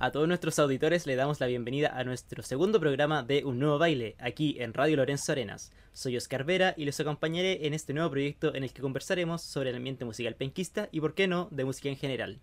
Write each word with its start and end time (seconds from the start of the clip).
A 0.00 0.12
todos 0.12 0.28
nuestros 0.28 0.60
auditores 0.60 1.08
le 1.08 1.16
damos 1.16 1.40
la 1.40 1.48
bienvenida 1.48 1.88
a 1.88 2.04
nuestro 2.04 2.44
segundo 2.44 2.78
programa 2.78 3.24
de 3.24 3.44
Un 3.44 3.58
Nuevo 3.58 3.78
Baile, 3.78 4.14
aquí 4.20 4.54
en 4.60 4.72
Radio 4.72 4.96
Lorenzo 4.96 5.32
Arenas. 5.32 5.72
Soy 5.92 6.16
Oscar 6.16 6.44
Vera 6.44 6.72
y 6.76 6.84
les 6.84 7.00
acompañaré 7.00 7.66
en 7.66 7.74
este 7.74 7.92
nuevo 7.92 8.08
proyecto 8.08 8.54
en 8.54 8.62
el 8.62 8.72
que 8.72 8.80
conversaremos 8.80 9.42
sobre 9.42 9.70
el 9.70 9.76
ambiente 9.76 10.04
musical 10.04 10.36
penquista 10.36 10.88
y, 10.92 11.00
por 11.00 11.14
qué 11.14 11.26
no, 11.26 11.48
de 11.50 11.64
música 11.64 11.88
en 11.88 11.96
general. 11.96 12.38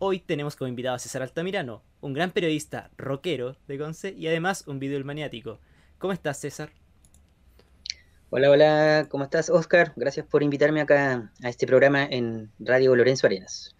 Hoy 0.00 0.18
tenemos 0.18 0.56
como 0.56 0.66
invitado 0.66 0.96
a 0.96 0.98
César 0.98 1.22
Altamirano, 1.22 1.84
un 2.00 2.14
gran 2.14 2.32
periodista 2.32 2.90
rockero 2.98 3.56
de 3.68 3.78
Conce 3.78 4.12
y 4.18 4.26
además 4.26 4.64
un 4.66 4.80
video 4.80 5.04
maniático. 5.04 5.60
¿Cómo 5.98 6.12
estás, 6.12 6.40
César? 6.40 6.70
Hola, 8.30 8.50
hola, 8.50 9.06
¿cómo 9.08 9.22
estás, 9.22 9.50
Oscar? 9.50 9.92
Gracias 9.94 10.26
por 10.26 10.42
invitarme 10.42 10.80
acá 10.80 11.30
a 11.44 11.48
este 11.48 11.64
programa 11.64 12.04
en 12.06 12.50
Radio 12.58 12.96
Lorenzo 12.96 13.28
Arenas. 13.28 13.75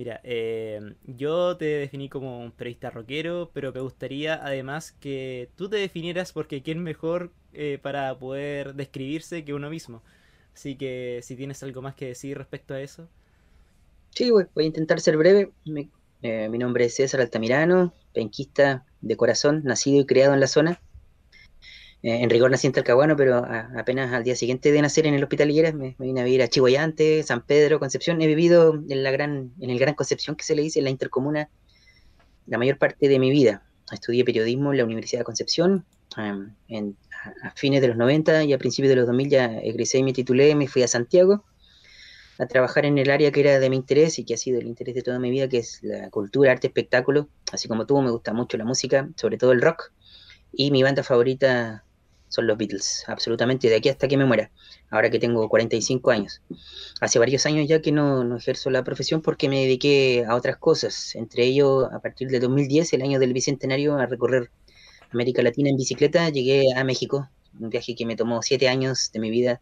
Mira, 0.00 0.18
eh, 0.24 0.94
yo 1.04 1.58
te 1.58 1.66
definí 1.66 2.08
como 2.08 2.40
un 2.40 2.52
periodista 2.52 2.88
rockero, 2.88 3.50
pero 3.52 3.70
me 3.70 3.80
gustaría 3.80 4.42
además 4.42 4.92
que 4.92 5.50
tú 5.56 5.68
te 5.68 5.76
definieras 5.76 6.32
porque 6.32 6.62
quién 6.62 6.82
mejor 6.82 7.32
eh, 7.52 7.78
para 7.82 8.18
poder 8.18 8.72
describirse 8.76 9.44
que 9.44 9.52
uno 9.52 9.68
mismo. 9.68 10.00
Así 10.54 10.76
que 10.76 11.20
si 11.22 11.36
tienes 11.36 11.62
algo 11.62 11.82
más 11.82 11.96
que 11.96 12.06
decir 12.06 12.38
respecto 12.38 12.72
a 12.72 12.80
eso. 12.80 13.08
Sí, 14.14 14.30
voy, 14.30 14.46
a 14.56 14.62
intentar 14.62 15.00
ser 15.00 15.18
breve. 15.18 15.52
Eh, 16.22 16.48
mi 16.48 16.56
nombre 16.56 16.86
es 16.86 16.94
César 16.94 17.20
Altamirano, 17.20 17.92
penquista 18.14 18.86
de 19.02 19.18
corazón, 19.18 19.60
nacido 19.64 20.00
y 20.00 20.06
criado 20.06 20.32
en 20.32 20.40
la 20.40 20.46
zona. 20.46 20.80
Eh, 22.02 22.22
en 22.22 22.30
rigor 22.30 22.50
nací 22.50 22.66
en 22.66 22.72
Talcahuano, 22.72 23.14
pero 23.14 23.44
apenas 23.76 24.12
al 24.12 24.24
día 24.24 24.34
siguiente 24.34 24.72
de 24.72 24.80
nacer 24.80 25.06
en 25.06 25.14
el 25.14 25.22
Hospital 25.22 25.50
Higueras 25.50 25.74
me, 25.74 25.96
vine 25.98 26.22
a 26.22 26.24
vivir 26.24 26.42
a 26.42 26.48
Chihuayante, 26.48 27.22
San 27.22 27.44
Pedro, 27.44 27.78
Concepción. 27.78 28.20
He 28.22 28.26
vivido 28.26 28.82
en, 28.88 29.02
la 29.02 29.10
gran, 29.10 29.52
en 29.60 29.70
el 29.70 29.78
Gran 29.78 29.94
Concepción, 29.94 30.36
que 30.36 30.44
se 30.44 30.54
le 30.54 30.62
dice, 30.62 30.78
en 30.80 30.84
la 30.84 30.90
intercomuna, 30.90 31.50
la 32.46 32.58
mayor 32.58 32.78
parte 32.78 33.08
de 33.08 33.18
mi 33.18 33.30
vida. 33.30 33.62
Estudié 33.92 34.24
periodismo 34.24 34.72
en 34.72 34.78
la 34.78 34.84
Universidad 34.84 35.20
de 35.20 35.24
Concepción. 35.24 35.84
en, 36.16 36.96
a, 37.42 37.50
fines 37.54 37.82
de 37.82 37.88
los 37.88 37.96
90 37.98 38.44
y 38.44 38.52
a 38.54 38.58
principios 38.58 38.88
de 38.88 38.96
los 38.96 39.06
2000 39.06 39.28
ya 39.28 39.58
egresé 39.58 39.98
y 39.98 40.02
me 40.02 40.14
titulé, 40.14 40.54
me 40.54 40.68
fui 40.68 40.82
a 40.82 40.88
Santiago 40.88 41.44
a 42.38 42.46
trabajar 42.46 42.86
en 42.86 42.96
el 42.96 43.10
área 43.10 43.30
que 43.30 43.40
era 43.40 43.58
de 43.58 43.68
mi 43.68 43.76
interés 43.76 44.18
y 44.18 44.24
que 44.24 44.32
ha 44.32 44.38
sido 44.38 44.58
el 44.58 44.66
interés 44.66 44.94
de 44.94 45.02
toda 45.02 45.18
mi 45.18 45.30
vida, 45.30 45.46
que 45.46 45.58
es 45.58 45.80
la 45.82 46.08
cultura, 46.08 46.52
arte, 46.52 46.68
espectáculo. 46.68 47.28
Así 47.52 47.68
como 47.68 47.84
tú, 47.84 48.00
me 48.00 48.10
gusta 48.10 48.32
mucho 48.32 48.56
la 48.56 48.64
música, 48.64 49.10
sobre 49.16 49.36
todo 49.36 49.52
el 49.52 49.60
rock. 49.60 49.92
Y 50.50 50.70
mi 50.70 50.82
banda 50.82 51.02
favorita 51.02 51.84
son 52.30 52.46
los 52.46 52.56
Beatles, 52.56 53.04
absolutamente, 53.08 53.68
de 53.68 53.76
aquí 53.76 53.88
hasta 53.90 54.08
que 54.08 54.16
me 54.16 54.24
muera, 54.24 54.50
ahora 54.88 55.10
que 55.10 55.18
tengo 55.18 55.46
45 55.48 56.10
años. 56.10 56.40
Hace 57.00 57.18
varios 57.18 57.44
años 57.44 57.68
ya 57.68 57.82
que 57.82 57.92
no, 57.92 58.24
no, 58.24 58.36
ejerzo 58.36 58.70
la 58.70 58.82
profesión 58.84 59.20
porque 59.20 59.48
me 59.48 59.60
dediqué 59.60 60.24
a 60.26 60.36
otras 60.36 60.56
cosas, 60.56 61.14
entre 61.16 61.44
ellos 61.44 61.88
a 61.92 61.98
partir 62.00 62.28
de 62.28 62.40
2010, 62.40 62.92
el 62.94 63.02
año 63.02 63.18
del 63.18 63.32
Bicentenario, 63.32 63.96
a 63.96 64.06
recorrer 64.06 64.50
América 65.12 65.42
Latina 65.42 65.70
en 65.70 65.76
bicicleta, 65.76 66.28
llegué 66.30 66.72
a 66.74 66.84
México, 66.84 67.28
un 67.58 67.68
viaje 67.68 67.96
que 67.96 68.06
me 68.06 68.14
tomó 68.16 68.42
siete 68.42 68.68
años 68.68 69.10
de 69.12 69.18
mi 69.18 69.30
vida, 69.30 69.60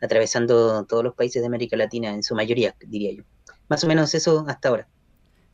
atravesando 0.00 0.84
todos 0.86 1.04
los 1.04 1.14
países 1.14 1.42
de 1.42 1.46
América 1.46 1.76
Latina, 1.76 2.10
en 2.14 2.22
su 2.22 2.34
mayoría, 2.34 2.74
diría 2.80 3.12
yo. 3.12 3.22
Más 3.68 3.84
o 3.84 3.86
menos 3.86 4.14
eso 4.14 4.46
hasta 4.48 4.70
ahora. 4.70 4.88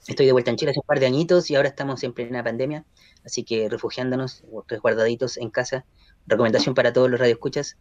Estoy 0.06 0.26
de 0.26 0.32
vuelta 0.32 0.50
en 0.50 0.56
Chile 0.56 0.70
hace 0.70 0.80
un 0.80 0.86
par 0.86 1.00
de 1.00 1.06
añitos 1.06 1.50
y 1.50 1.56
ahora 1.56 1.68
estamos 1.68 2.04
en 2.04 2.12
plena 2.12 2.44
pandemia, 2.44 2.84
así 3.24 3.42
que 3.42 3.68
refugiándonos, 3.70 4.44
resguardaditos 4.68 5.38
en 5.38 5.50
casa, 5.50 5.86
recomendación 6.26 6.74
para 6.74 6.92
todos 6.92 7.10
los 7.10 7.20
radioescuchas, 7.20 7.76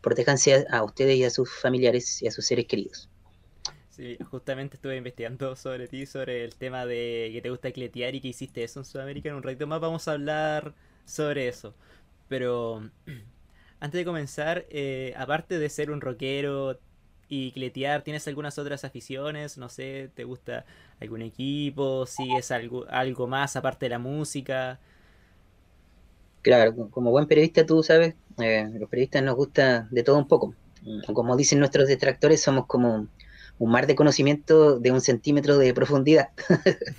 protéjanse 0.00 0.66
a, 0.70 0.82
ustedes 0.82 1.16
y 1.16 1.24
a 1.24 1.30
sus 1.30 1.52
familiares 1.52 2.22
y 2.22 2.28
a 2.28 2.30
sus 2.30 2.46
seres 2.46 2.66
queridos. 2.66 3.08
Sí, 3.90 4.18
justamente 4.30 4.76
estuve 4.76 4.96
investigando 4.96 5.56
sobre 5.56 5.88
ti, 5.88 6.04
sobre 6.04 6.44
el 6.44 6.54
tema 6.54 6.84
de 6.84 7.30
que 7.32 7.40
te 7.40 7.48
gusta 7.48 7.72
cletear 7.72 8.14
y 8.14 8.20
que 8.20 8.28
hiciste 8.28 8.62
eso 8.62 8.80
en 8.80 8.84
Sudamérica. 8.84 9.30
En 9.30 9.36
un 9.36 9.42
ratito 9.42 9.66
más 9.66 9.80
vamos 9.80 10.06
a 10.06 10.12
hablar 10.12 10.74
sobre 11.06 11.48
eso. 11.48 11.74
Pero 12.28 12.90
antes 13.80 13.98
de 13.98 14.04
comenzar, 14.04 14.66
eh, 14.68 15.14
aparte 15.16 15.58
de 15.58 15.70
ser 15.70 15.90
un 15.90 16.02
rockero 16.02 16.78
y 17.28 17.52
cletear, 17.52 18.02
¿tienes 18.02 18.28
algunas 18.28 18.58
otras 18.58 18.84
aficiones? 18.84 19.56
No 19.56 19.70
sé, 19.70 20.10
¿te 20.14 20.24
gusta 20.24 20.66
algún 21.00 21.22
equipo? 21.22 22.04
¿Sigues 22.04 22.50
algo, 22.50 22.86
algo 22.90 23.26
más 23.26 23.56
aparte 23.56 23.86
de 23.86 23.90
la 23.90 23.98
música? 23.98 24.78
Claro, 26.46 26.90
como 26.92 27.10
buen 27.10 27.26
periodista 27.26 27.66
tú 27.66 27.82
sabes, 27.82 28.14
eh, 28.40 28.70
los 28.78 28.88
periodistas 28.88 29.20
nos 29.20 29.34
gusta 29.34 29.88
de 29.90 30.04
todo 30.04 30.16
un 30.16 30.28
poco. 30.28 30.54
Como 31.12 31.36
dicen 31.36 31.58
nuestros 31.58 31.88
detractores, 31.88 32.40
somos 32.40 32.66
como 32.66 33.08
un 33.58 33.70
mar 33.72 33.88
de 33.88 33.96
conocimiento 33.96 34.78
de 34.78 34.92
un 34.92 35.00
centímetro 35.00 35.58
de 35.58 35.74
profundidad. 35.74 36.28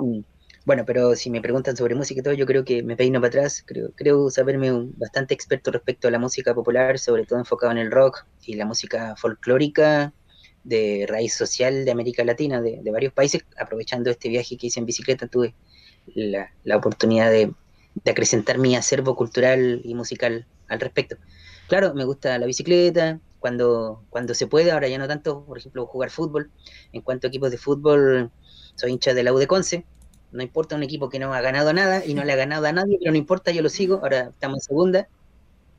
Mm. 0.00 0.22
bueno, 0.64 0.84
pero 0.86 1.14
si 1.16 1.28
me 1.28 1.42
preguntan 1.42 1.76
sobre 1.76 1.94
música 1.94 2.20
y 2.20 2.22
todo, 2.22 2.32
yo 2.32 2.46
creo 2.46 2.64
que 2.64 2.82
me 2.82 2.96
peino 2.96 3.20
para 3.20 3.28
atrás. 3.28 3.62
Creo, 3.64 3.90
creo 3.94 4.30
saberme 4.30 4.72
un, 4.72 4.94
bastante 4.96 5.34
experto 5.34 5.70
respecto 5.70 6.08
a 6.08 6.10
la 6.10 6.18
música 6.18 6.54
popular, 6.54 6.98
sobre 6.98 7.26
todo 7.26 7.38
enfocado 7.38 7.72
en 7.72 7.78
el 7.78 7.90
rock 7.90 8.24
y 8.46 8.54
la 8.54 8.64
música 8.64 9.14
folclórica 9.16 10.14
de 10.64 11.04
raíz 11.06 11.34
social 11.34 11.84
de 11.84 11.90
América 11.90 12.24
Latina, 12.24 12.62
de, 12.62 12.80
varios 12.90 13.12
países. 13.12 13.44
Aprovechando 13.58 14.10
este 14.10 14.30
viaje 14.30 14.56
que 14.56 14.68
hice 14.68 14.80
en 14.80 14.86
bicicleta, 14.86 15.28
tuve 15.28 15.54
la 16.64 16.76
oportunidad 16.78 17.30
de 17.30 17.52
de 17.94 18.10
acrecentar 18.10 18.58
mi 18.58 18.76
acervo 18.76 19.16
cultural 19.16 19.80
y 19.84 19.94
musical 19.94 20.46
al 20.68 20.80
respecto. 20.80 21.16
Claro, 21.68 21.94
me 21.94 22.04
gusta 22.04 22.38
la 22.38 22.46
bicicleta, 22.46 23.20
cuando, 23.42 24.04
cuando 24.08 24.34
se 24.34 24.46
puede, 24.46 24.70
ahora 24.70 24.88
ya 24.88 24.98
no 24.98 25.08
tanto, 25.08 25.44
por 25.44 25.58
ejemplo, 25.58 25.86
jugar 25.86 26.10
fútbol. 26.10 26.50
En 26.92 27.02
cuanto 27.02 27.26
a 27.26 27.28
equipos 27.28 27.50
de 27.50 27.58
fútbol, 27.58 28.30
soy 28.76 28.92
hincha 28.92 29.14
de 29.14 29.22
la 29.22 29.32
U 29.32 29.38
de 29.38 29.46
Conce. 29.46 29.84
No 30.30 30.42
importa 30.42 30.76
un 30.76 30.82
equipo 30.82 31.10
que 31.10 31.18
no 31.18 31.34
ha 31.34 31.40
ganado 31.42 31.72
nada 31.74 32.06
y 32.06 32.14
no 32.14 32.24
le 32.24 32.32
ha 32.32 32.36
ganado 32.36 32.64
a 32.66 32.72
nadie, 32.72 32.96
pero 32.98 33.10
no 33.10 33.18
importa, 33.18 33.50
yo 33.50 33.60
lo 33.60 33.68
sigo. 33.68 33.96
Ahora 33.96 34.30
estamos 34.30 34.58
en 34.58 34.62
segunda 34.62 35.08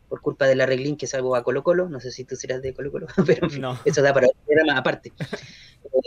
por 0.10 0.22
culpa 0.22 0.46
de 0.46 0.56
la 0.56 0.68
reglín 0.68 0.96
que 0.96 1.08
salvo 1.08 1.36
a 1.36 1.44
Colo 1.44 1.64
Colo. 1.64 1.90
No 1.90 2.00
sé 2.00 2.12
si 2.12 2.24
tú 2.24 2.36
serás 2.36 2.62
de 2.62 2.74
Colo 2.74 2.92
Colo, 2.92 3.08
pero 3.26 3.48
eso 3.86 4.02
da 4.04 4.14
para 4.14 4.28
otro 4.28 4.66
más 4.68 4.78
aparte. 4.78 5.12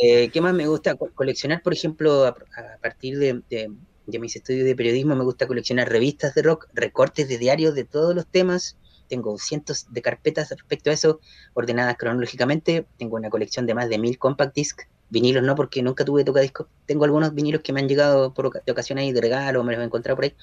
Eh, 0.01 0.29
¿Qué 0.31 0.41
más 0.41 0.55
me 0.55 0.69
gusta? 0.69 0.95
Coleccionar, 0.95 1.63
por 1.63 1.73
ejemplo, 1.73 2.25
a, 2.25 2.35
partir 2.81 3.19
de, 3.19 3.43
de 3.51 3.73
mis 4.07 4.37
estudios 4.37 4.65
de 4.65 4.77
periodismo 4.77 5.17
me 5.17 5.25
gusta 5.25 5.47
coleccionar 5.47 5.91
revistas 5.91 6.35
de 6.35 6.43
rock, 6.43 6.69
recortes 6.73 7.29
de 7.29 7.39
diarios 7.39 7.75
de 7.75 7.85
todos 7.85 8.15
los 8.15 8.27
temas. 8.27 8.77
Tengo 9.09 9.37
cientos 9.39 9.87
de 9.91 10.03
carpetas 10.03 10.51
respecto 10.51 10.91
a 10.91 10.93
eso, 10.93 11.21
ordenadas 11.55 11.97
cronológicamente. 11.97 12.87
Tengo 12.99 13.17
una 13.17 13.31
colección 13.31 13.67
de 13.67 13.75
más 13.75 13.89
de 13.89 13.99
mil 13.99 14.19
compact 14.19 14.55
disc. 14.55 14.83
Vinilos 15.11 15.43
no, 15.43 15.55
porque 15.55 15.83
nunca 15.83 16.05
tuve 16.05 16.25
tocadiscos. 16.25 16.67
Tengo 16.87 17.05
algunos 17.05 17.35
vinilos 17.35 17.63
que 17.63 17.73
me 17.73 17.81
han 17.81 17.89
llegado 17.89 18.33
por 18.33 18.53
de 18.53 19.01
ahí 19.01 19.13
de 19.13 19.21
regalo, 19.21 19.63
me 19.63 19.73
los 19.73 19.83
he 19.83 19.85
encontrado 19.85 20.17
por 20.17 20.25
ahí. 20.25 20.35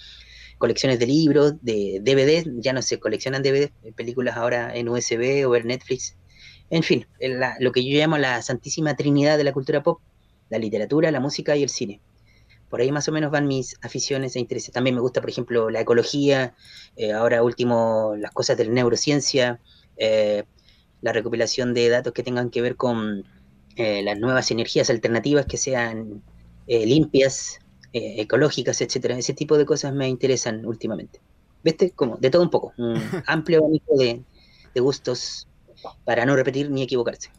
Colecciones 0.57 0.99
de 0.99 1.07
libros, 1.07 1.55
de 1.61 1.99
DVD, 2.01 2.45
ya 2.61 2.73
no 2.73 2.81
se 2.81 2.99
coleccionan 2.99 3.43
DVD, 3.43 3.71
películas 3.95 4.37
ahora 4.37 4.75
en 4.75 4.87
USB 4.87 5.47
o 5.47 5.55
en 5.55 5.67
Netflix. 5.67 6.15
En 6.69 6.83
fin, 6.83 7.05
lo 7.59 7.71
que 7.71 7.83
yo 7.83 7.97
llamo 7.97 8.17
la 8.17 8.41
santísima 8.41 8.95
trinidad 8.95 9.37
de 9.37 9.43
la 9.43 9.51
cultura 9.51 9.83
pop, 9.83 9.99
la 10.49 10.57
literatura, 10.57 11.11
la 11.11 11.19
música 11.19 11.55
y 11.55 11.63
el 11.63 11.69
cine 11.69 12.01
por 12.73 12.81
ahí 12.81 12.91
más 12.91 13.07
o 13.07 13.11
menos 13.11 13.29
van 13.29 13.45
mis 13.45 13.77
aficiones 13.83 14.35
e 14.35 14.39
intereses. 14.39 14.73
También 14.73 14.95
me 14.95 15.01
gusta, 15.01 15.21
por 15.21 15.29
ejemplo, 15.29 15.69
la 15.69 15.81
ecología, 15.81 16.55
eh, 16.95 17.11
ahora 17.11 17.43
último 17.43 18.15
las 18.17 18.31
cosas 18.31 18.57
de 18.57 18.65
la 18.65 18.71
neurociencia, 18.71 19.59
eh, 19.95 20.43
la 20.99 21.13
recopilación 21.13 21.75
de 21.75 21.87
datos 21.87 22.13
que 22.13 22.23
tengan 22.23 22.49
que 22.49 22.63
ver 22.63 22.75
con 22.75 23.25
eh, 23.75 24.01
las 24.01 24.17
nuevas 24.17 24.49
energías 24.49 24.89
alternativas 24.89 25.45
que 25.45 25.57
sean 25.57 26.23
limpias, 26.65 27.59
ecológicas, 27.91 28.81
etcétera. 28.81 29.19
Ese 29.19 29.35
tipo 29.35 29.55
de 29.59 29.67
cosas 29.67 29.93
me 29.93 30.07
interesan 30.07 30.65
últimamente. 30.65 31.21
¿Viste? 31.63 31.91
Como 31.91 32.17
de 32.17 32.31
todo 32.31 32.41
un 32.41 32.49
poco, 32.49 32.73
un 32.79 32.95
amplio 33.27 33.59
abanico 33.59 33.95
de 33.95 34.23
gustos 34.81 35.47
para 36.05 36.25
no 36.25 36.35
repetir 36.35 36.71
ni 36.71 36.81
equivocarse. 36.81 37.29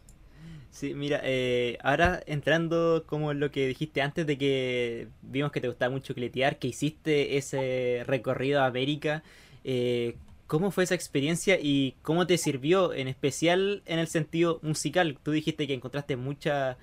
Sí, 0.75 0.93
mira, 0.93 1.21
eh, 1.23 1.79
ahora 1.85 2.21
entrando 2.27 3.05
como 3.07 3.33
lo 3.33 3.53
que 3.53 3.69
dijiste 3.69 4.03
antes 4.03 4.27
de 4.27 4.37
que 4.37 5.07
vimos 5.23 5.53
que 5.53 5.61
te 5.61 5.69
gustaba 5.69 5.93
mucho 5.93 6.17
cletear, 6.17 6.59
que 6.59 6.66
hiciste 6.66 7.37
ese 7.37 8.03
recorrido 8.09 8.60
a 8.60 8.66
América, 8.66 9.22
eh, 9.63 10.16
¿cómo 10.48 10.72
fue 10.72 10.83
esa 10.83 10.97
experiencia 10.97 11.60
y 11.63 11.95
cómo 12.03 12.27
te 12.27 12.39
sirvió, 12.39 12.93
en 12.93 13.07
especial 13.07 13.84
en 13.87 14.01
el 14.01 14.09
sentido 14.09 14.59
musical? 14.63 15.16
Tú 15.22 15.31
dijiste 15.31 15.69
que 15.69 15.75
encontraste 15.75 16.16
mucha, 16.16 16.77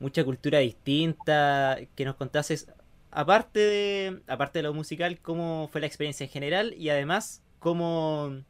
mucha 0.00 0.24
cultura 0.24 0.58
distinta, 0.58 1.78
que 1.94 2.04
nos 2.04 2.16
contases, 2.16 2.66
aparte 3.12 3.60
de, 3.60 4.20
aparte 4.26 4.58
de 4.58 4.64
lo 4.64 4.74
musical, 4.74 5.20
cómo 5.20 5.68
fue 5.70 5.80
la 5.80 5.86
experiencia 5.86 6.24
en 6.24 6.30
general 6.30 6.74
y 6.76 6.88
además 6.88 7.44
cómo, 7.60 8.42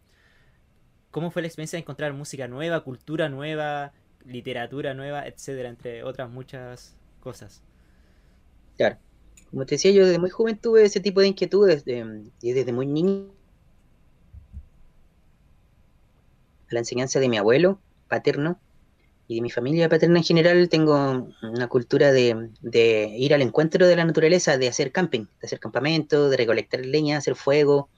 cómo 1.11 1.31
fue 1.31 1.43
la 1.43 1.49
experiencia 1.49 1.77
de 1.77 1.83
encontrar 1.83 2.15
música 2.15 2.49
nueva, 2.49 2.81
cultura 2.85 3.29
nueva 3.29 3.93
literatura 4.25 4.94
nueva, 4.94 5.26
etcétera, 5.26 5.69
entre 5.69 6.03
otras 6.03 6.31
muchas 6.31 6.97
cosas. 7.20 7.62
Claro. 8.76 8.97
Como 9.50 9.65
te 9.65 9.76
decía, 9.76 9.91
yo 9.93 10.05
desde 10.06 10.19
muy 10.19 10.31
joven 10.31 10.59
tuve 10.59 10.85
ese 10.85 11.00
tipo 11.00 11.20
de 11.20 11.29
inquietudes, 11.29 11.85
y 11.87 12.53
desde 12.53 12.73
muy 12.73 12.87
niño. 12.87 13.31
La 16.69 16.81
enseñanza 16.81 17.19
de 17.19 17.29
mi 17.29 17.38
abuelo 17.38 17.81
paterno, 18.09 18.61
y 19.29 19.37
de 19.37 19.41
mi 19.43 19.50
familia 19.50 19.91
paterna 19.91 20.19
en 20.19 20.25
general 20.25 20.69
tengo 20.71 21.29
una 21.43 21.69
cultura 21.69 22.12
de, 22.12 22.50
de, 22.62 23.14
ir 23.17 23.35
al 23.35 23.43
encuentro 23.43 23.87
de 23.87 23.94
la 23.94 24.06
naturaleza, 24.06 24.56
de 24.56 24.69
hacer 24.69 24.91
camping, 24.91 25.26
de 25.41 25.47
hacer 25.47 25.61
campamento, 25.61 26.31
de 26.31 26.37
recolectar 26.38 26.85
leña, 26.85 27.19
hacer 27.19 27.37
fuego. 27.37 27.91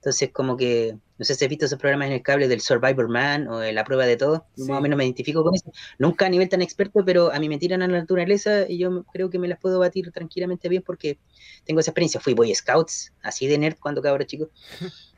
Entonces, 0.00 0.30
como 0.32 0.56
que, 0.56 0.96
no 1.18 1.24
sé 1.26 1.34
si 1.34 1.44
has 1.44 1.48
visto 1.50 1.66
esos 1.66 1.78
programas 1.78 2.06
en 2.06 2.14
el 2.14 2.22
cable 2.22 2.48
del 2.48 2.62
Survivor 2.62 3.06
Man 3.10 3.46
o 3.48 3.58
de 3.58 3.74
la 3.74 3.84
prueba 3.84 4.06
de 4.06 4.16
todo, 4.16 4.46
más 4.56 4.78
o 4.78 4.80
menos 4.80 4.96
me 4.96 5.04
identifico 5.04 5.44
con 5.44 5.54
eso. 5.54 5.70
Nunca 5.98 6.24
a 6.24 6.30
nivel 6.30 6.48
tan 6.48 6.62
experto, 6.62 7.04
pero 7.04 7.30
a 7.30 7.38
mí 7.38 7.50
me 7.50 7.58
tiran 7.58 7.82
a 7.82 7.86
la 7.86 7.98
naturaleza 7.98 8.66
y 8.66 8.78
yo 8.78 9.04
creo 9.12 9.28
que 9.28 9.38
me 9.38 9.46
las 9.46 9.58
puedo 9.58 9.78
batir 9.78 10.10
tranquilamente 10.10 10.70
bien 10.70 10.82
porque 10.86 11.18
tengo 11.64 11.80
esa 11.80 11.90
experiencia. 11.90 12.18
Fui 12.18 12.32
Boy 12.32 12.54
Scouts, 12.54 13.12
así 13.22 13.46
de 13.46 13.58
nerd 13.58 13.76
cuando 13.78 14.00
cabro 14.00 14.24
chico. 14.24 14.48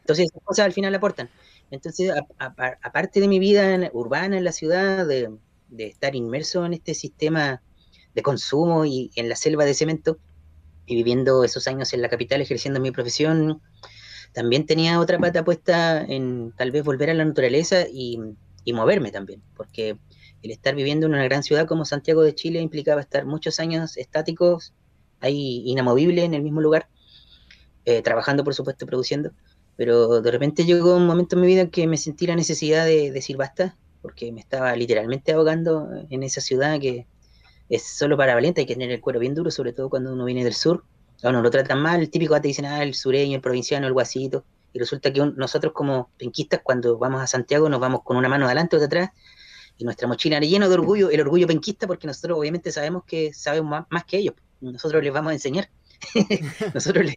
Entonces, 0.00 0.30
esas 0.32 0.42
cosas 0.42 0.66
al 0.66 0.72
final 0.72 0.92
aportan. 0.96 1.30
Entonces, 1.70 2.10
aparte 2.38 3.20
de 3.20 3.28
mi 3.28 3.38
vida 3.38 3.88
urbana 3.92 4.36
en 4.36 4.42
la 4.42 4.50
ciudad, 4.50 5.06
de, 5.06 5.30
de 5.68 5.86
estar 5.86 6.16
inmerso 6.16 6.66
en 6.66 6.72
este 6.72 6.94
sistema 6.94 7.62
de 8.16 8.22
consumo 8.22 8.84
y 8.84 9.12
en 9.14 9.28
la 9.28 9.36
selva 9.36 9.64
de 9.64 9.74
cemento 9.74 10.18
y 10.86 10.96
viviendo 10.96 11.44
esos 11.44 11.68
años 11.68 11.92
en 11.92 12.02
la 12.02 12.08
capital 12.08 12.40
ejerciendo 12.40 12.80
mi 12.80 12.90
profesión, 12.90 13.62
también 14.32 14.66
tenía 14.66 15.00
otra 15.00 15.18
pata 15.18 15.44
puesta 15.44 16.02
en 16.02 16.52
tal 16.56 16.70
vez 16.70 16.84
volver 16.84 17.10
a 17.10 17.14
la 17.14 17.24
naturaleza 17.24 17.86
y, 17.92 18.18
moverme 18.72 19.10
también, 19.10 19.42
porque 19.56 19.98
el 20.42 20.50
estar 20.50 20.74
viviendo 20.74 21.06
en 21.06 21.14
una 21.14 21.24
gran 21.24 21.42
ciudad 21.42 21.66
como 21.66 21.84
Santiago 21.84 22.22
de 22.22 22.34
Chile 22.34 22.60
implicaba 22.60 23.00
estar 23.00 23.26
muchos 23.26 23.60
años 23.60 23.96
estáticos, 23.96 24.72
ahí 25.20 25.62
inamovible 25.66 26.24
en 26.24 26.34
el 26.34 26.42
mismo 26.42 26.60
lugar, 26.60 26.88
eh, 27.84 28.02
trabajando 28.02 28.44
por 28.44 28.54
supuesto, 28.54 28.86
produciendo, 28.86 29.32
pero 29.76 30.22
de 30.22 30.30
repente 30.30 30.64
llegó 30.64 30.96
un 30.96 31.06
momento 31.06 31.36
en 31.36 31.42
mi 31.42 31.48
vida 31.48 31.62
en 31.62 31.70
que 31.70 31.86
me 31.86 31.96
sentí 31.96 32.26
la 32.26 32.36
necesidad 32.36 32.86
de 32.86 33.10
decir 33.10 33.36
basta, 33.36 33.76
porque 34.00 34.32
me 34.32 34.40
estaba 34.40 34.74
literalmente 34.74 35.32
ahogando 35.32 35.88
en 36.08 36.22
esa 36.22 36.40
ciudad 36.40 36.80
que 36.80 37.06
es 37.68 37.82
solo 37.82 38.16
para 38.16 38.34
valiente, 38.34 38.60
hay 38.60 38.66
que 38.66 38.74
tener 38.74 38.90
el 38.90 39.00
cuero 39.00 39.20
bien 39.20 39.34
duro, 39.34 39.50
sobre 39.50 39.72
todo 39.72 39.90
cuando 39.90 40.12
uno 40.12 40.24
viene 40.24 40.44
del 40.44 40.54
sur. 40.54 40.84
A 41.22 41.28
uno 41.28 41.42
lo 41.42 41.50
tratan 41.50 41.80
mal, 41.80 42.00
el 42.00 42.10
típico 42.10 42.40
te 42.40 42.48
dicen, 42.48 42.64
ah, 42.64 42.82
el 42.82 42.94
sureño, 42.94 43.36
el 43.36 43.42
provinciano, 43.42 43.86
el 43.86 43.92
guasito. 43.92 44.44
Y 44.72 44.78
resulta 44.78 45.12
que 45.12 45.20
nosotros 45.36 45.72
como 45.72 46.10
penquistas, 46.18 46.60
cuando 46.62 46.98
vamos 46.98 47.22
a 47.22 47.26
Santiago, 47.26 47.68
nos 47.68 47.80
vamos 47.80 48.02
con 48.02 48.16
una 48.16 48.28
mano 48.28 48.46
adelante 48.46 48.76
o 48.76 48.78
de 48.78 48.86
atrás, 48.86 49.10
y 49.78 49.84
nuestra 49.84 50.08
mochila 50.08 50.40
llena 50.40 50.68
de 50.68 50.74
orgullo, 50.74 51.10
el 51.10 51.20
orgullo 51.20 51.46
penquista, 51.46 51.86
porque 51.86 52.06
nosotros 52.06 52.38
obviamente 52.38 52.72
sabemos 52.72 53.04
que 53.04 53.32
sabemos 53.32 53.86
más, 53.90 54.04
que 54.04 54.18
ellos. 54.18 54.34
Nosotros 54.60 55.02
les 55.02 55.12
vamos 55.12 55.30
a 55.30 55.34
enseñar. 55.34 55.70
nosotros, 56.74 57.04
les, 57.04 57.16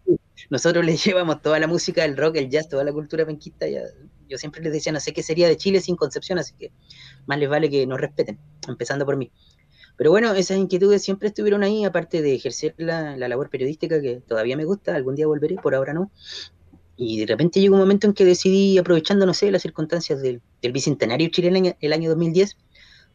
nosotros 0.50 0.86
les 0.86 1.04
llevamos 1.04 1.42
toda 1.42 1.60
la 1.60 1.68
música, 1.68 2.06
el 2.06 2.18
rock, 2.18 2.36
el 2.38 2.50
jazz, 2.50 2.70
toda 2.70 2.84
la 2.84 2.92
cultura 2.92 3.26
penquista, 3.26 3.68
ya, 3.68 3.82
yo 4.28 4.38
siempre 4.38 4.62
les 4.62 4.74
decía, 4.74 4.92
no 4.92 5.00
sé 5.00 5.14
qué 5.14 5.24
sería 5.24 5.48
de 5.48 5.58
Chile 5.58 5.80
sin 5.82 5.96
Concepción, 5.96 6.40
así 6.40 6.54
que 6.58 6.72
más 7.26 7.40
les 7.40 7.50
vale 7.50 7.70
que 7.70 7.86
nos 7.86 8.00
respeten, 8.00 8.40
empezando 8.68 9.06
por 9.06 9.18
mí. 9.18 9.32
Pero 9.98 10.12
bueno, 10.12 10.34
esas 10.34 10.58
inquietudes 10.58 11.02
siempre 11.04 11.30
estuvieron 11.30 11.64
ahí, 11.64 11.86
aparte 11.86 12.22
de 12.22 12.36
ejercer 12.36 12.76
la, 12.78 13.16
labor 13.18 13.50
periodística 13.50 14.02
que 14.02 14.22
todavía 14.28 14.58
me 14.58 14.66
gusta, 14.66 14.96
algún 14.96 15.16
día 15.16 15.28
volveré, 15.28 15.56
por 15.56 15.76
ahora 15.76 15.94
no. 15.94 16.12
Y 16.98 17.20
de 17.20 17.26
repente 17.26 17.60
llegó 17.60 17.76
un 17.76 17.82
momento 17.82 18.08
en 18.08 18.14
que 18.14 18.26
decidí, 18.26 18.78
aprovechando, 18.78 19.26
no 19.26 19.34
sé, 19.34 19.52
las 19.52 19.62
circunstancias 19.62 20.22
del, 20.22 20.42
bicentenario 20.62 21.30
chileno 21.30 21.76
el 21.80 21.94
año 21.94 22.10
2010, 22.10 22.58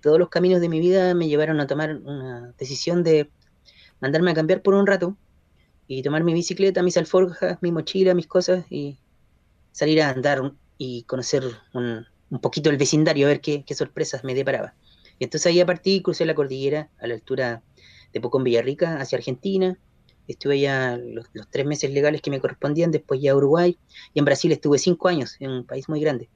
todos 0.00 0.18
los 0.18 0.28
caminos 0.28 0.60
de 0.60 0.68
mi 0.68 0.80
vida 0.80 1.14
me 1.14 1.28
llevaron 1.28 1.60
a 1.60 1.66
tomar 1.66 1.96
una 1.96 2.54
decisión 2.58 3.02
de 3.02 3.30
mandarme 4.00 4.30
a 4.30 4.34
cambiar 4.34 4.62
por 4.62 4.74
un 4.74 4.86
rato 4.86 5.16
y 5.86 6.02
tomar 6.02 6.24
mi 6.24 6.32
bicicleta, 6.32 6.82
mis 6.82 6.96
alforjas, 6.96 7.58
mi 7.60 7.72
mochila, 7.72 8.14
mis 8.14 8.26
cosas 8.26 8.64
y 8.70 8.98
salir 9.72 10.00
a 10.02 10.10
andar 10.10 10.52
y 10.78 11.02
conocer 11.02 11.44
un, 11.74 12.06
poquito 12.40 12.70
el 12.70 12.76
vecindario, 12.76 13.26
a 13.26 13.30
ver 13.30 13.40
qué, 13.40 13.64
sorpresas 13.74 14.24
me 14.24 14.34
deparaba. 14.34 14.74
Y 15.20 15.24
entonces 15.24 15.52
ahí 15.52 15.60
a 15.60 15.66
partir 15.66 16.02
crucé 16.02 16.24
la 16.24 16.34
cordillera 16.34 16.88
a 16.98 17.06
la 17.06 17.14
altura 17.14 17.62
de 18.12 18.20
Pocón 18.20 18.42
Villarrica 18.42 18.98
hacia 19.00 19.18
Argentina. 19.18 19.78
Estuve 20.26 20.54
allá 20.54 20.96
los, 20.96 21.26
tres 21.50 21.66
meses 21.66 21.92
legales 21.92 22.22
que 22.22 22.30
me 22.30 22.40
correspondían, 22.40 22.90
después 22.90 23.20
ya 23.20 23.32
a 23.32 23.36
Uruguay. 23.36 23.78
Y 24.14 24.18
en 24.18 24.24
Brasil 24.24 24.50
estuve 24.50 24.78
cinco 24.78 25.08
años, 25.08 25.36
en 25.38 25.50
un 25.50 25.64
país 25.66 25.90
muy 25.90 26.00
grande. 26.00 26.30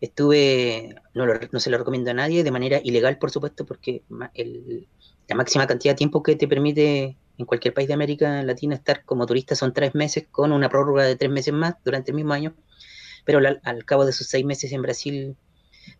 Estuve, 0.00 0.96
no, 1.14 1.60
se 1.60 1.70
lo 1.70 1.76
recomiendo 1.76 2.10
a 2.10 2.14
nadie, 2.14 2.42
de 2.42 2.50
manera 2.50 2.80
ilegal, 2.82 3.18
por 3.18 3.30
supuesto, 3.30 3.66
porque 3.66 4.02
la 4.08 5.36
máxima 5.36 5.66
cantidad 5.66 5.92
de 5.92 5.98
tiempo 5.98 6.22
que 6.22 6.34
te 6.34 6.48
permite 6.48 7.18
en 7.36 7.46
cualquier 7.46 7.74
país 7.74 7.88
de 7.88 7.94
América 7.94 8.42
Latina 8.42 8.74
estar 8.74 9.04
como 9.04 9.26
turista 9.26 9.54
son 9.54 9.74
tres 9.74 9.94
meses, 9.94 10.24
con 10.30 10.52
una 10.52 10.70
prórroga 10.70 11.04
de 11.04 11.16
tres 11.16 11.30
meses 11.30 11.52
más 11.52 11.74
durante 11.84 12.12
el 12.12 12.16
mismo 12.16 12.32
año 12.32 12.54
pero 13.28 13.40
al, 13.62 13.84
cabo 13.84 14.06
de 14.06 14.10
esos 14.12 14.26
seis 14.26 14.42
meses 14.46 14.72
en 14.72 14.80
Brasil 14.80 15.36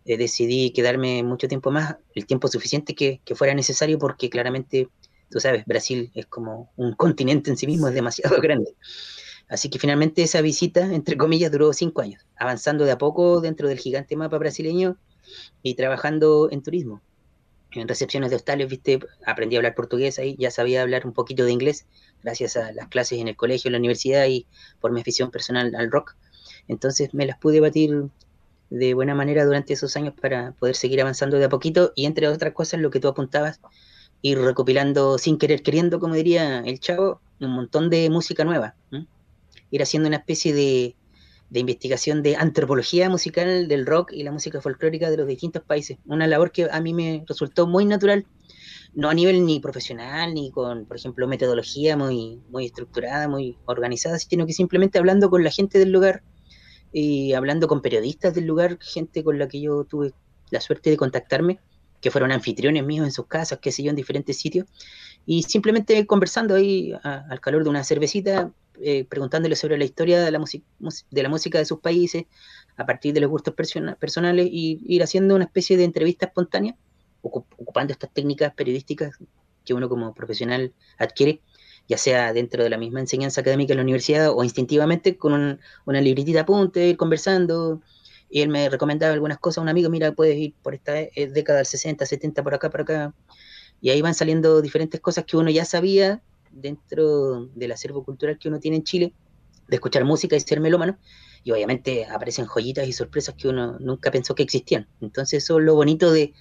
eh, 0.05 0.17
decidí 0.17 0.71
quedarme 0.71 1.23
mucho 1.23 1.47
tiempo 1.47 1.71
más, 1.71 1.97
el 2.15 2.25
tiempo 2.25 2.47
suficiente 2.47 2.95
que, 2.95 3.21
fuera 3.35 3.53
necesario, 3.53 3.99
porque 3.99 4.29
claramente, 4.29 4.89
tú 5.29 5.39
sabes, 5.39 5.65
Brasil 5.65 6.11
es 6.13 6.25
como 6.25 6.71
un 6.75 6.93
continente 6.93 7.49
en 7.49 7.57
sí 7.57 7.67
mismo, 7.67 7.87
es 7.87 7.93
demasiado 7.93 8.37
grande. 8.41 8.75
Así 9.47 9.69
que 9.69 9.79
finalmente 9.79 10.21
esa 10.21 10.41
visita, 10.41 10.93
entre 10.93 11.17
comillas, 11.17 11.51
duró 11.51 11.73
cinco 11.73 12.01
años, 12.01 12.25
avanzando 12.37 12.85
de 12.85 12.91
a 12.91 12.97
poco 12.97 13.41
dentro 13.41 13.67
del 13.67 13.79
gigante 13.79 14.15
mapa 14.15 14.37
brasileño 14.37 14.97
y 15.63 15.73
trabajando 15.75 16.49
en 16.51 16.61
turismo. 16.61 17.01
En 17.71 17.87
recepciones 17.87 18.31
de 18.31 18.35
hostales, 18.35 18.67
viste, 18.67 18.99
aprendí 19.25 19.55
a 19.55 19.59
hablar 19.59 19.75
portugués 19.75 20.17
ahí, 20.17 20.35
ya 20.39 20.49
sabía 20.49 20.81
hablar 20.81 21.05
un 21.05 21.13
poquito 21.13 21.45
de 21.45 21.51
inglés, 21.51 21.85
gracias 22.23 22.57
a 22.57 22.71
las 22.71 22.87
clases 22.87 23.19
en 23.19 23.27
el 23.27 23.35
colegio, 23.35 23.69
en 23.69 23.73
la 23.73 23.79
universidad 23.79 24.25
y 24.25 24.47
por 24.79 24.91
mi 24.91 25.01
afición 25.01 25.29
personal 25.29 25.75
al 25.75 25.91
rock. 25.91 26.15
Entonces 26.67 27.13
me 27.13 27.25
las 27.25 27.37
pude 27.37 27.59
batir 27.59 28.09
de 28.69 28.93
buena 28.93 29.15
manera 29.15 29.45
durante 29.45 29.73
esos 29.73 29.95
años 29.95 30.13
para 30.19 30.51
poder 30.53 30.75
seguir 30.75 31.01
avanzando 31.01 31.37
de 31.37 31.45
a 31.45 31.49
poquito 31.49 31.91
y 31.95 32.05
entre 32.05 32.27
otras 32.27 32.53
cosas 32.53 32.79
lo 32.79 32.91
que 32.91 32.99
tú 32.99 33.07
apuntabas, 33.07 33.59
ir 34.21 34.39
recopilando 34.39 35.17
sin 35.17 35.37
querer 35.37 35.63
queriendo, 35.63 35.99
como 35.99 36.15
diría 36.15 36.59
el 36.59 36.79
chavo, 36.79 37.21
un 37.39 37.51
montón 37.51 37.89
de 37.89 38.09
música 38.09 38.43
nueva. 38.43 38.75
Ir 39.71 39.81
haciendo 39.81 40.07
una 40.07 40.17
especie 40.17 40.53
de, 40.53 40.95
de, 41.49 41.59
investigación 41.59 42.21
de 42.21 42.35
antropología 42.35 43.09
musical 43.09 43.67
del 43.67 43.85
rock 43.85 44.11
y 44.13 44.23
la 44.23 44.31
música 44.31 44.61
folclórica 44.61 45.09
de 45.09 45.17
los 45.17 45.27
distintos 45.27 45.63
países. 45.63 45.97
Una 46.05 46.27
labor 46.27 46.51
que 46.51 46.67
a 46.69 46.81
mí 46.81 46.93
me 46.93 47.23
resultó 47.27 47.67
muy 47.67 47.85
natural, 47.85 48.25
no 48.93 49.09
a 49.09 49.13
nivel 49.13 49.45
ni 49.45 49.59
profesional, 49.59 50.33
ni 50.33 50.51
con, 50.51 50.85
por 50.85 50.97
ejemplo, 50.97 51.27
metodología 51.27 51.95
muy, 51.95 52.41
muy 52.49 52.65
estructurada, 52.65 53.27
muy 53.27 53.57
organizada, 53.65 54.17
sino 54.19 54.45
que 54.45 54.53
simplemente 54.53 54.97
hablando 54.97 55.29
con 55.29 55.43
la 55.43 55.51
gente 55.51 55.79
del 55.79 55.91
lugar, 55.91 56.23
y 56.91 57.33
hablando 57.33 57.67
con 57.67 57.81
periodistas 57.81 58.33
del 58.33 58.45
lugar, 58.45 58.77
gente 58.81 59.23
con 59.23 59.37
la 59.37 59.47
que 59.47 59.61
yo 59.61 59.83
tuve 59.83 60.13
la 60.49 60.61
suerte 60.61 60.89
de 60.89 60.97
contactarme, 60.97 61.59
que 62.01 62.11
fueron 62.11 62.31
anfitriones 62.31 62.83
míos 62.83 63.05
en 63.05 63.11
sus 63.11 63.27
casas, 63.27 63.59
qué 63.61 63.71
sé 63.71 63.83
yo, 63.83 63.89
en 63.89 63.95
diferentes 63.95 64.37
sitios, 64.37 64.67
y 65.25 65.43
simplemente 65.43 66.05
conversando 66.07 66.55
ahí 66.55 66.93
al 67.03 67.39
calor 67.41 67.63
de 67.63 67.69
una 67.69 67.83
cervecita, 67.83 68.51
eh, 68.81 69.05
preguntándole 69.05 69.55
sobre 69.55 69.77
la 69.77 69.83
historia 69.83 70.23
de 70.23 70.31
la, 70.31 70.39
de 71.11 71.23
la 71.23 71.29
música 71.29 71.57
de 71.57 71.65
sus 71.65 71.79
países, 71.79 72.25
a 72.77 72.85
partir 72.85 73.13
de 73.13 73.19
los 73.19 73.29
gustos 73.29 73.53
personales, 73.53 74.47
y 74.49 74.79
ir 74.87 75.03
haciendo 75.03 75.35
una 75.35 75.45
especie 75.45 75.75
de 75.77 75.83
entrevista 75.83 76.27
espontánea, 76.27 76.75
ocupando 77.21 77.91
estas 77.91 78.11
técnicas 78.13 78.53
periodísticas 78.53 79.17
que 79.65 79.73
uno 79.73 79.89
como 79.89 80.13
profesional 80.13 80.73
adquiere 80.97 81.41
ya 81.89 81.97
sea 81.97 82.33
dentro 82.33 82.63
de 82.63 82.69
la 82.69 82.77
misma 82.77 82.99
enseñanza 82.99 83.41
académica 83.41 83.73
en 83.73 83.77
la 83.77 83.83
universidad 83.83 84.31
o 84.31 84.43
instintivamente 84.43 85.17
con 85.17 85.59
una 85.85 86.01
libretita 86.01 86.41
apunte, 86.41 86.87
ir 86.87 86.97
conversando. 86.97 87.81
Y 88.29 88.41
él 88.41 88.49
me 88.49 88.69
recomendaba 88.69 89.11
algunas 89.11 89.39
cosas, 89.39 89.63
un 89.63 89.69
amigo, 89.69 89.89
mira, 89.89 90.11
puedes 90.11 90.37
ir 90.37 90.53
por 90.61 90.75
esta 90.75 90.99
eh, 90.99 91.11
década 91.33 91.57
del 91.57 91.65
60, 91.65 92.05
70, 92.05 92.43
por 92.43 92.53
acá, 92.53 92.69
por 92.69 92.81
acá. 92.81 93.15
Y 93.81 93.89
ahí 93.89 94.03
van 94.03 94.13
saliendo 94.13 94.61
diferentes 94.61 95.01
cosas 95.01 95.25
que 95.25 95.35
uno 95.35 95.49
ya 95.49 95.65
sabía 95.65 96.21
dentro 96.51 97.47
del 97.55 97.71
acervo 97.71 98.03
cultural 98.03 98.37
que 98.37 98.49
uno 98.49 98.59
tiene 98.59 98.77
en 98.77 98.83
Chile, 98.83 99.13
de 99.67 99.75
escuchar 99.75 100.05
música 100.05 100.35
y 100.35 100.39
ser 100.41 100.59
melómano. 100.59 100.99
Y 101.43 101.51
obviamente 101.51 102.05
aparecen 102.05 102.45
joyitas 102.45 102.87
y 102.87 102.93
sorpresas 102.93 103.33
que 103.33 103.47
uno 103.47 103.79
nunca 103.79 104.11
pensó 104.11 104.35
que 104.35 104.43
existían. 104.43 104.87
Entonces 105.01 105.43
eso 105.43 105.57
es 105.57 105.65
lo 105.65 105.73
bonito 105.73 106.11
de 106.11 106.35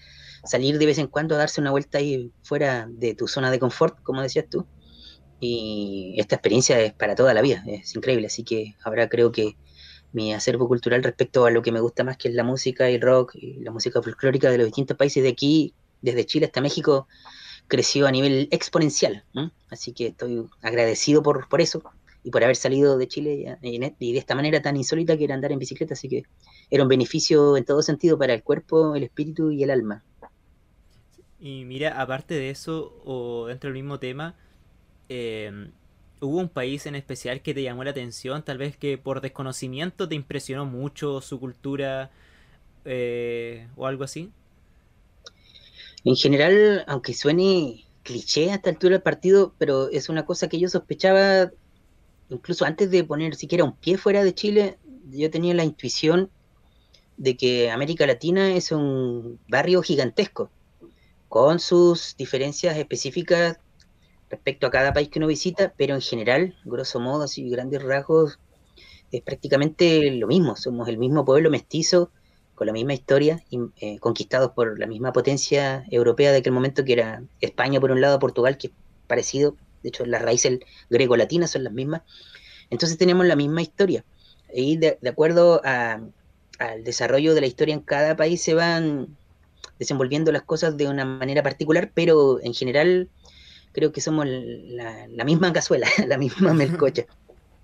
salir 0.45 0.77
de 0.77 0.85
vez 0.85 0.99
en 0.99 1.07
cuando 1.07 1.37
a 1.37 1.39
darse 1.39 1.63
una 1.63 1.71
vuelta 1.71 1.99
ahí 1.99 2.33
fuera 2.43 2.87
de 2.91 3.15
tu 3.15 3.27
zona 3.29 3.51
de 3.51 3.59
confort, 3.59 4.03
como 4.03 4.21
decías 4.21 4.47
tú, 4.51 4.67
y 5.41 6.15
esta 6.19 6.37
experiencia 6.37 6.81
es 6.81 6.93
para 6.93 7.15
toda 7.15 7.35
la 7.35 7.43
vida, 7.43 7.63
es 7.67 7.95
increíble. 7.95 8.27
Así 8.27 8.45
que 8.45 8.75
ahora 8.83 9.09
creo 9.09 9.33
que 9.33 9.57
mi 10.13 10.33
acervo 10.33 10.69
cultural 10.69 11.03
respecto 11.03 11.45
a 11.45 11.51
lo 11.51 11.63
que 11.63 11.73
me 11.73 11.81
gusta 11.81 12.05
más, 12.05 12.17
que 12.17 12.29
es 12.29 12.35
la 12.35 12.45
música 12.45 12.91
y 12.91 12.95
el 12.95 13.01
rock 13.01 13.35
y 13.35 13.61
la 13.61 13.71
música 13.71 14.03
folclórica 14.03 14.51
de 14.51 14.59
los 14.59 14.67
distintos 14.67 14.97
países 14.97 15.23
de 15.23 15.29
aquí, 15.29 15.75
desde 16.01 16.27
Chile 16.27 16.47
hasta 16.47 16.61
México, 16.61 17.07
creció 17.67 18.07
a 18.07 18.11
nivel 18.11 18.49
exponencial. 18.51 19.25
Así 19.71 19.93
que 19.93 20.09
estoy 20.09 20.45
agradecido 20.63 21.23
por, 21.23 21.49
por 21.49 21.61
eso 21.61 21.83
y 22.25 22.31
por 22.31 22.43
haber 22.43 22.57
salido 22.57 22.99
de 22.99 23.07
Chile 23.07 23.59
y 23.63 24.13
de 24.13 24.19
esta 24.19 24.35
manera 24.35 24.61
tan 24.61 24.77
insólita 24.77 25.17
que 25.17 25.25
era 25.25 25.35
andar 25.35 25.53
en 25.53 25.59
bicicleta. 25.59 25.95
Así 25.95 26.09
que 26.09 26.25
era 26.71 26.83
un 26.83 26.89
beneficio 26.89 27.57
en 27.57 27.65
todo 27.65 27.83
sentido 27.83 28.19
para 28.19 28.35
el 28.35 28.43
cuerpo, 28.43 28.95
el 28.95 29.05
espíritu 29.05 29.51
y 29.51 29.63
el 29.63 29.71
alma. 29.71 30.03
Y 31.41 31.65
mira, 31.65 32.01
aparte 32.01 32.35
de 32.35 32.51
eso, 32.51 33.01
o 33.05 33.47
dentro 33.47 33.69
del 33.69 33.75
mismo 33.75 34.01
tema, 34.01 34.35
Em, 35.09 35.71
¿hubo 36.21 36.39
un 36.39 36.49
país 36.49 36.87
en 36.87 36.95
especial 36.95 37.43
que 37.43 37.55
te 37.55 37.63
llamó 37.63 37.85
la 37.85 37.91
atención? 37.91 38.43
Tal 38.45 38.59
vez 38.59 38.77
que 38.77 38.99
por 38.99 39.21
desconocimiento 39.21 40.09
te 40.09 40.15
impresionó 40.15 40.67
mucho 40.67 41.21
su 41.21 41.41
cultura 41.41 42.11
eh, 42.85 43.69
o 43.77 43.87
algo 43.87 44.05
así. 44.05 44.31
En 46.05 46.17
general, 46.17 46.85
aunque 46.87 47.15
suene 47.15 47.85
cliché 48.03 48.51
a 48.51 48.55
esta 48.57 48.71
altura 48.71 48.95
del 48.95 49.03
partido, 49.03 49.55
pero 49.59 49.91
es 49.91 50.09
una 50.09 50.25
cosa 50.25 50.49
que 50.49 50.59
yo 50.59 50.69
sospechaba 50.69 51.51
incluso 52.31 52.65
antes 52.65 52.91
de 52.91 53.05
poner 53.05 53.35
siquiera 53.35 53.65
un 53.65 53.75
pie 53.75 53.99
fuera 53.99 54.25
de 54.25 54.35
Chile, 54.35 54.79
yo 55.11 55.31
tenía 55.31 55.55
la 55.55 55.65
intuición 55.65 56.31
de 57.17 57.37
que 57.37 57.71
América 57.71 58.07
Latina 58.07 58.55
es 58.55 58.71
un 58.71 59.39
barrio 59.49 59.83
gigantesco, 59.83 60.51
con 61.29 61.59
sus 61.59 62.17
diferencias 62.17 62.77
específicas 62.77 63.59
respecto 64.31 64.67
a 64.67 64.71
cada 64.71 64.93
país 64.93 65.09
que 65.09 65.19
uno 65.19 65.27
visita, 65.27 65.73
pero 65.77 65.95
en 65.95 66.01
general, 66.01 66.55
grosso 66.65 67.01
modo, 67.01 67.25
así 67.25 67.49
grandes 67.49 67.83
rasgos, 67.83 68.39
es 69.11 69.23
prácticamente 69.23 70.11
lo 70.13 70.27
mismo, 70.27 70.57
somos 70.57 70.89
el 70.89 70.99
mismo 70.99 71.25
pueblo 71.25 71.51
mestizo, 71.51 72.11
con 72.55 72.67
la 72.67 72.73
misma 72.73 72.93
historia, 72.93 73.43
eh, 73.81 73.99
conquistados 74.01 74.51
por 74.51 74.79
la 74.79 74.87
misma 74.87 75.13
potencia 75.13 75.85
europea 75.91 76.33
de 76.33 76.39
aquel 76.39 76.53
momento 76.53 76.85
que 76.85 76.95
era 76.95 77.23
España 77.41 77.81
por 77.81 77.93
un 77.93 78.01
lado, 78.01 78.19
Portugal, 78.19 78.59
que 78.59 78.67
es 78.67 78.73
parecido, 79.07 79.57
de 79.83 79.91
hecho 79.91 80.05
las 80.05 80.21
raíces 80.21 80.59
greco-latinas 80.91 81.53
son 81.53 81.65
las 81.65 81.73
mismas, 81.73 82.03
entonces 82.69 82.99
tenemos 82.99 83.25
la 83.27 83.37
misma 83.37 83.63
historia, 83.63 84.05
y 84.53 84.77
de, 84.77 84.99
acuerdo 85.09 85.63
al 85.65 86.13
desarrollo 86.85 87.35
de 87.35 87.43
la 87.43 87.47
historia 87.47 87.75
en 87.75 87.81
cada 87.81 88.17
país 88.17 88.43
se 88.43 88.55
van 88.55 89.17
desenvolviendo 89.79 90.33
las 90.33 90.43
cosas 90.43 90.77
de 90.77 90.89
una 90.89 91.05
manera 91.05 91.43
particular, 91.43 91.93
pero 91.95 92.41
en 92.43 92.55
general 92.55 93.09
creo 93.73 93.93
que 93.93 94.01
somos 94.01 94.27
la, 94.27 95.25
misma 95.25 95.53
cazuela, 95.53 95.87
la 96.07 96.19
misma 96.19 96.55
melcocha. 96.55 97.07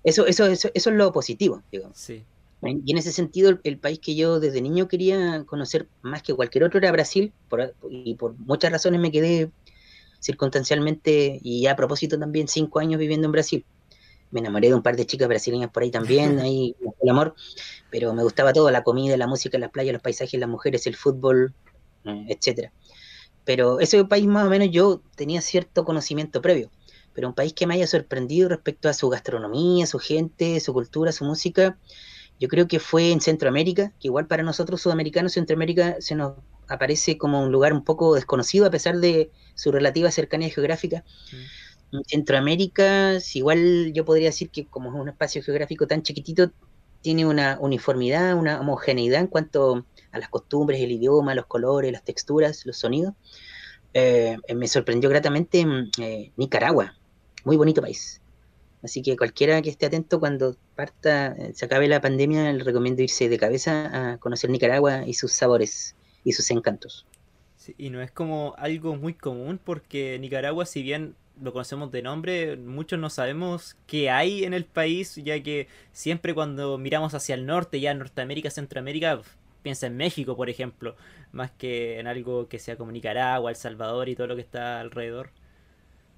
Eso, 0.03 0.27
eso, 0.27 0.45
eso, 0.45 0.69
eso 0.75 0.89
es 0.91 0.95
lo 0.95 1.11
positivo, 1.11 1.63
digamos. 1.71 1.97
Sí. 1.97 2.23
Y 2.61 2.91
en 2.91 2.97
ese 2.97 3.11
sentido, 3.11 3.59
el, 3.63 3.77
país 3.79 3.99
que 3.99 4.15
yo 4.15 4.39
desde 4.39 4.61
niño 4.61 4.87
quería 4.87 5.43
conocer 5.45 5.87
más 6.01 6.23
que 6.23 6.33
cualquier 6.33 6.63
otro 6.63 6.77
era 6.79 6.91
Brasil, 6.91 7.33
y 7.89 8.15
por 8.15 8.37
muchas 8.37 8.71
razones 8.71 8.99
me 8.99 9.11
quedé 9.11 9.51
circunstancialmente 10.19 11.39
y 11.43 11.67
a 11.67 11.75
propósito 11.75 12.17
también 12.17 12.47
cinco 12.47 12.79
años 12.79 12.99
viviendo 12.99 13.25
en 13.25 13.31
Brasil. 13.31 13.65
Me 14.31 14.39
enamoré 14.39 14.69
de 14.69 14.73
un 14.73 14.81
par 14.81 14.95
de 14.95 15.05
chicas 15.05 15.27
brasileñas 15.27 15.69
por 15.69 15.83
ahí 15.83 15.91
también, 15.91 16.39
ahí 16.39 16.75
el 17.01 17.09
amor, 17.09 17.35
pero 17.91 18.13
me 18.13 18.23
gustaba 18.23 18.51
todo, 18.51 18.71
la 18.71 18.83
comida, 18.83 19.15
la 19.17 19.27
música, 19.27 19.59
las 19.59 19.69
playas, 19.69 19.93
los 19.93 20.01
paisajes, 20.01 20.39
las 20.39 20.49
mujeres, 20.49 20.87
el 20.87 20.95
fútbol, 20.95 21.53
eh, 22.05 22.25
etcétera. 22.29 22.71
Pero 23.45 23.79
ese 23.79 24.03
país 24.05 24.25
más 24.25 24.45
o 24.45 24.49
menos 24.49 24.69
yo 24.71 25.01
tenía 25.15 25.41
cierto 25.41 25.85
conocimiento 25.85 26.41
previo, 26.41 26.71
pero 27.13 27.27
un 27.27 27.35
país 27.35 27.53
que 27.53 27.67
me 27.67 27.75
haya 27.75 27.87
sorprendido 27.87 28.49
respecto 28.49 28.89
a 28.89 28.93
su 28.93 29.07
gastronomía, 29.09 29.85
su 29.85 29.99
gente, 29.99 30.59
su 30.59 30.73
cultura, 30.73 31.11
su 31.11 31.23
música, 31.23 31.77
yo 32.39 32.49
creo 32.49 32.67
que 32.67 32.79
fue 32.79 33.11
en 33.11 33.21
Centroamérica, 33.21 33.93
que 33.99 34.09
igual 34.09 34.27
para 34.27 34.43
nosotros 34.43 34.81
sudamericanos 34.81 35.33
Centroamérica 35.33 35.97
se 35.99 36.15
nos 36.15 36.33
aparece 36.67 37.17
como 37.17 37.41
un 37.41 37.51
lugar 37.51 37.71
un 37.71 37.83
poco 37.83 38.15
desconocido 38.15 38.65
a 38.65 38.71
pesar 38.71 38.97
de 38.97 39.31
su 39.53 39.71
relativa 39.71 40.11
cercanía 40.11 40.49
geográfica. 40.49 41.03
Mm. 41.31 41.97
En 41.97 42.03
Centroamérica, 42.03 43.13
igual 43.33 43.93
yo 43.93 44.03
podría 44.03 44.27
decir 44.27 44.49
que 44.49 44.65
como 44.65 44.89
es 44.93 44.99
un 44.99 45.07
espacio 45.07 45.41
geográfico 45.43 45.87
tan 45.87 46.03
chiquitito, 46.03 46.51
tiene 47.01 47.25
una 47.25 47.57
uniformidad, 47.61 48.35
una 48.35 48.59
homogeneidad 48.59 49.21
en 49.21 49.27
cuanto 49.27 49.85
a 50.15 50.19
las 50.19 50.29
costumbres, 50.29 50.81
el 50.81 50.91
idioma, 50.91 51.35
los 51.35 51.45
colores, 51.45 51.91
las 51.91 52.03
texturas, 52.03 52.65
los 52.65 52.77
sonidos. 52.77 53.13
Eh, 53.93 54.37
me 54.55 54.67
sorprendió 54.67 55.09
gratamente 55.09 55.65
mm, 55.65 55.91
eh, 55.99 56.31
Nicaragua, 56.37 56.95
muy 57.43 57.57
bonito 57.57 57.81
país. 57.81 58.21
Así 58.81 59.01
que 59.01 59.17
cualquiera 59.17 59.61
que 59.61 59.69
esté 59.69 59.85
atento 59.87 60.19
cuando 60.19 60.55
parta, 60.75 61.35
eh, 61.37 61.51
se 61.53 61.65
acabe 61.65 61.87
la 61.87 62.01
pandemia, 62.01 62.51
le 62.53 62.63
recomiendo 62.63 63.01
irse 63.01 63.29
de 63.29 63.37
cabeza 63.37 64.13
a 64.13 64.17
conocer 64.17 64.49
Nicaragua 64.49 65.05
y 65.05 65.13
sus 65.13 65.33
sabores 65.33 65.95
y 66.23 66.31
sus 66.33 66.49
encantos. 66.51 67.05
y 67.77 67.89
no 67.89 68.01
es 68.01 68.11
como 68.11 68.53
algo 68.57 68.95
muy 68.95 69.15
común 69.15 69.59
porque 69.63 70.19
Nicaragua, 70.19 70.65
si 70.65 70.83
bien 70.83 71.15
lo 71.41 71.51
conocemos 71.51 71.91
de 71.91 72.01
nombre, 72.01 72.57
muchos 72.57 72.99
no 72.99 73.09
sabemos 73.09 73.75
qué 73.87 74.09
hay 74.09 74.45
en 74.45 74.53
el 74.53 74.65
país, 74.65 75.15
ya 75.15 75.41
que 75.41 75.67
siempre 75.91 76.33
cuando 76.33 76.77
miramos 76.77 77.13
hacia 77.13 77.35
el 77.35 77.45
norte, 77.45 77.79
ya 77.79 77.93
Norteamérica, 77.93 78.49
Centroamérica, 78.49 79.21
piensa 79.65 79.87
en 79.87 79.97
México, 79.97 80.37
por 80.37 80.47
ejemplo, 80.47 80.95
más 81.31 81.49
que 81.49 81.99
en 81.99 82.05
algo 82.05 82.47
que 82.47 82.59
sea 82.59 82.77
como 82.77 82.91
Nicaragua, 82.91 83.49
El 83.49 83.55
Salvador 83.55 84.09
y 84.09 84.15
todo 84.15 84.27
lo 84.27 84.35
que 84.35 84.43
está 84.43 84.79
alrededor. 84.79 85.31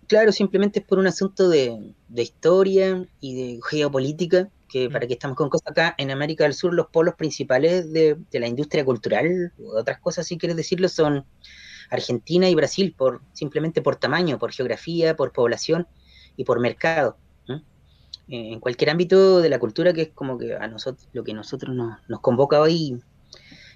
Claro, 0.08 0.34
simplemente 0.34 0.80
es 0.80 0.86
por 0.86 1.00
un 1.00 1.08
asunto 1.08 1.48
de, 1.48 1.94
historia 2.14 3.06
y 3.22 3.36
de 3.36 3.60
geopolítica, 3.64 4.50
que 4.68 4.90
mm. 4.90 4.92
para 4.92 5.08
que 5.08 5.14
estamos 5.14 5.38
con 5.38 5.48
cosas 5.48 5.72
acá, 5.72 5.96
en 5.98 6.12
América 6.12 6.44
del 6.44 6.56
Sur 6.56 6.74
los 6.74 6.88
polos 6.88 7.16
principales 7.16 7.94
de, 7.94 8.18
la 8.34 8.48
industria 8.48 8.84
cultural, 8.84 9.54
u 9.58 9.78
otras 9.78 10.02
cosas 10.02 10.28
si 10.28 10.38
quieres 10.38 10.58
decirlo, 10.58 10.90
son 10.90 11.24
Argentina 11.90 12.50
y 12.50 12.56
Brasil, 12.56 12.94
por 12.98 13.22
simplemente 13.32 13.82
por 13.82 13.96
tamaño, 13.96 14.38
por 14.38 14.52
geografía, 14.52 15.16
por 15.16 15.32
población 15.32 15.88
y 16.36 16.44
por 16.44 16.60
mercado. 16.60 17.16
En 18.30 18.60
cualquier 18.60 18.90
ámbito 18.90 19.40
de 19.40 19.48
la 19.48 19.58
cultura, 19.58 19.94
que 19.94 20.02
es 20.02 20.10
como 20.10 20.38
que 20.38 20.54
a 20.54 20.68
nosotros, 20.68 21.08
lo 21.14 21.24
que 21.24 21.34
nosotros 21.34 21.74
nos, 21.74 21.98
nos 22.10 22.20
convoca 22.20 22.60
hoy 22.60 23.00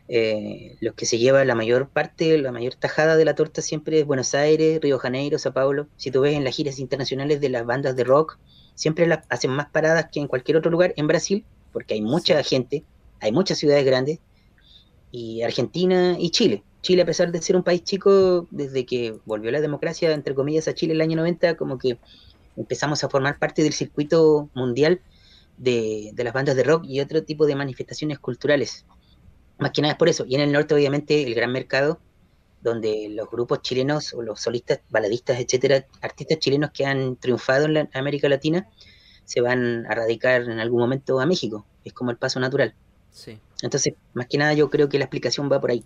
eh, 0.08 0.76
los 0.82 0.94
que 0.96 1.06
se 1.06 1.18
lleva 1.18 1.46
la 1.46 1.56
mayor 1.56 1.88
parte, 1.88 2.38
la 2.38 2.52
mayor 2.52 2.76
tajada 2.76 3.16
de 3.16 3.26
la 3.26 3.36
torta 3.36 3.62
siempre 3.62 4.00
es 4.00 4.06
Buenos 4.06 4.34
Aires, 4.34 4.80
Río 4.82 5.00
Janeiro, 5.00 5.38
Sao 5.38 5.54
Paulo. 5.54 5.88
Si 5.98 6.12
tú 6.12 6.22
ves 6.22 6.36
en 6.36 6.44
las 6.44 6.56
giras 6.56 6.80
internacionales 6.80 7.40
de 7.40 7.50
las 7.50 7.66
bandas 7.66 7.96
de 7.96 8.04
rock, 8.04 8.38
siempre 8.76 9.08
las 9.08 9.26
hacen 9.30 9.52
más 9.52 9.70
paradas 9.70 10.08
que 10.12 10.20
en 10.20 10.28
cualquier 10.28 10.58
otro 10.58 10.72
lugar 10.72 10.94
en 10.98 11.08
Brasil, 11.08 11.46
porque 11.72 11.94
hay 11.94 12.02
mucha 12.02 12.44
gente, 12.44 12.84
hay 13.20 13.32
muchas 13.32 13.58
ciudades 13.58 13.86
grandes, 13.86 14.20
y 15.12 15.42
Argentina 15.44 16.18
y 16.20 16.32
Chile. 16.32 16.64
Chile, 16.82 17.04
a 17.04 17.06
pesar 17.06 17.32
de 17.32 17.42
ser 17.42 17.56
un 17.56 17.64
país 17.64 17.84
chico, 17.84 18.48
desde 18.50 18.86
que 18.86 19.20
volvió 19.26 19.52
la 19.52 19.62
democracia, 19.62 20.12
entre 20.12 20.34
comillas, 20.34 20.68
a 20.68 20.74
Chile 20.74 20.94
en 20.94 20.98
el 20.98 21.02
año 21.02 21.18
90, 21.18 21.56
como 21.56 21.78
que 21.78 22.00
empezamos 22.58 23.04
a 23.04 23.10
formar 23.10 23.38
parte 23.38 23.62
del 23.62 23.74
circuito 23.74 24.50
mundial 24.54 25.02
de 25.58 26.14
las 26.18 26.34
bandas 26.34 26.56
de 26.56 26.64
rock 26.64 26.86
y 26.88 27.02
otro 27.02 27.24
tipo 27.24 27.46
de 27.46 27.56
manifestaciones 27.56 28.18
culturales. 28.18 28.86
Más 29.62 29.72
que 29.72 29.82
nada 29.84 29.92
es 29.94 29.98
por 29.98 30.10
eso. 30.10 30.26
Y 30.28 30.34
en 30.34 30.42
el 30.42 30.52
norte, 30.52 30.74
obviamente, 30.74 31.22
el 31.22 31.36
gran 31.36 31.52
mercado, 31.52 32.00
donde 32.62 33.10
los 33.10 33.30
grupos 33.30 33.62
chilenos 33.62 34.12
o 34.16 34.24
los 34.24 34.42
solistas, 34.42 34.82
baladistas, 34.90 35.40
etcétera, 35.40 35.86
artistas 36.02 36.40
chilenos 36.40 36.72
que 36.72 36.84
han 36.84 37.16
triunfado 37.16 37.68
en 37.68 37.88
América 37.94 38.28
Latina, 38.28 38.68
se 39.24 39.40
van 39.40 39.86
a 39.86 39.94
radicar 39.94 40.42
en 40.42 40.60
algún 40.60 40.82
momento 40.82 41.20
a 41.20 41.28
México. 41.28 41.64
Es 41.86 41.94
como 41.94 42.10
el 42.10 42.18
paso 42.18 42.40
natural. 42.40 42.74
Sí. 43.12 43.40
Entonces, 43.62 43.94
más 44.16 44.26
que 44.26 44.40
nada, 44.40 44.56
yo 44.56 44.72
creo 44.72 44.90
que 44.90 44.98
la 44.98 45.06
explicación 45.06 45.48
va 45.52 45.62
por 45.62 45.70
ahí. 45.70 45.86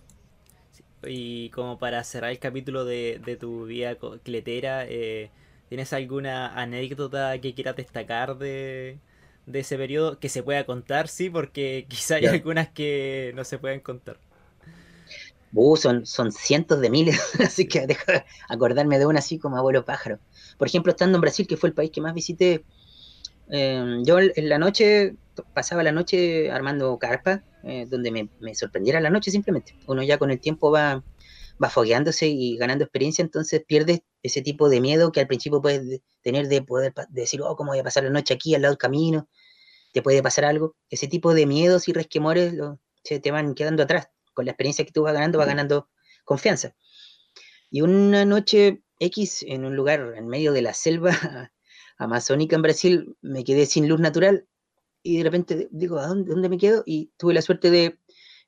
Y 1.04 1.50
como 1.50 1.78
para 1.78 2.02
cerrar 2.02 2.30
el 2.30 2.38
capítulo 2.38 2.86
de, 2.86 3.36
tu 3.38 3.66
vida 3.66 3.98
cletera, 4.22 4.86
eh, 4.88 5.30
¿tienes 5.68 5.92
alguna 5.92 6.58
anécdota 6.58 7.38
que 7.42 7.52
quieras 7.52 7.76
destacar 7.76 8.38
de, 8.38 8.96
de 9.46 9.60
ese 9.60 9.76
periodo 9.76 10.18
que 10.18 10.28
se 10.28 10.42
pueda 10.42 10.66
contar, 10.66 11.08
sí, 11.08 11.30
porque 11.30 11.86
quizá 11.88 12.16
hay 12.16 12.26
algunas 12.26 12.68
que 12.68 13.32
no 13.34 13.44
se 13.44 13.58
pueden 13.58 13.80
contar. 13.80 14.18
Uh, 15.52 15.76
son, 15.76 16.04
son 16.04 16.32
cientos 16.32 16.80
de 16.80 16.90
miles, 16.90 17.18
así 17.40 17.66
que 17.66 17.86
dejo 17.86 18.12
acordarme 18.48 18.98
de 18.98 19.06
una 19.06 19.20
así 19.20 19.38
como 19.38 19.56
abuelo 19.56 19.84
pájaro. 19.84 20.18
Por 20.58 20.68
ejemplo, 20.68 20.90
estando 20.90 21.16
en 21.16 21.22
Brasil, 21.22 21.46
que 21.46 21.56
fue 21.56 21.70
el 21.70 21.74
país 21.74 21.90
que 21.90 22.00
más 22.00 22.12
visité, 22.12 22.64
em, 23.48 24.04
yo 24.04 24.18
en 24.18 24.48
la 24.48 24.58
noche, 24.58 25.14
pasaba 25.54 25.82
la 25.82 25.92
noche 25.92 26.50
armando 26.50 26.98
carpa, 26.98 27.42
eh, 27.62 27.86
donde 27.88 28.10
me, 28.10 28.28
me, 28.40 28.54
sorprendiera 28.54 29.00
la 29.00 29.10
noche 29.10 29.30
simplemente. 29.30 29.74
Uno 29.86 30.02
ya 30.02 30.18
con 30.18 30.30
el 30.30 30.40
tiempo 30.40 30.70
va, 30.70 31.02
va 31.62 31.70
fogueándose 31.70 32.28
y 32.28 32.56
ganando 32.56 32.84
experiencia, 32.84 33.22
entonces 33.22 33.64
pierdes 33.66 34.00
ese 34.22 34.42
tipo 34.42 34.68
de 34.68 34.80
miedo 34.80 35.12
que 35.12 35.20
al 35.20 35.26
principio 35.26 35.62
puedes 35.62 36.00
tener 36.22 36.48
de 36.48 36.62
poder 36.62 36.92
decir, 37.10 37.42
oh, 37.42 37.56
¿cómo 37.56 37.70
voy 37.70 37.78
a 37.78 37.84
pasar 37.84 38.04
la 38.04 38.10
noche 38.10 38.34
aquí 38.34 38.54
al 38.54 38.62
lado 38.62 38.72
del 38.72 38.78
camino? 38.78 39.28
¿Te 39.92 40.02
puede 40.02 40.22
pasar 40.22 40.44
algo? 40.44 40.76
Ese 40.90 41.08
tipo 41.08 41.34
de 41.34 41.46
miedos 41.46 41.88
y 41.88 41.92
resquemores 41.92 42.54
se 43.04 43.20
te 43.20 43.30
van 43.30 43.54
quedando 43.54 43.82
atrás. 43.82 44.08
Con 44.34 44.44
la 44.44 44.52
experiencia 44.52 44.84
que 44.84 44.92
tú 44.92 45.02
vas 45.02 45.14
ganando, 45.14 45.38
vas 45.38 45.46
ganando 45.46 45.88
confianza. 46.24 46.74
Y 47.70 47.80
una 47.80 48.24
noche 48.24 48.82
X 48.98 49.44
en 49.46 49.64
un 49.64 49.76
lugar 49.76 50.14
en 50.16 50.28
medio 50.28 50.52
de 50.52 50.62
la 50.62 50.74
selva 50.74 51.10
amazónica 51.98 52.56
en 52.56 52.62
Brasil, 52.62 53.16
me 53.22 53.44
quedé 53.44 53.66
sin 53.66 53.88
luz 53.88 54.00
natural 54.00 54.46
y 55.02 55.18
de 55.18 55.24
repente 55.24 55.68
digo, 55.70 55.98
¿a 55.98 56.06
dónde, 56.06 56.30
dónde 56.30 56.48
me 56.48 56.58
quedo? 56.58 56.82
Y 56.84 57.12
tuve 57.16 57.32
la 57.32 57.42
suerte 57.42 57.70
de 57.70 57.98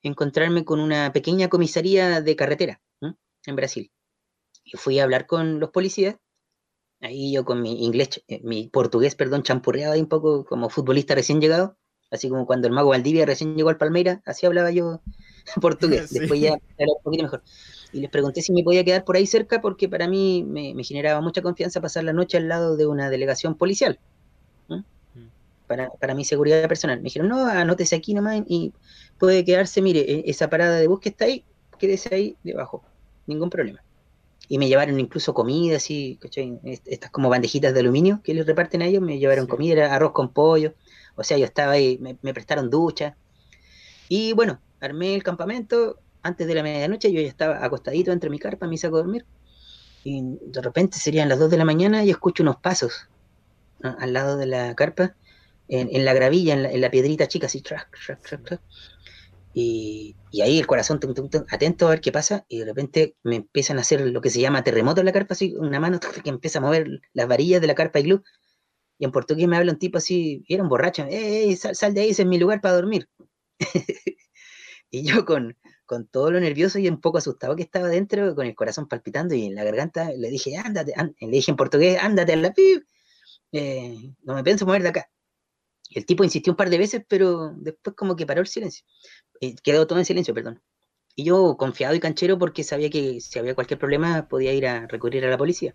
encontrarme 0.02 0.64
con 0.64 0.80
una 0.80 1.12
pequeña 1.12 1.48
comisaría 1.48 2.20
de 2.20 2.36
carretera 2.36 2.82
en 3.48 3.56
Brasil. 3.56 3.90
Y 4.64 4.76
fui 4.76 4.98
a 4.98 5.04
hablar 5.04 5.26
con 5.26 5.60
los 5.60 5.70
policías, 5.70 6.16
ahí 7.00 7.32
yo 7.32 7.44
con 7.44 7.62
mi 7.62 7.84
inglés, 7.84 8.22
eh, 8.28 8.40
mi 8.42 8.68
portugués, 8.68 9.14
perdón, 9.14 9.42
champurreado 9.42 9.94
ahí 9.94 10.00
un 10.00 10.08
poco 10.08 10.44
como 10.44 10.68
futbolista 10.68 11.14
recién 11.14 11.40
llegado, 11.40 11.76
así 12.10 12.28
como 12.28 12.46
cuando 12.46 12.68
el 12.68 12.74
mago 12.74 12.90
Valdivia 12.90 13.26
recién 13.26 13.56
llegó 13.56 13.70
al 13.70 13.78
Palmeira, 13.78 14.22
así 14.24 14.46
hablaba 14.46 14.70
yo 14.70 15.00
portugués, 15.60 16.10
después 16.12 16.40
ya 16.40 16.58
era 16.76 16.92
un 16.96 17.02
poquito 17.02 17.22
mejor. 17.24 17.42
Y 17.92 18.00
les 18.00 18.10
pregunté 18.10 18.42
si 18.42 18.52
me 18.52 18.62
podía 18.62 18.84
quedar 18.84 19.04
por 19.04 19.16
ahí 19.16 19.26
cerca 19.26 19.60
porque 19.60 19.88
para 19.88 20.08
mí 20.08 20.44
me, 20.44 20.74
generaba 20.84 21.20
mucha 21.22 21.40
confianza 21.40 21.80
pasar 21.80 22.04
la 22.04 22.12
noche 22.12 22.36
al 22.36 22.48
lado 22.48 22.76
de 22.76 22.86
una 22.86 23.08
delegación 23.08 23.54
policial. 23.54 23.98
Mm. 24.68 24.82
Para, 25.66 25.88
para, 25.90 26.14
mi 26.14 26.24
seguridad 26.24 26.68
personal. 26.68 26.98
Me 26.98 27.04
dijeron, 27.04 27.28
no, 27.28 27.46
anótese 27.46 27.96
aquí 27.96 28.12
nomás 28.12 28.42
y 28.46 28.74
puede 29.18 29.42
quedarse, 29.44 29.80
mire, 29.80 30.00
e, 30.00 30.24
esa 30.26 30.50
parada 30.50 30.76
de 30.76 30.86
bus 30.86 31.00
que 31.00 31.08
está 31.08 31.24
ahí, 31.24 31.44
quédese 31.78 32.14
ahí 32.14 32.36
debajo 32.42 32.84
ningún 33.28 33.50
problema. 33.50 33.82
y 34.50 34.58
me 34.58 34.68
llevaron 34.68 34.98
incluso 34.98 35.34
comida, 35.34 35.76
así, 35.76 36.18
¿cachai? 36.20 36.58
Estas 36.86 37.10
como 37.10 37.28
bandejitas 37.28 37.74
de 37.74 37.80
aluminio 37.80 38.20
que 38.24 38.32
les 38.34 38.46
reparten 38.46 38.80
a 38.82 38.86
ellos, 38.86 39.02
me 39.02 39.18
llevaron 39.18 39.46
comida, 39.46 39.94
arroz 39.94 40.12
con 40.12 40.32
pollo, 40.32 40.74
o 41.16 41.24
sea, 41.24 41.36
yo 41.36 41.44
estaba 41.44 41.72
ahí, 41.72 41.98
me, 41.98 42.32
prestaron 42.32 42.70
ducha. 42.70 43.16
Y 44.08 44.32
bueno, 44.32 44.60
armé 44.80 45.14
el 45.14 45.22
campamento, 45.22 45.98
antes 46.22 46.46
de 46.46 46.54
la 46.54 46.62
medianoche 46.62 47.12
yo 47.12 47.20
ya 47.20 47.28
estaba 47.28 47.64
acostadito 47.64 48.12
entre 48.12 48.30
mi 48.30 48.38
carpa, 48.38 48.66
mi 48.66 48.78
saco 48.78 48.96
de 48.96 49.02
dormir, 49.02 49.26
y 50.04 50.22
de 50.46 50.62
repente 50.62 50.98
serían 50.98 51.28
las 51.28 51.38
2 51.38 51.50
de 51.50 51.58
la 51.58 51.64
mañana 51.66 52.04
y 52.04 52.10
escucho 52.10 52.42
unos 52.42 52.56
pasos 52.56 53.08
al 53.82 54.12
lado 54.12 54.36
de 54.36 54.46
la 54.46 54.74
carpa, 54.74 55.14
en, 55.68 56.04
la 56.04 56.14
gravilla, 56.14 56.54
en 56.54 56.80
la, 56.80 56.90
piedrita 56.90 57.28
chica, 57.28 57.46
así, 57.46 57.60
track, 57.60 57.90
track, 58.06 58.22
track, 58.22 58.44
track. 58.44 58.60
Y, 59.60 60.14
ahí 60.40 60.58
el 60.58 60.68
corazón 60.68 61.00
atento 61.50 61.86
a 61.86 61.90
ver 61.90 62.00
qué 62.00 62.12
pasa, 62.12 62.44
y 62.48 62.60
de 62.60 62.64
repente 62.64 63.16
me 63.24 63.36
empiezan 63.36 63.78
a 63.78 63.80
hacer 63.80 64.00
lo 64.02 64.20
que 64.20 64.30
se 64.30 64.40
llama 64.40 64.62
terremoto 64.62 65.00
en 65.00 65.06
la 65.06 65.12
carpa, 65.12 65.34
así, 65.34 65.54
una 65.58 65.80
mano 65.80 65.98
que 66.24 66.30
empieza 66.30 66.60
a 66.60 66.62
mover 66.62 67.00
las 67.12 67.26
varillas 67.26 67.60
de 67.60 67.66
la 67.66 67.74
carpa 67.74 67.98
y 67.98 68.04
glue, 68.04 68.22
y 68.98 69.04
en 69.04 69.10
portugués 69.10 69.48
me 69.48 69.56
habla 69.56 69.72
un 69.72 69.78
tipo 69.78 69.98
así, 69.98 70.44
era 70.48 70.62
un 70.62 70.68
borracho, 70.68 71.04
¡eh, 71.10 71.56
sal, 71.56 71.92
de 71.92 72.02
ahí, 72.02 72.10
ese 72.10 72.22
es 72.22 72.28
mi 72.28 72.38
lugar 72.38 72.60
para 72.60 72.74
dormir! 72.76 73.08
y 74.90 75.02
yo 75.02 75.24
con, 75.24 75.56
con 75.86 76.06
todo 76.06 76.30
lo 76.30 76.38
nervioso 76.38 76.78
y 76.78 76.88
un 76.88 77.00
poco 77.00 77.18
asustado 77.18 77.56
que 77.56 77.64
estaba 77.64 77.88
dentro, 77.88 78.36
con 78.36 78.46
el 78.46 78.54
corazón 78.54 78.86
palpitando 78.86 79.34
y 79.34 79.46
en 79.46 79.56
la 79.56 79.64
garganta, 79.64 80.12
le 80.12 80.30
dije, 80.30 80.56
ándate, 80.56 80.94
le 81.20 81.28
dije 81.28 81.50
en 81.50 81.56
portugués, 81.56 81.98
ándate 82.00 82.34
a 82.34 82.36
la 82.36 82.52
pib, 82.52 82.84
eh, 83.52 84.14
no 84.22 84.34
me 84.34 84.44
pienso 84.44 84.66
mover 84.66 84.82
de 84.82 84.90
acá. 84.90 85.10
El 85.98 86.06
tipo 86.06 86.22
insistió 86.22 86.52
un 86.52 86.56
par 86.56 86.70
de 86.70 86.78
veces, 86.78 87.02
pero 87.08 87.52
después 87.56 87.96
como 87.96 88.14
que 88.14 88.24
paró 88.24 88.40
el 88.40 88.46
silencio. 88.46 88.84
Eh, 89.40 89.56
quedó 89.64 89.84
todo 89.88 89.98
en 89.98 90.04
silencio, 90.04 90.32
perdón. 90.32 90.62
Y 91.16 91.24
yo 91.24 91.56
confiado 91.56 91.96
y 91.96 91.98
canchero 91.98 92.38
porque 92.38 92.62
sabía 92.62 92.88
que 92.88 93.20
si 93.20 93.36
había 93.36 93.56
cualquier 93.56 93.80
problema 93.80 94.28
podía 94.28 94.52
ir 94.52 94.68
a 94.68 94.86
recurrir 94.86 95.24
a 95.24 95.28
la 95.28 95.36
policía. 95.36 95.74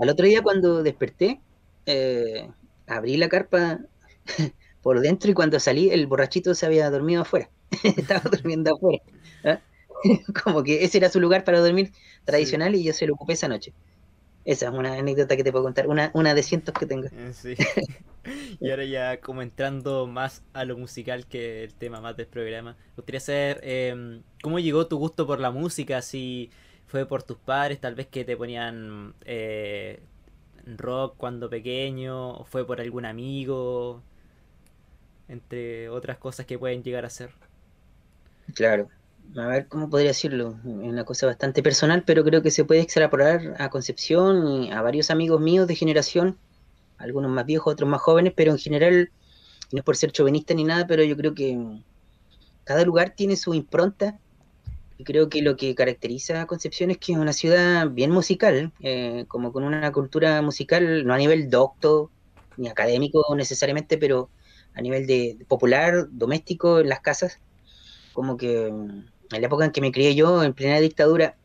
Al 0.00 0.08
otro 0.08 0.26
día 0.26 0.42
cuando 0.42 0.82
desperté, 0.82 1.40
eh, 1.86 2.50
abrí 2.88 3.16
la 3.16 3.28
carpa 3.28 3.78
por 4.82 4.98
dentro 4.98 5.30
y 5.30 5.34
cuando 5.34 5.60
salí 5.60 5.90
el 5.90 6.08
borrachito 6.08 6.56
se 6.56 6.66
había 6.66 6.90
dormido 6.90 7.22
afuera. 7.22 7.48
Estaba 7.84 8.28
durmiendo 8.28 8.74
afuera. 8.74 9.04
¿ah? 9.44 9.60
Como 10.42 10.64
que 10.64 10.82
ese 10.82 10.98
era 10.98 11.10
su 11.10 11.20
lugar 11.20 11.44
para 11.44 11.60
dormir 11.60 11.92
tradicional 12.24 12.74
y 12.74 12.82
yo 12.82 12.92
se 12.92 13.06
lo 13.06 13.14
ocupé 13.14 13.34
esa 13.34 13.46
noche. 13.46 13.72
Esa 14.44 14.66
es 14.66 14.72
una 14.72 14.94
anécdota 14.94 15.36
que 15.36 15.44
te 15.44 15.52
puedo 15.52 15.64
contar, 15.64 15.86
una, 15.86 16.10
una 16.14 16.34
de 16.34 16.42
cientos 16.42 16.74
que 16.74 16.86
tengo. 16.86 17.06
Eh, 17.06 17.32
sí. 17.32 17.54
y 18.60 18.70
ahora 18.70 18.84
ya 18.84 19.20
como 19.20 19.42
entrando 19.42 20.06
más 20.06 20.42
a 20.52 20.64
lo 20.64 20.76
musical 20.76 21.26
que 21.26 21.64
el 21.64 21.74
tema 21.74 22.00
más 22.00 22.16
del 22.16 22.26
programa, 22.26 22.72
me 22.72 22.96
gustaría 22.96 23.20
saber 23.20 23.60
em, 23.62 24.22
cómo 24.42 24.58
llegó 24.58 24.86
tu 24.86 24.98
gusto 24.98 25.26
por 25.26 25.40
la 25.40 25.50
música, 25.50 26.02
si 26.02 26.50
fue 26.86 27.06
por 27.06 27.22
tus 27.22 27.38
padres, 27.38 27.80
tal 27.80 27.94
vez 27.94 28.06
que 28.06 28.24
te 28.24 28.36
ponían 28.36 29.14
eh, 29.24 30.00
rock 30.66 31.16
cuando 31.16 31.50
pequeño, 31.50 32.30
o 32.30 32.44
fue 32.44 32.66
por 32.66 32.80
algún 32.80 33.04
amigo, 33.04 34.02
entre 35.28 35.88
otras 35.88 36.18
cosas 36.18 36.46
que 36.46 36.58
pueden 36.58 36.82
llegar 36.82 37.04
a 37.04 37.10
ser. 37.10 37.30
Claro, 38.54 38.88
a 39.36 39.46
ver 39.46 39.66
cómo 39.68 39.90
podría 39.90 40.10
decirlo, 40.10 40.56
es 40.64 40.64
una 40.64 41.04
cosa 41.04 41.26
bastante 41.26 41.62
personal, 41.62 42.04
pero 42.04 42.24
creo 42.24 42.42
que 42.42 42.50
se 42.50 42.64
puede 42.64 42.80
extrapolar 42.80 43.54
a 43.58 43.70
Concepción 43.70 44.46
y 44.46 44.70
a 44.70 44.82
varios 44.82 45.10
amigos 45.10 45.40
míos 45.40 45.66
de 45.66 45.74
generación, 45.74 46.38
algunos 46.98 47.30
más 47.30 47.46
viejos, 47.46 47.72
otros 47.72 47.88
más 47.88 48.00
jóvenes, 48.00 48.32
pero 48.36 48.52
en 48.52 48.58
general, 48.58 49.10
no 49.72 49.78
es 49.78 49.84
por 49.84 49.96
ser 49.96 50.12
chauvinista 50.12 50.54
ni 50.54 50.64
nada, 50.64 50.86
pero 50.86 51.02
yo 51.04 51.16
creo 51.16 51.34
que 51.34 51.58
cada 52.64 52.84
lugar 52.84 53.14
tiene 53.16 53.36
su 53.36 53.54
impronta 53.54 54.18
y 54.98 55.04
creo 55.04 55.28
que 55.28 55.42
lo 55.42 55.56
que 55.56 55.74
caracteriza 55.74 56.42
a 56.42 56.46
Concepción 56.46 56.90
es 56.90 56.98
que 56.98 57.12
es 57.12 57.18
una 57.18 57.32
ciudad 57.32 57.90
bien 57.90 58.10
musical, 58.10 58.72
eh, 58.80 59.24
como 59.28 59.52
con 59.52 59.64
una 59.64 59.92
cultura 59.92 60.40
musical, 60.42 61.04
no 61.06 61.12
a 61.12 61.18
nivel 61.18 61.50
docto 61.50 62.10
ni 62.56 62.68
académico 62.68 63.22
necesariamente, 63.36 63.98
pero 63.98 64.30
a 64.74 64.80
nivel 64.80 65.06
de 65.06 65.38
popular, 65.48 66.08
doméstico, 66.10 66.80
en 66.80 66.88
las 66.88 67.00
casas, 67.00 67.40
como 68.12 68.36
que 68.36 68.68
en 68.68 69.10
la 69.28 69.38
época 69.38 69.64
en 69.64 69.72
que 69.72 69.80
me 69.80 69.92
crié 69.92 70.14
yo, 70.14 70.42
en 70.42 70.54
plena 70.54 70.80
dictadura, 70.80 71.36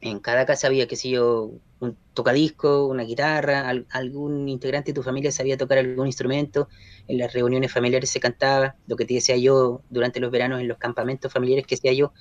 en 0.00 0.18
cada 0.18 0.46
casa 0.46 0.66
había, 0.66 0.86
qué 0.86 0.96
sé 0.96 1.10
yo, 1.10 1.52
un 1.82 1.96
tocadisco, 2.14 2.86
una 2.86 3.02
guitarra, 3.02 3.68
algún 3.90 4.48
integrante 4.48 4.92
de 4.92 4.94
tu 4.94 5.02
familia 5.02 5.32
sabía 5.32 5.56
tocar 5.56 5.78
algún 5.78 6.06
instrumento, 6.06 6.68
en 7.08 7.18
las 7.18 7.32
reuniones 7.32 7.72
familiares 7.72 8.08
se 8.08 8.20
cantaba, 8.20 8.76
lo 8.86 8.94
que 8.96 9.04
te 9.04 9.14
decía 9.14 9.36
yo 9.36 9.82
durante 9.90 10.20
los 10.20 10.30
veranos 10.30 10.60
en 10.60 10.68
los 10.68 10.78
campamentos 10.78 11.32
familiares 11.32 11.66
que 11.66 11.74
hacía 11.74 11.92
yo, 11.92 12.12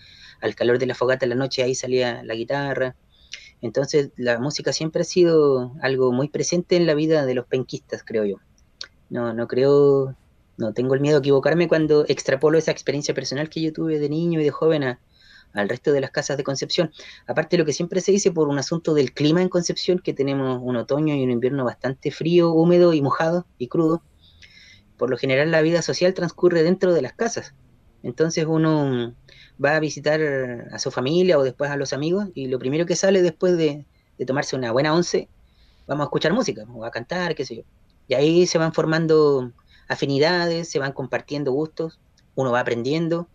al 0.41 0.55
calor 0.55 0.79
de 0.79 0.87
la 0.87 0.95
fogata 0.95 1.25
en 1.25 1.29
la 1.29 1.35
noche 1.35 1.61
ahí 1.61 1.75
salía 1.75 2.23
la 2.23 2.33
guitarra. 2.33 2.95
Entonces 3.61 4.09
la 4.17 4.39
música 4.39 4.73
siempre 4.73 5.01
ha 5.01 5.05
sido 5.05 5.73
algo 5.83 6.11
muy 6.11 6.29
presente 6.29 6.75
en 6.75 6.87
la 6.87 6.95
vida 6.95 7.27
de 7.27 7.35
los 7.35 7.45
penquistas, 7.45 8.03
creo 8.03 8.25
yo. 8.25 8.37
No, 9.11 9.33
no 9.33 9.47
creo 9.47 10.15
no 10.57 10.73
tengo 10.73 10.95
el 10.95 11.01
miedo 11.01 11.17
a 11.17 11.19
equivocarme 11.19 11.67
cuando 11.67 12.05
extrapolo 12.07 12.57
esa 12.57 12.71
experiencia 12.71 13.13
personal 13.13 13.49
que 13.49 13.61
yo 13.61 13.73
tuve 13.73 13.99
de 13.99 14.09
niño 14.09 14.41
y 14.41 14.43
de 14.43 14.51
joven 14.51 14.97
al 15.53 15.69
resto 15.69 15.91
de 15.91 16.01
las 16.01 16.11
casas 16.11 16.37
de 16.37 16.43
Concepción. 16.43 16.91
Aparte 17.27 17.57
lo 17.57 17.65
que 17.65 17.73
siempre 17.73 18.01
se 18.01 18.11
dice 18.11 18.31
por 18.31 18.47
un 18.47 18.59
asunto 18.59 18.93
del 18.93 19.13
clima 19.13 19.41
en 19.41 19.49
Concepción, 19.49 19.99
que 19.99 20.13
tenemos 20.13 20.59
un 20.61 20.75
otoño 20.75 21.15
y 21.15 21.23
un 21.23 21.31
invierno 21.31 21.65
bastante 21.65 22.11
frío, 22.11 22.51
húmedo 22.51 22.93
y 22.93 23.01
mojado 23.01 23.45
y 23.57 23.67
crudo, 23.67 24.01
por 24.97 25.09
lo 25.09 25.17
general 25.17 25.51
la 25.51 25.61
vida 25.61 25.81
social 25.81 26.13
transcurre 26.13 26.63
dentro 26.63 26.93
de 26.93 27.01
las 27.01 27.13
casas. 27.13 27.53
Entonces 28.03 28.45
uno 28.47 29.15
va 29.63 29.75
a 29.75 29.79
visitar 29.79 30.21
a 30.71 30.79
su 30.79 30.91
familia 30.91 31.37
o 31.37 31.43
después 31.43 31.69
a 31.69 31.75
los 31.75 31.93
amigos 31.93 32.29
y 32.33 32.47
lo 32.47 32.57
primero 32.59 32.85
que 32.85 32.95
sale 32.95 33.21
después 33.21 33.57
de, 33.57 33.85
de 34.17 34.25
tomarse 34.25 34.55
una 34.55 34.71
buena 34.71 34.93
once, 34.93 35.29
vamos 35.87 36.05
a 36.05 36.05
escuchar 36.05 36.33
música 36.33 36.65
o 36.73 36.85
a 36.85 36.91
cantar, 36.91 37.35
qué 37.35 37.45
sé 37.45 37.57
yo. 37.57 37.63
Y 38.07 38.13
ahí 38.15 38.47
se 38.47 38.57
van 38.57 38.73
formando 38.73 39.51
afinidades, 39.87 40.69
se 40.69 40.79
van 40.79 40.93
compartiendo 40.93 41.51
gustos, 41.51 41.99
uno 42.35 42.51
va 42.51 42.61
aprendiendo 42.61 43.27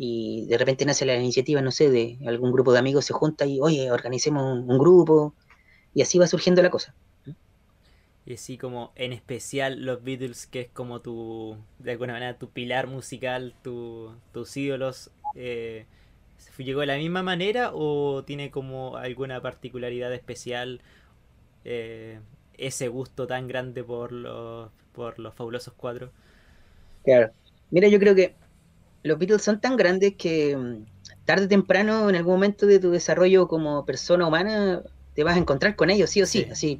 y 0.00 0.46
de 0.46 0.56
repente 0.56 0.84
nace 0.84 1.04
la 1.04 1.16
iniciativa, 1.16 1.60
no 1.60 1.72
sé, 1.72 1.90
de 1.90 2.18
algún 2.24 2.52
grupo 2.52 2.72
de 2.72 2.78
amigos 2.78 3.04
se 3.04 3.12
junta 3.12 3.44
y, 3.46 3.60
oye, 3.60 3.90
organicemos 3.90 4.64
un, 4.64 4.78
grupo 4.78 5.34
y 5.92 6.02
así 6.02 6.18
va 6.18 6.28
surgiendo 6.28 6.62
la 6.62 6.70
cosa. 6.70 6.94
Y 8.24 8.34
así 8.34 8.56
como 8.58 8.92
en 8.94 9.12
especial 9.12 9.84
los 9.84 10.04
Beatles, 10.04 10.46
que 10.46 10.60
es 10.60 10.68
como 10.68 11.00
tu, 11.00 11.56
de 11.80 11.92
alguna 11.92 12.12
manera, 12.12 12.38
tu 12.38 12.48
pilar 12.48 12.86
musical, 12.86 13.54
tu, 13.62 14.14
tus 14.32 14.56
ídolos, 14.56 15.10
eh, 15.34 15.86
¿llegó 16.58 16.80
de 16.80 16.86
la 16.86 16.96
misma 16.96 17.24
manera 17.24 17.72
o 17.74 18.22
tiene 18.24 18.52
como 18.52 18.96
alguna 18.98 19.42
particularidad 19.42 20.14
especial 20.14 20.80
eh, 21.64 22.20
ese 22.56 22.86
gusto 22.86 23.26
tan 23.26 23.48
grande 23.48 23.82
por 23.82 24.12
los 24.12 24.70
por 24.92 25.18
los 25.18 25.32
fabulosos 25.34 25.74
cuatro. 25.76 26.10
Claro. 27.04 27.30
Mira, 27.70 27.86
yo 27.88 28.00
creo 28.00 28.16
que 28.16 28.34
los 29.02 29.18
Beatles 29.18 29.42
son 29.42 29.60
tan 29.60 29.76
grandes 29.76 30.14
que 30.16 30.56
mm, 30.56 30.84
tarde 31.24 31.46
o 31.46 31.48
temprano, 31.48 32.08
en 32.08 32.16
algún 32.16 32.34
momento 32.34 32.66
de 32.66 32.78
tu 32.78 32.90
desarrollo 32.90 33.48
como 33.48 33.84
persona 33.84 34.26
humana, 34.26 34.82
te 35.14 35.24
vas 35.24 35.36
a 35.36 35.38
encontrar 35.38 35.76
con 35.76 35.90
ellos, 35.90 36.10
sí 36.10 36.22
o 36.22 36.26
sí, 36.26 36.46
así, 36.50 36.78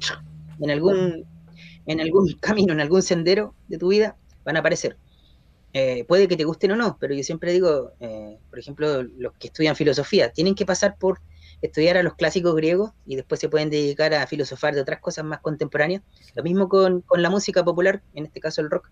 en 0.59 0.71
algún, 0.71 1.25
en 1.85 2.01
algún 2.01 2.33
camino, 2.39 2.73
en 2.73 2.79
algún 2.79 3.01
sendero 3.01 3.53
de 3.67 3.77
tu 3.77 3.89
vida, 3.89 4.15
van 4.43 4.57
a 4.57 4.59
aparecer. 4.59 4.97
Eh, 5.73 6.03
puede 6.07 6.27
que 6.27 6.35
te 6.35 6.45
gusten 6.45 6.71
o 6.71 6.75
no, 6.75 6.97
pero 6.99 7.13
yo 7.13 7.23
siempre 7.23 7.51
digo, 7.51 7.91
eh, 7.99 8.39
por 8.49 8.57
ejemplo, 8.57 9.03
los 9.03 9.33
que 9.33 9.47
estudian 9.47 9.75
filosofía, 9.75 10.31
tienen 10.31 10.55
que 10.55 10.65
pasar 10.65 10.97
por 10.97 11.19
estudiar 11.61 11.97
a 11.97 12.03
los 12.03 12.15
clásicos 12.15 12.55
griegos 12.55 12.91
y 13.05 13.15
después 13.15 13.39
se 13.39 13.49
pueden 13.49 13.69
dedicar 13.69 14.13
a 14.13 14.25
filosofar 14.27 14.73
de 14.73 14.81
otras 14.81 14.99
cosas 14.99 15.25
más 15.25 15.41
contemporáneas. 15.41 16.01
Lo 16.33 16.43
mismo 16.43 16.69
con, 16.69 17.03
la 17.15 17.29
música 17.29 17.63
popular, 17.63 18.01
en 18.13 18.25
este 18.25 18.39
caso 18.39 18.61
el 18.61 18.69
rock. 18.69 18.89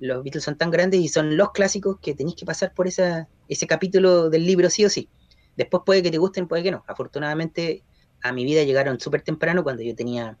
Los 0.00 0.24
Beatles 0.24 0.42
son 0.42 0.56
tan 0.56 0.70
grandes 0.70 1.00
y 1.00 1.08
son 1.08 1.36
los 1.36 1.52
clásicos 1.52 1.98
que 2.00 2.14
tenéis 2.14 2.36
que 2.36 2.46
pasar 2.46 2.74
por 2.74 2.88
ese 2.88 3.26
capítulo 3.68 4.30
del 4.30 4.46
libro 4.46 4.68
sí 4.70 4.84
o 4.84 4.90
sí. 4.90 5.08
Después 5.56 5.82
puede 5.84 6.02
que 6.02 6.10
te 6.10 6.18
gusten, 6.18 6.48
puede 6.48 6.62
que 6.62 6.70
no. 6.70 6.84
Afortunadamente 6.86 7.82
a 8.22 8.32
mi 8.32 8.44
vida 8.44 8.62
llegaron 8.64 8.98
súper 8.98 9.22
temprano 9.22 9.62
cuando 9.62 9.82
yo 9.82 9.94
tenía 9.94 10.38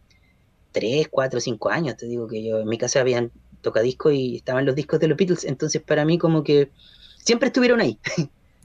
3, 0.72 1.08
4, 1.08 1.40
5 1.40 1.70
años. 1.70 1.96
Te 1.96 2.06
digo 2.06 2.26
que 2.26 2.42
yo 2.42 2.60
en 2.60 2.68
mi 2.68 2.78
casa 2.78 3.00
habían 3.00 3.30
tocadiscos 3.60 4.14
y 4.14 4.36
estaban 4.36 4.64
los 4.64 4.74
discos 4.74 4.98
de 5.00 5.08
los 5.08 5.16
Beatles. 5.16 5.44
Entonces 5.44 5.82
para 5.82 6.04
mí 6.04 6.18
como 6.18 6.42
que 6.42 6.70
siempre 7.22 7.48
estuvieron 7.48 7.80
ahí. 7.80 7.98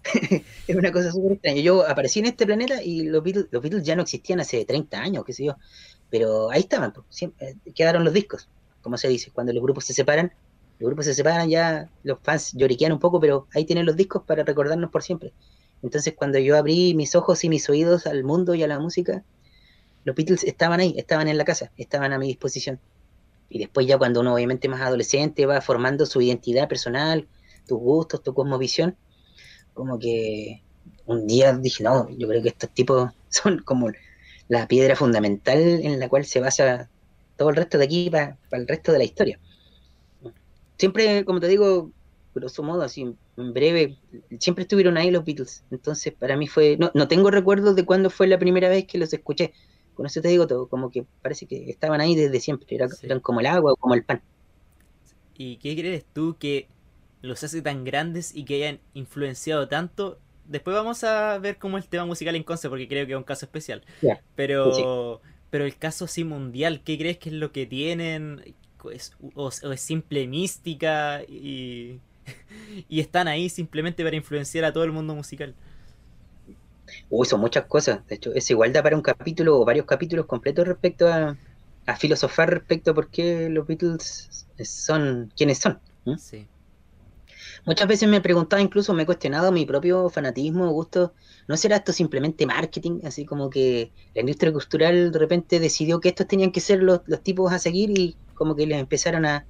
es 0.68 0.76
una 0.76 0.92
cosa 0.92 1.12
súper 1.12 1.34
extraña. 1.34 1.62
Yo 1.62 1.88
aparecí 1.88 2.20
en 2.20 2.26
este 2.26 2.46
planeta 2.46 2.82
y 2.84 3.04
los 3.04 3.24
Beatles, 3.24 3.84
ya 3.84 3.96
no 3.96 4.04
existían 4.04 4.40
hace 4.40 4.64
30 4.66 5.00
años, 5.00 5.26
qué 5.26 5.34
sé 5.34 5.46
yo. 5.46 5.58
Pero 6.10 6.52
ahí 6.52 6.62
estaban, 6.62 6.94
siempre, 7.10 7.58
eh, 7.66 7.72
quedaron 7.74 8.04
los 8.04 8.14
discos, 8.14 8.48
como 8.82 8.98
se 8.98 9.08
dice. 9.08 9.32
Cuando 9.32 9.52
los 9.52 9.64
grupos 9.64 9.86
se 9.86 9.94
separan, 9.94 10.32
los 10.80 10.88
grupos 10.88 11.06
se 11.06 11.14
separan 11.14 11.50
ya, 11.50 11.90
los 12.04 12.20
fans 12.22 12.54
lloriquean 12.54 12.92
un 12.92 13.00
poco, 13.00 13.20
pero 13.20 13.48
ahí 13.54 13.66
tienen 13.66 13.86
los 13.86 13.96
discos 13.96 14.24
para 14.24 14.44
recordarnos 14.44 14.92
por 14.92 15.04
siempre. 15.04 15.34
Entonces 15.82 16.14
cuando 16.16 16.40
yo 16.40 16.58
abrí 16.58 16.94
mis 16.94 17.16
ojos 17.16 17.44
y 17.44 17.50
mis 17.50 17.70
oídos 17.70 18.08
al 18.08 18.24
mundo 18.24 18.56
y 18.56 18.64
a 18.64 18.68
la 18.68 18.80
música, 18.80 19.24
los 20.04 20.16
Beatles 20.16 20.44
estaban 20.44 20.80
ahí, 20.80 20.94
estaban 20.98 21.28
en 21.28 21.38
la 21.38 21.46
casa, 21.46 21.72
estaban 21.78 22.14
a 22.14 22.20
mi 22.20 22.28
disposición. 22.28 22.80
Y 23.50 23.60
después 23.60 23.88
ya 23.88 23.98
cuando 23.98 24.22
uno 24.22 24.34
obviamente 24.34 24.68
más 24.68 24.82
adolescente 24.82 25.46
va 25.46 25.62
formando 25.62 26.06
su 26.06 26.22
identidad 26.22 26.68
personal, 26.68 27.28
tus 27.68 27.80
gustos, 27.80 28.24
tu 28.24 28.34
cosmovisión, 28.34 28.96
como 29.74 30.00
que 30.00 30.62
un 31.06 31.28
día 31.28 31.54
dije, 31.54 31.84
no, 31.84 32.10
yo 32.10 32.28
creo 32.28 32.42
que 32.42 32.50
estos 32.50 32.70
tipos 32.72 33.12
son 33.30 33.60
como 33.60 33.92
la 34.48 34.68
piedra 34.68 34.96
fundamental 34.96 35.60
en 35.60 36.00
la 36.00 36.10
cual 36.10 36.26
se 36.26 36.40
basa 36.40 36.90
todo 37.38 37.50
el 37.50 37.56
resto 37.56 37.78
de 37.78 37.86
aquí 37.86 38.10
para, 38.10 38.38
el 38.52 38.68
resto 38.68 38.92
de 38.92 38.98
la 39.00 39.04
historia. 39.04 39.40
Siempre, 40.78 41.26
como 41.26 41.40
te 41.40 41.48
digo, 41.48 41.92
grosso 42.34 42.64
modo, 42.64 42.82
así 42.82 43.16
en 43.38 43.54
breve, 43.54 43.98
siempre 44.40 44.64
estuvieron 44.64 44.98
ahí 44.98 45.12
los 45.12 45.26
Beatles. 45.26 45.64
Entonces, 45.72 46.14
para 46.14 46.38
mí 46.38 46.48
fue. 46.48 46.78
No, 46.78 46.92
no 46.94 47.08
tengo 47.08 47.32
recuerdos 47.32 47.76
de 47.76 47.86
cuándo 47.86 48.10
fue 48.10 48.28
la 48.28 48.40
primera 48.40 48.70
vez 48.70 48.86
que 48.86 48.98
los 48.98 49.14
escuché. 49.14 49.54
Con 49.94 50.06
eso 50.06 50.22
te 50.22 50.28
digo 50.28 50.46
todo, 50.46 50.68
como 50.68 50.92
que 50.92 51.06
parece 51.22 51.46
que 51.46 51.70
estaban 51.70 52.02
ahí 52.02 52.16
desde 52.16 52.40
siempre. 52.40 52.78
eran 53.02 53.20
como 53.22 53.40
el 53.40 53.46
agua 53.46 53.74
o 53.74 53.76
como 53.78 53.94
el 53.94 54.04
pan. 54.04 54.22
¿Y 55.38 55.58
qué 55.58 55.76
crees 55.76 56.06
tú 56.14 56.36
que 56.38 56.68
los 57.22 57.44
hace 57.44 57.62
tan 57.62 57.84
grandes 57.84 58.36
y 58.36 58.46
que 58.46 58.56
hayan 58.56 58.80
influenciado 58.94 59.68
tanto 59.68 60.20
después 60.48 60.76
vamos 60.76 61.04
a 61.04 61.38
ver 61.40 61.58
cómo 61.58 61.78
es 61.78 61.86
el 61.86 61.90
tema 61.90 62.06
musical 62.06 62.36
en 62.36 62.44
Conce, 62.44 62.70
porque 62.70 62.88
creo 62.88 63.06
que 63.06 63.14
es 63.14 63.18
un 63.18 63.24
caso 63.24 63.46
especial. 63.46 63.84
Pero, 64.36 65.22
pero 65.50 65.66
el 65.66 65.78
caso 65.78 66.08
sí 66.08 66.24
mundial, 66.24 66.82
¿qué 66.84 66.98
crees 66.98 67.18
que 67.18 67.30
es 67.30 67.36
lo 67.36 67.52
que 67.52 67.66
tienen? 67.66 68.56
O, 69.36 69.50
es 69.50 69.82
simple 69.82 70.28
mística 70.28 71.22
y, 71.24 72.00
y 72.90 73.00
están 73.00 73.28
ahí 73.28 73.50
simplemente 73.50 74.04
para 74.04 74.16
influenciar 74.16 74.66
a 74.66 74.74
todo 74.74 74.84
el 74.84 74.92
mundo 74.92 75.16
musical. 75.16 75.54
Uy, 77.10 77.26
son 77.26 77.40
muchas 77.40 77.66
cosas. 77.66 78.06
De 78.08 78.16
hecho, 78.16 78.34
es 78.34 78.50
igual 78.50 78.74
da 78.74 78.84
para 78.84 78.96
un 78.96 79.02
capítulo 79.02 79.60
o 79.60 79.66
varios 79.66 79.86
capítulos 79.86 80.26
completos 80.26 80.68
respecto 80.68 81.08
a, 81.08 81.36
a 81.86 81.96
filosofar 81.96 82.50
respecto 82.50 82.92
a 82.92 82.94
por 82.94 83.10
qué 83.10 83.50
los 83.50 83.68
Beatles 83.68 84.48
son 84.64 85.32
quienes 85.36 85.60
son. 85.60 85.80
Sí. 86.18 86.48
Muchas 87.66 87.88
veces 87.88 88.08
me 88.08 88.18
he 88.18 88.22
preguntado, 88.22 88.62
incluso 88.62 88.94
me 88.94 89.04
he 89.04 89.06
cuestionado 89.06 89.52
mi 89.52 89.66
propio 89.66 90.10
fanatismo, 90.10 90.70
gusto. 90.72 91.14
¿No 91.48 91.58
será 91.58 91.78
esto 91.78 91.94
simplemente 91.94 92.46
marketing? 92.46 93.02
Así 93.04 93.26
como 93.26 93.50
que 93.50 93.92
la 94.14 94.22
industria 94.22 94.52
cultural 94.52 95.12
de 95.12 95.20
repente 95.20 95.60
decidió 95.60 96.00
que 96.00 96.10
estos 96.10 96.28
tenían 96.28 96.52
que 96.52 96.60
ser 96.60 96.82
los, 96.82 97.02
tipos 97.24 97.52
a 97.54 97.60
seguir 97.60 97.98
y 97.98 98.16
como 98.34 98.56
que 98.56 98.66
les 98.66 98.80
empezaron 98.80 99.26
a, 99.26 99.46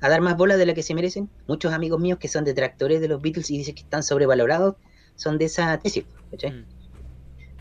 dar 0.00 0.20
más 0.20 0.36
bola 0.36 0.56
de 0.56 0.66
la 0.66 0.74
que 0.74 0.82
se 0.82 0.94
merecen. 0.94 1.30
Muchos 1.46 1.72
amigos 1.72 2.00
míos 2.00 2.18
que 2.18 2.28
son 2.28 2.44
detractores 2.44 3.00
de 3.00 3.08
los 3.08 3.22
Beatles 3.22 3.50
y 3.50 3.58
dicen 3.58 3.74
que 3.74 3.82
están 3.82 4.02
sobrevalorados 4.02 4.76
son 5.16 5.38
de 5.38 5.46
esa 5.46 5.78
tesis. 5.78 6.04
Mm. 6.32 6.64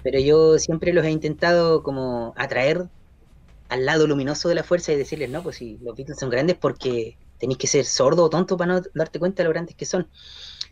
Pero 0.03 0.19
yo 0.19 0.59
siempre 0.59 0.93
los 0.93 1.05
he 1.05 1.11
intentado 1.11 1.81
como 1.81 2.33
atraer 2.37 2.89
al 3.69 3.85
lado 3.85 4.07
luminoso 4.07 4.49
de 4.49 4.55
la 4.55 4.63
fuerza 4.63 4.91
y 4.91 4.97
decirles, 4.97 5.29
no, 5.29 5.43
pues 5.43 5.57
si 5.57 5.77
los 5.81 5.95
Beatles 5.95 6.19
son 6.19 6.29
grandes 6.29 6.57
porque 6.57 7.17
tenéis 7.37 7.57
que 7.57 7.67
ser 7.67 7.85
sordo 7.85 8.23
o 8.23 8.29
tonto 8.29 8.57
para 8.57 8.73
no 8.73 8.81
darte 8.93 9.19
cuenta 9.19 9.43
de 9.43 9.45
lo 9.45 9.53
grandes 9.53 9.75
que 9.75 9.85
son. 9.85 10.07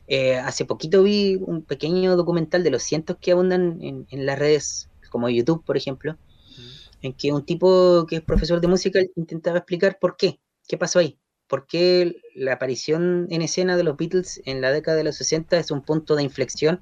Eh, 0.08 0.38
hace 0.38 0.66
poquito 0.66 1.04
vi 1.04 1.36
un 1.36 1.64
pequeño 1.64 2.16
documental 2.16 2.64
de 2.64 2.70
los 2.70 2.84
cientos 2.84 3.18
que 3.20 3.32
abundan 3.32 3.80
en, 3.82 4.26
las 4.26 4.38
redes, 4.38 4.90
como 5.10 5.30
YouTube, 5.30 5.64
por 5.66 5.78
ejemplo, 5.78 6.18
en 7.02 7.14
que 7.14 7.32
un 7.32 7.46
tipo 7.46 8.06
que 8.08 8.18
es 8.18 8.22
profesor 8.22 8.62
de 8.62 8.68
música 8.68 9.00
intentaba 9.16 9.58
explicar 9.58 9.98
por 10.00 10.16
qué, 10.18 10.40
qué 10.68 10.78
pasó 10.78 11.00
ahí, 11.00 11.18
por 11.48 11.66
qué 11.66 12.16
la 12.36 12.54
aparición 12.54 13.28
en 13.32 13.42
escena 13.42 13.78
de 13.78 13.84
los 13.84 13.98
Beatles 13.98 14.42
en 14.46 14.62
la 14.62 14.72
década 14.72 14.98
de 14.98 15.04
los 15.06 15.16
60 15.16 15.58
es 15.58 15.72
un 15.72 15.82
punto 15.82 16.16
de 16.16 16.24
inflexión, 16.24 16.82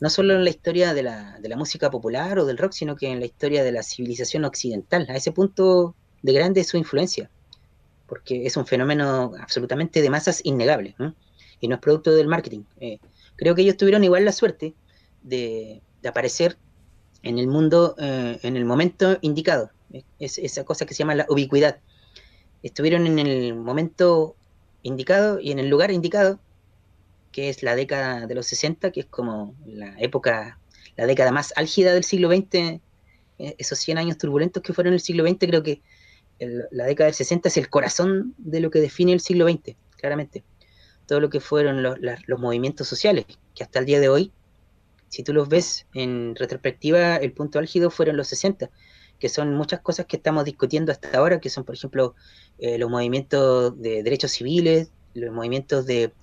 no 0.00 0.10
solo 0.10 0.34
en 0.34 0.42
la 0.42 0.50
historia 0.50 0.94
de 0.94 1.04
la, 1.04 1.38
de 1.38 1.48
la 1.48 1.56
música 1.56 1.90
popular 1.90 2.38
o 2.40 2.44
del 2.44 2.58
rock, 2.58 2.72
sino 2.72 2.96
que 2.96 3.08
en 3.08 3.20
la 3.20 3.26
historia 3.26 3.62
de 3.62 3.70
la 3.70 3.84
civilización 3.84 4.44
occidental. 4.44 5.06
A 5.08 5.16
ese 5.16 5.30
punto 5.30 5.94
de 6.22 6.32
grande 6.32 6.62
es 6.62 6.68
su 6.68 6.76
influencia 6.76 7.30
porque 8.12 8.44
es 8.44 8.58
un 8.58 8.66
fenómeno 8.66 9.32
absolutamente 9.40 10.02
de 10.02 10.10
masas 10.10 10.42
innegable 10.44 10.94
y 11.62 11.68
no 11.68 11.76
es 11.76 11.80
producto 11.80 12.12
del 12.12 12.26
marketing. 12.26 12.64
Eh, 12.80 12.98
creo 13.36 13.54
que 13.54 13.62
ellos 13.62 13.78
tuvieron 13.78 14.04
igual 14.04 14.26
la 14.26 14.32
suerte 14.32 14.74
de, 15.22 15.80
aparecer 16.06 16.58
en 17.22 17.38
el 17.38 17.46
mundo 17.46 17.94
eh, 17.98 18.40
en 18.42 18.56
el 18.56 18.64
momento 18.64 19.16
indicado, 19.20 19.70
es 20.18 20.38
esa 20.38 20.64
cosa 20.64 20.84
que 20.84 20.94
se 20.94 20.98
llama 20.98 21.14
la 21.14 21.26
ubicuidad. 21.28 21.78
Estuvieron 22.64 23.06
en 23.06 23.20
el 23.20 23.54
momento 23.54 24.34
indicado 24.82 25.38
y 25.38 25.52
en 25.52 25.60
el 25.60 25.68
lugar 25.68 25.92
indicado, 25.92 26.40
que 27.30 27.48
es 27.48 27.62
la 27.62 27.76
década 27.76 28.26
de 28.26 28.34
los 28.34 28.46
60, 28.48 28.90
que 28.90 29.00
es 29.00 29.06
como 29.06 29.54
la 29.64 29.94
época, 30.00 30.58
la 30.96 31.06
década 31.06 31.30
más 31.30 31.52
álgida 31.54 31.94
del 31.94 32.02
siglo 32.02 32.28
XX, 32.28 32.54
eh, 32.54 32.80
esos 33.58 33.78
100 33.78 33.98
años 33.98 34.18
turbulentos 34.18 34.64
que 34.64 34.72
fueron 34.72 34.94
el 34.94 35.00
siglo 35.00 35.24
XX, 35.24 35.38
creo 35.38 35.62
que 35.62 35.80
la 36.72 36.86
década 36.86 37.06
del 37.06 37.14
60 37.14 37.48
es 37.48 37.56
el 37.56 37.70
corazón 37.70 38.34
de 38.36 38.58
lo 38.58 38.72
que 38.72 38.80
define 38.80 39.12
el 39.12 39.20
siglo 39.20 39.48
XX, 39.48 39.76
claramente. 39.96 40.42
Todo 41.12 41.20
lo 41.20 41.28
que 41.28 41.40
fueron 41.40 41.82
los, 41.82 42.40
movimientos 42.40 42.88
sociales, 42.88 43.26
que 43.54 43.62
hasta 43.62 43.80
el 43.80 43.84
día 43.84 44.00
de 44.00 44.08
hoy, 44.08 44.32
si 45.10 45.22
tú 45.22 45.34
los 45.34 45.46
ves 45.46 45.84
en 45.92 46.34
retrospectiva, 46.34 47.16
el 47.16 47.32
punto 47.32 47.58
álgido 47.58 47.90
fueron 47.90 48.16
los 48.16 48.28
60, 48.28 48.70
que 49.18 49.28
son 49.28 49.54
muchas 49.54 49.80
cosas 49.80 50.06
que 50.06 50.16
estamos 50.16 50.46
discutiendo 50.46 50.90
hasta 50.90 51.18
ahora, 51.18 51.38
que 51.38 51.50
son, 51.50 51.64
por 51.64 51.74
ejemplo, 51.74 52.14
eh, 52.58 52.78
los 52.78 52.88
movimientos 52.88 53.78
de 53.78 54.02
derechos 54.02 54.30
civiles, 54.30 54.90
los 55.12 55.34
movimientos 55.34 55.84
de, 55.84 56.14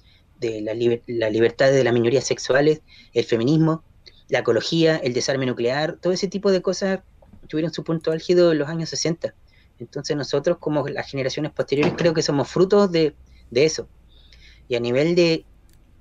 la, 0.42 0.74
la 1.06 1.30
libertad 1.30 1.70
de 1.70 1.84
las 1.84 1.94
minorías 1.94 2.26
sexuales, 2.26 2.82
el 3.14 3.26
feminismo, 3.26 3.84
la 4.28 4.40
ecología, 4.40 4.98
el 4.98 5.14
desarme 5.14 5.46
nuclear, 5.46 5.98
todo 6.02 6.14
ese 6.14 6.28
tipo 6.28 6.52
de 6.52 6.64
cosas 6.64 7.02
tuvieron 7.48 7.72
su 7.72 7.84
punto 7.84 8.12
álgido 8.12 8.54
en 8.54 8.58
los 8.58 8.68
años 8.68 8.90
60. 8.90 9.36
Entonces 9.78 10.18
nosotros 10.18 10.58
como 10.58 10.88
las 10.88 11.12
generaciones 11.12 11.52
posteriores 11.52 11.94
creo 11.96 12.16
que 12.16 12.24
somos 12.24 12.48
frutos 12.48 12.92
de, 12.92 13.14
eso. 13.52 13.88
Y 14.70 14.76
a 14.76 14.80
nivel 14.80 15.16
de 15.16 15.46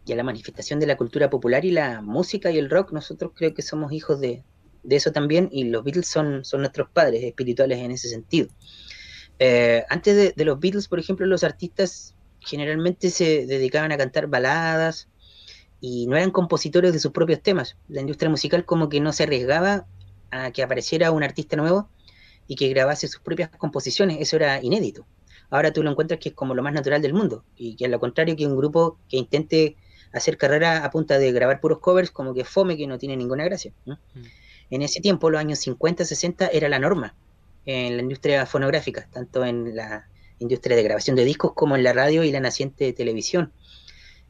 y 0.09 0.13
a 0.13 0.17
la 0.17 0.23
manifestación 0.23 0.81
de 0.81 0.87
la 0.87 0.97
cultura 0.97 1.29
popular 1.29 1.65
y 1.65 1.71
la 1.71 2.01
música 2.01 2.51
y 2.51 2.59
el 2.59 2.71
rock, 2.71 2.93
nosotros 2.93 3.33
creo 3.35 3.53
que 3.53 3.63
somos 3.63 3.93
hijos 3.93 4.21
de, 4.21 4.43
eso 4.89 5.13
también 5.13 5.51
y 5.53 5.65
los 5.65 5.85
Beatles 5.85 6.07
son, 6.07 6.45
son 6.45 6.61
nuestros 6.61 6.89
padres 6.89 7.23
espirituales 7.23 7.79
en 7.81 7.91
ese 7.91 8.09
sentido. 8.09 8.49
Eh, 9.39 9.85
antes 9.91 10.35
de, 10.35 10.45
los 10.45 10.59
Beatles, 10.59 10.89
por 10.89 10.99
ejemplo, 10.99 11.27
los 11.27 11.45
artistas 11.45 12.15
generalmente 12.41 13.11
se 13.11 13.47
dedicaban 13.47 13.93
a 13.93 13.99
cantar 13.99 14.29
baladas 14.29 15.09
y 15.81 16.07
no 16.07 16.17
eran 16.17 16.31
compositores 16.31 16.93
de 16.93 17.01
sus 17.01 17.13
propios 17.13 17.43
temas. 17.43 17.77
La 17.89 18.01
industria 18.01 18.31
musical 18.31 18.65
como 18.65 18.89
que 18.89 19.01
no 19.01 19.13
se 19.13 19.25
arriesgaba 19.25 19.87
a 20.31 20.51
que 20.53 20.63
apareciera 20.63 21.11
un 21.11 21.23
artista 21.23 21.57
nuevo 21.57 21.91
y 22.47 22.57
que 22.57 22.69
grabase 22.69 23.09
sus 23.09 23.21
propias 23.21 23.51
composiciones. 23.51 24.19
Eso 24.21 24.37
era 24.37 24.63
inédito. 24.63 25.07
Ahora 25.51 25.73
tú 25.73 25.83
lo 25.83 25.91
encuentras 25.91 26.21
que 26.21 26.31
es 26.31 26.35
como 26.35 26.55
lo 26.55 26.63
más 26.63 26.73
natural 26.73 27.01
del 27.01 27.15
mundo 27.15 27.45
y 27.57 27.77
que 27.77 27.87
a 27.87 27.89
lo 27.89 28.01
contrario 28.01 28.37
que 28.37 28.47
un 28.47 28.57
grupo 28.57 28.99
que 29.09 29.17
intente 29.17 29.77
hacer 30.13 30.37
carrera 30.37 30.85
a 30.85 30.91
punta 30.91 31.19
de 31.19 31.33
grabar 31.33 31.61
puros 31.61 31.79
covers 31.79 32.11
como 32.11 32.35
que 32.35 32.45
fome 32.45 32.77
que 32.77 32.87
no 32.87 32.99
tiene 32.99 33.17
ninguna 33.17 33.45
gracia. 33.45 33.73
Mm. 33.87 33.93
En 34.71 34.83
ese 34.83 35.01
tiempo, 35.01 35.31
los 35.31 35.41
años 35.41 35.59
50, 35.61 36.05
60, 36.05 36.49
era 36.49 36.69
la 36.69 36.79
norma 36.79 37.15
en 37.65 37.97
la 37.97 38.03
industria 38.03 38.47
fonográfica, 38.47 39.09
tanto 39.11 39.45
en 39.45 39.75
la 39.75 40.09
industria 40.39 40.77
de 40.77 40.83
grabación 40.83 41.17
de 41.17 41.25
discos 41.25 41.53
como 41.55 41.77
en 41.77 41.83
la 41.83 41.93
radio 41.93 42.23
y 42.23 42.31
la 42.31 42.41
naciente 42.41 42.93
televisión. 42.93 43.53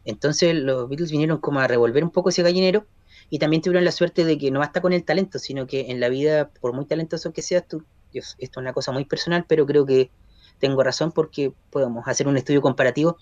Entonces 0.04 0.54
los 0.54 0.88
Beatles 0.88 1.10
vinieron 1.10 1.38
como 1.38 1.60
a 1.60 1.66
revolver 1.66 2.02
un 2.02 2.10
poco 2.10 2.30
ese 2.30 2.42
gallinero 2.42 2.86
y 3.30 3.38
también 3.38 3.62
tuvieron 3.62 3.84
la 3.84 3.92
suerte 3.92 4.24
de 4.24 4.38
que 4.38 4.50
no 4.50 4.60
basta 4.60 4.80
con 4.80 4.92
el 4.92 5.04
talento, 5.04 5.38
sino 5.38 5.66
que 5.66 5.90
en 5.90 6.00
la 6.00 6.08
vida, 6.08 6.50
por 6.60 6.72
muy 6.72 6.86
talentoso 6.86 7.32
que 7.32 7.42
seas, 7.42 7.66
tú 7.68 7.84
esto 8.12 8.36
es 8.38 8.56
una 8.56 8.72
cosa 8.72 8.90
muy 8.90 9.04
personal, 9.04 9.44
pero 9.46 9.66
creo 9.66 9.84
que 9.84 10.10
tengo 10.58 10.82
razón 10.82 11.12
porque 11.12 11.52
podemos 11.70 12.06
hacer 12.06 12.28
un 12.28 12.36
estudio 12.36 12.60
comparativo. 12.60 13.16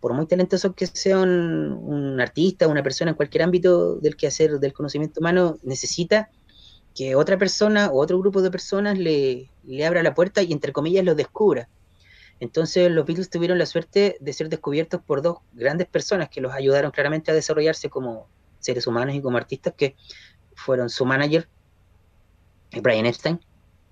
Por 0.00 0.12
muy 0.14 0.26
talentoso 0.26 0.74
que 0.74 0.86
sea 0.86 1.18
un, 1.18 2.20
artista, 2.20 2.68
una 2.68 2.82
persona 2.82 3.12
en 3.12 3.16
cualquier 3.16 3.42
ámbito 3.42 3.96
del 3.96 4.16
quehacer 4.16 4.58
del 4.58 4.72
conocimiento 4.72 5.20
humano, 5.20 5.58
necesita 5.62 6.30
que 6.94 7.14
otra 7.14 7.38
persona 7.38 7.90
o 7.90 8.00
otro 8.00 8.18
grupo 8.18 8.42
de 8.42 8.50
personas 8.50 8.98
le, 8.98 9.50
abra 9.86 10.02
la 10.02 10.14
puerta 10.14 10.42
y 10.42 10.52
entre 10.52 10.72
comillas 10.72 11.04
lo 11.04 11.14
descubra. 11.14 11.68
Entonces 12.40 12.90
los 12.90 13.04
Beatles 13.06 13.30
tuvieron 13.30 13.58
la 13.58 13.66
suerte 13.66 14.16
de 14.18 14.32
ser 14.32 14.48
descubiertos 14.48 15.00
por 15.02 15.22
dos 15.22 15.38
grandes 15.52 15.86
personas 15.86 16.30
que 16.30 16.40
los 16.40 16.52
ayudaron 16.52 16.90
claramente 16.90 17.30
a 17.30 17.34
desarrollarse 17.34 17.90
como 17.90 18.28
seres 18.58 18.86
humanos 18.86 19.14
y 19.14 19.20
como 19.20 19.36
artistas, 19.36 19.74
que 19.76 19.94
fueron 20.54 20.88
su 20.88 21.04
manager, 21.04 21.48
Brian 22.82 23.06
Epstein, 23.06 23.40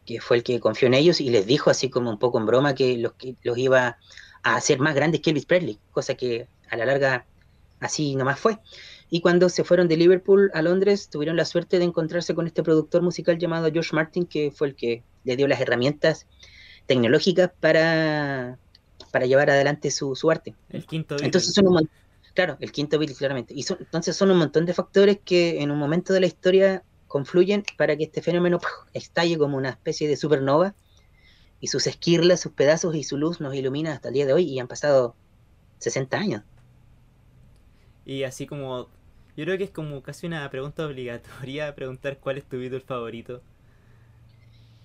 que 0.09 0.23
fue 0.23 0.38
el 0.38 0.42
que 0.42 0.59
confió 0.59 0.88
en 0.88 0.94
ellos 0.94 1.21
y 1.21 1.29
les 1.29 1.44
dijo 1.44 1.68
así 1.68 1.90
como 1.90 2.09
un 2.09 2.18
poco 2.18 2.38
en 2.38 2.47
broma 2.47 2.75
que 2.75 2.97
los, 2.97 3.12
que 3.12 3.37
los 3.42 3.59
iba 3.59 3.99
a 4.42 4.57
hacer 4.57 4.79
más 4.79 4.94
grandes 4.94 5.21
que 5.21 5.29
Elvis 5.29 5.44
Presley, 5.44 5.79
cosa 5.92 6.14
que 6.14 6.49
a 6.71 6.79
la 6.79 6.87
larga 6.87 7.27
así 7.79 8.16
nomás 8.16 8.40
fue. 8.40 8.57
Y 9.11 9.21
cuando 9.21 9.51
se 9.51 9.64
fueron 9.64 9.87
de 9.87 9.99
Liverpool 9.99 10.51
a 10.55 10.62
Londres, 10.62 11.11
tuvieron 11.11 11.37
la 11.37 11.44
suerte 11.44 11.79
de 11.79 11.85
encontrarse 11.85 12.35
con 12.35 12.47
este 12.47 12.62
productor 12.62 13.03
musical 13.03 13.38
llamado 13.38 13.71
George 13.71 13.94
Martin, 13.94 14.25
que 14.25 14.51
fue 14.51 14.68
el 14.68 14.77
que 14.77 15.03
le 15.25 15.37
dio 15.37 15.47
las 15.47 15.61
herramientas 15.61 16.27
tecnológicas 16.87 17.51
para, 17.61 18.57
para 19.11 19.27
llevar 19.27 19.51
adelante 19.51 19.90
su, 19.90 20.16
arte. 20.31 20.55
El 20.71 20.87
quinto 20.87 21.16
Entonces 21.21 21.53
son 21.53 21.66
un 21.68 21.88
claro, 22.33 22.57
el 22.61 22.73
quinto 22.73 22.99
Beatle 22.99 23.14
claramente. 23.14 23.53
Y 23.55 23.66
entonces 23.68 24.16
son 24.16 24.31
un 24.31 24.38
montón 24.38 24.64
de 24.64 24.73
factores 24.73 25.18
que 25.23 25.61
en 25.61 25.71
un 25.71 25.79
momento 25.79 26.14
de 26.14 26.21
la 26.21 26.27
historia 26.27 26.83
confluyen 27.09 27.64
para 27.77 27.97
que 27.97 28.05
este 28.05 28.23
fenómeno 28.23 28.61
estalle 28.92 29.37
como 29.38 29.57
una 29.57 29.71
especie 29.71 30.09
de 30.09 30.16
supernova 30.16 30.75
y 31.61 31.66
sus 31.68 31.87
esquirlas, 31.87 32.40
sus 32.40 32.53
pedazos 32.53 32.94
y 32.94 33.03
su 33.03 33.16
luz 33.16 33.40
nos 33.40 33.55
ilumina 33.55 33.92
hasta 33.92 34.09
el 34.09 34.14
día 34.14 34.27
de 34.27 34.33
hoy 34.33 34.44
y 34.44 34.61
han 34.61 34.68
pasado 34.68 35.16
60 35.79 36.16
años. 36.16 36.42
Y 38.05 38.23
así 38.23 38.47
como 38.47 38.88
Yo 39.37 39.44
creo 39.44 39.59
que 39.59 39.64
es 39.64 39.71
como 39.71 40.03
casi 40.03 40.27
una 40.27 40.49
pregunta 40.51 40.87
obligatoria 40.87 41.75
preguntar 41.75 42.18
cuál 42.18 42.38
es 42.38 42.44
tu 42.44 42.59
Beatle 42.59 42.81
favorito. 42.81 43.42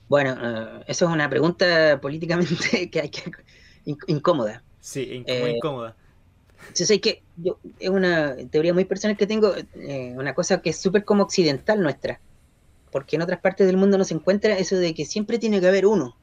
Bueno, 0.10 0.36
eh, 0.42 0.84
eso 0.88 1.06
es 1.06 1.12
una 1.12 1.30
pregunta 1.30 2.00
políticamente 2.02 2.90
que 2.92 3.02
hay 3.02 3.10
que 3.10 3.32
incómoda. 4.08 4.64
Sí, 4.80 5.24
muy 5.28 5.52
eh, 5.52 5.54
incómoda. 5.56 5.96
Sí, 6.71 6.99
que 6.99 7.21
yo, 7.38 7.60
es 7.80 7.89
una 7.89 8.36
teoría 8.49 8.73
muy 8.73 8.86
personal 8.86 9.17
que 9.17 9.28
tengo, 9.28 9.54
eh, 9.76 10.13
una 10.15 10.34
cosa 10.34 10.62
que 10.62 10.69
es 10.69 10.78
súper 10.78 11.04
como 11.04 11.23
occidental 11.23 11.82
nuestra, 11.82 12.19
porque 12.91 13.15
en 13.15 13.21
otras 13.21 13.41
partes 13.41 13.67
del 13.67 13.78
mundo 13.78 13.97
no 13.97 14.06
se 14.06 14.13
encuentra 14.13 14.58
eso 14.58 14.78
de 14.78 14.93
que 14.93 15.06
siempre 15.06 15.39
tiene 15.39 15.60
que 15.60 15.67
haber 15.67 15.86
uno. 15.86 16.15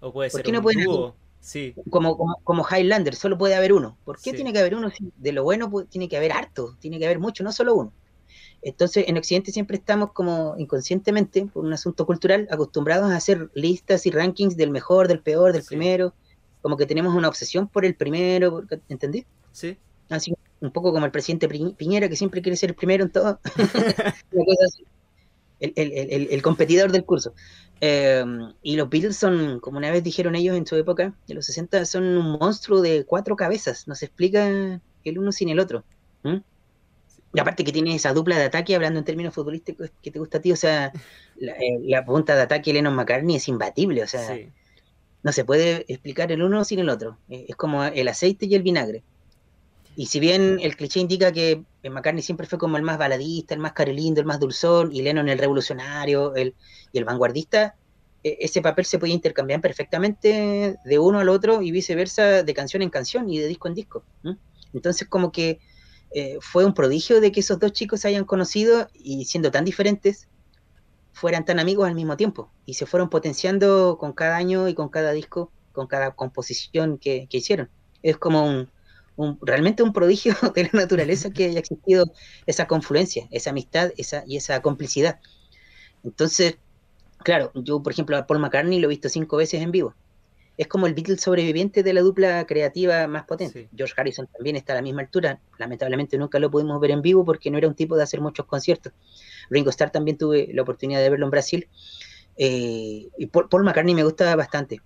O 0.00 0.12
puede 0.12 0.30
ser 0.30 0.46
un 0.46 0.84
no 0.84 1.14
Sí. 1.40 1.74
Como, 1.90 2.38
como, 2.44 2.64
Highlander, 2.64 3.16
solo 3.16 3.36
puede 3.36 3.56
haber 3.56 3.72
uno. 3.72 3.98
¿Por 4.04 4.20
qué 4.20 4.32
tiene 4.32 4.52
que 4.52 4.60
haber 4.60 4.76
uno? 4.76 4.92
De 5.16 5.32
lo 5.32 5.42
bueno 5.42 5.68
tiene 5.90 6.08
que 6.08 6.16
haber 6.16 6.30
harto, 6.30 6.76
tiene 6.78 7.00
que 7.00 7.04
haber 7.04 7.18
mucho, 7.18 7.42
no 7.42 7.50
solo 7.50 7.74
uno. 7.74 7.92
Entonces, 8.62 9.06
en 9.08 9.18
Occidente 9.18 9.50
siempre 9.50 9.76
estamos 9.76 10.12
como 10.12 10.54
inconscientemente, 10.56 11.46
por 11.46 11.64
un 11.64 11.72
asunto 11.72 12.06
cultural, 12.06 12.46
acostumbrados 12.48 13.10
a 13.10 13.16
hacer 13.16 13.50
listas 13.54 14.06
y 14.06 14.12
rankings 14.12 14.56
del 14.56 14.70
mejor, 14.70 15.08
del 15.08 15.18
peor, 15.18 15.52
del 15.52 15.64
primero. 15.64 16.14
Como 16.60 16.76
que 16.76 16.86
tenemos 16.86 17.12
una 17.12 17.26
obsesión 17.26 17.66
por 17.66 17.84
el 17.84 17.96
primero, 17.96 18.62
¿entendí? 18.88 19.26
Sí. 19.52 19.78
Así, 20.08 20.34
un 20.60 20.72
poco 20.72 20.92
como 20.92 21.06
el 21.06 21.12
presidente 21.12 21.48
Piñera, 21.48 22.08
que 22.08 22.16
siempre 22.16 22.42
quiere 22.42 22.56
ser 22.56 22.70
el 22.70 22.76
primero 22.76 23.04
en 23.04 23.10
todo. 23.10 23.40
una 24.32 24.44
cosa 24.44 24.64
así. 24.66 24.84
El, 25.60 25.72
el, 25.76 26.28
el, 26.28 26.42
competidor 26.42 26.90
del 26.90 27.04
curso. 27.04 27.34
Eh, 27.80 28.24
y 28.62 28.74
los 28.74 28.90
Beatles 28.90 29.16
son, 29.16 29.60
como 29.60 29.78
una 29.78 29.92
vez 29.92 30.02
dijeron 30.02 30.34
ellos 30.34 30.56
en 30.56 30.66
su 30.66 30.74
época, 30.74 31.14
de 31.28 31.34
los 31.34 31.46
60, 31.46 31.84
son 31.84 32.02
un 32.02 32.32
monstruo 32.32 32.80
de 32.80 33.04
cuatro 33.04 33.36
cabezas. 33.36 33.86
No 33.86 33.94
se 33.94 34.06
explica 34.06 34.80
el 35.04 35.18
uno 35.18 35.30
sin 35.30 35.50
el 35.50 35.60
otro. 35.60 35.84
Y 37.34 37.40
aparte 37.40 37.64
que 37.64 37.72
tiene 37.72 37.94
esa 37.94 38.12
dupla 38.12 38.38
de 38.38 38.44
ataque, 38.44 38.74
hablando 38.74 38.98
en 38.98 39.04
términos 39.04 39.34
futbolísticos, 39.34 39.90
que 40.02 40.10
te 40.10 40.18
gusta 40.18 40.38
a 40.38 40.40
ti, 40.40 40.52
o 40.52 40.56
sea, 40.56 40.92
la, 41.36 41.54
eh, 41.54 42.02
punta 42.04 42.36
de 42.36 42.42
ataque 42.42 42.72
Lennon 42.72 42.94
McCartney 42.94 43.36
es 43.36 43.48
imbatible, 43.48 44.02
o 44.02 44.06
sea, 44.06 44.38
no 45.22 45.32
se 45.32 45.44
puede 45.44 45.84
explicar 45.88 46.30
el 46.30 46.42
uno 46.42 46.64
sin 46.64 46.80
el 46.80 46.90
otro. 46.90 47.18
Eh, 47.30 47.46
es 47.48 47.56
como 47.56 47.84
el 47.84 48.08
aceite 48.08 48.46
y 48.46 48.54
el 48.54 48.62
vinagre. 48.62 49.02
Y 49.94 50.06
si 50.06 50.20
bien 50.20 50.58
el 50.60 50.76
cliché 50.76 51.00
indica 51.00 51.32
que 51.32 51.64
McCartney 51.82 52.22
siempre 52.22 52.46
fue 52.46 52.58
como 52.58 52.76
el 52.76 52.82
más 52.82 52.98
baladista, 52.98 53.54
el 53.54 53.60
más 53.60 53.72
carelindo, 53.72 54.20
el 54.20 54.26
más 54.26 54.40
dulzón, 54.40 54.92
y 54.92 55.02
Lennon 55.02 55.28
el 55.28 55.38
revolucionario 55.38 56.34
el, 56.34 56.54
y 56.92 56.98
el 56.98 57.04
vanguardista, 57.04 57.74
e, 58.24 58.38
ese 58.40 58.62
papel 58.62 58.84
se 58.84 58.98
podía 58.98 59.14
intercambiar 59.14 59.60
perfectamente 59.60 60.76
de 60.84 60.98
uno 60.98 61.18
al 61.18 61.28
otro 61.28 61.62
y 61.62 61.70
viceversa, 61.70 62.42
de 62.42 62.54
canción 62.54 62.82
en 62.82 62.90
canción 62.90 63.28
y 63.28 63.38
de 63.38 63.46
disco 63.46 63.68
en 63.68 63.74
disco. 63.74 64.04
Entonces, 64.72 65.08
como 65.08 65.32
que 65.32 65.60
eh, 66.14 66.38
fue 66.40 66.64
un 66.64 66.74
prodigio 66.74 67.20
de 67.20 67.32
que 67.32 67.40
esos 67.40 67.58
dos 67.58 67.72
chicos 67.72 68.00
se 68.00 68.08
hayan 68.08 68.24
conocido 68.24 68.88
y 68.94 69.24
siendo 69.24 69.50
tan 69.50 69.64
diferentes, 69.64 70.28
fueran 71.12 71.44
tan 71.44 71.58
amigos 71.58 71.86
al 71.86 71.94
mismo 71.94 72.16
tiempo 72.16 72.50
y 72.66 72.74
se 72.74 72.86
fueron 72.86 73.08
potenciando 73.08 73.96
con 73.98 74.12
cada 74.12 74.36
año 74.36 74.68
y 74.68 74.74
con 74.74 74.88
cada 74.88 75.12
disco, 75.12 75.50
con 75.72 75.86
cada 75.86 76.12
composición 76.12 76.98
que, 76.98 77.28
hicieron. 77.30 77.70
Es 78.02 78.16
como 78.16 78.46
un, 78.46 78.70
realmente 79.40 79.82
un 79.82 79.92
prodigio 79.92 80.34
de 80.54 80.64
la 80.64 80.70
naturaleza 80.72 81.30
que 81.30 81.46
haya 81.46 81.60
existido 81.60 82.06
esa 82.46 82.66
confluencia, 82.66 83.28
esa 83.30 83.50
amistad 83.50 83.92
esa, 83.96 84.24
y 84.26 84.36
esa 84.36 84.60
complicidad. 84.62 85.20
Entonces, 86.04 86.58
claro, 87.18 87.52
yo 87.54 87.82
por 87.82 87.92
ejemplo 87.92 88.16
a 88.16 88.26
Paul 88.26 88.40
McCartney 88.40 88.80
lo 88.80 88.88
he 88.88 88.90
visto 88.90 89.08
cinco 89.08 89.36
veces 89.36 89.62
en 89.62 89.70
vivo 89.70 89.94
es 90.56 90.68
como 90.68 90.86
el 90.86 90.94
Beatles 90.94 91.20
sobreviviente 91.20 91.82
de 91.82 91.92
la 91.92 92.02
dupla 92.02 92.46
creativa 92.46 93.06
más 93.06 93.24
potente. 93.24 93.68
George 93.74 93.94
Harrison 93.96 94.26
también 94.26 94.56
está 94.56 94.74
a 94.74 94.76
la 94.76 94.82
misma 94.82 95.02
altura. 95.02 95.40
Lamentablemente 95.58 96.18
nunca 96.18 96.38
lo 96.38 96.50
pudimos 96.50 96.78
ver 96.80 96.90
en 96.90 97.02
vivo 97.02 97.24
porque 97.24 97.50
no 97.50 97.58
era 97.58 97.68
un 97.68 97.74
tipo 97.74 97.96
de 97.96 98.02
hacer 98.02 98.20
muchos 98.20 98.46
conciertos. 98.46 98.92
Ringo 99.48 99.70
Starr 99.70 99.90
también 99.90 100.18
tuve 100.18 100.50
la 100.52 100.62
oportunidad 100.62 101.00
de 101.00 101.10
verlo 101.10 101.26
en 101.26 101.30
Brasil. 101.30 101.68
Eh, 102.36 103.08
y 103.16 103.26
Paul, 103.26 103.64
McCartney 103.64 103.94
me 103.94 104.04
gusta 104.04 104.36
bastante. 104.36 104.80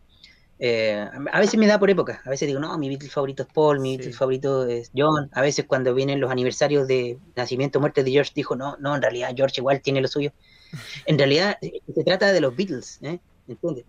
Eh, 0.59 1.07
a 1.33 1.41
veces 1.41 1.59
me 1.59 1.67
da 1.67 1.79
por 1.79 1.91
época. 1.91 2.23
A 2.25 2.31
veces 2.31 2.49
digo, 2.49 2.61
no, 2.61 2.77
mi 2.79 2.89
Beatles 2.89 3.13
favorito 3.13 3.43
es 3.43 3.49
Paul, 3.53 3.81
mi 3.81 3.97
Beatles 3.97 4.17
favorito 4.17 4.67
es 4.67 4.91
John. 4.97 5.29
A 5.33 5.43
veces 5.43 5.67
cuando 5.67 5.95
vienen 5.95 6.21
los 6.21 6.31
aniversarios 6.31 6.89
de 6.89 7.19
nacimiento 7.35 7.79
o 7.79 7.81
muerte 7.81 8.03
de 8.03 8.11
George, 8.11 8.33
dijo, 8.35 8.57
no, 8.57 8.77
no, 8.79 8.95
en 8.95 9.03
realidad 9.03 9.35
George 9.37 9.61
igual 9.61 9.81
tiene 9.81 10.01
lo 10.01 10.09
suyo. 10.09 10.33
En 11.07 11.19
realidad 11.19 11.59
eh, 11.63 11.81
se 11.95 12.05
trata 12.05 12.33
de 12.33 12.41
los 12.41 12.57
Beatles. 12.57 12.99
¿eh? 13.03 13.19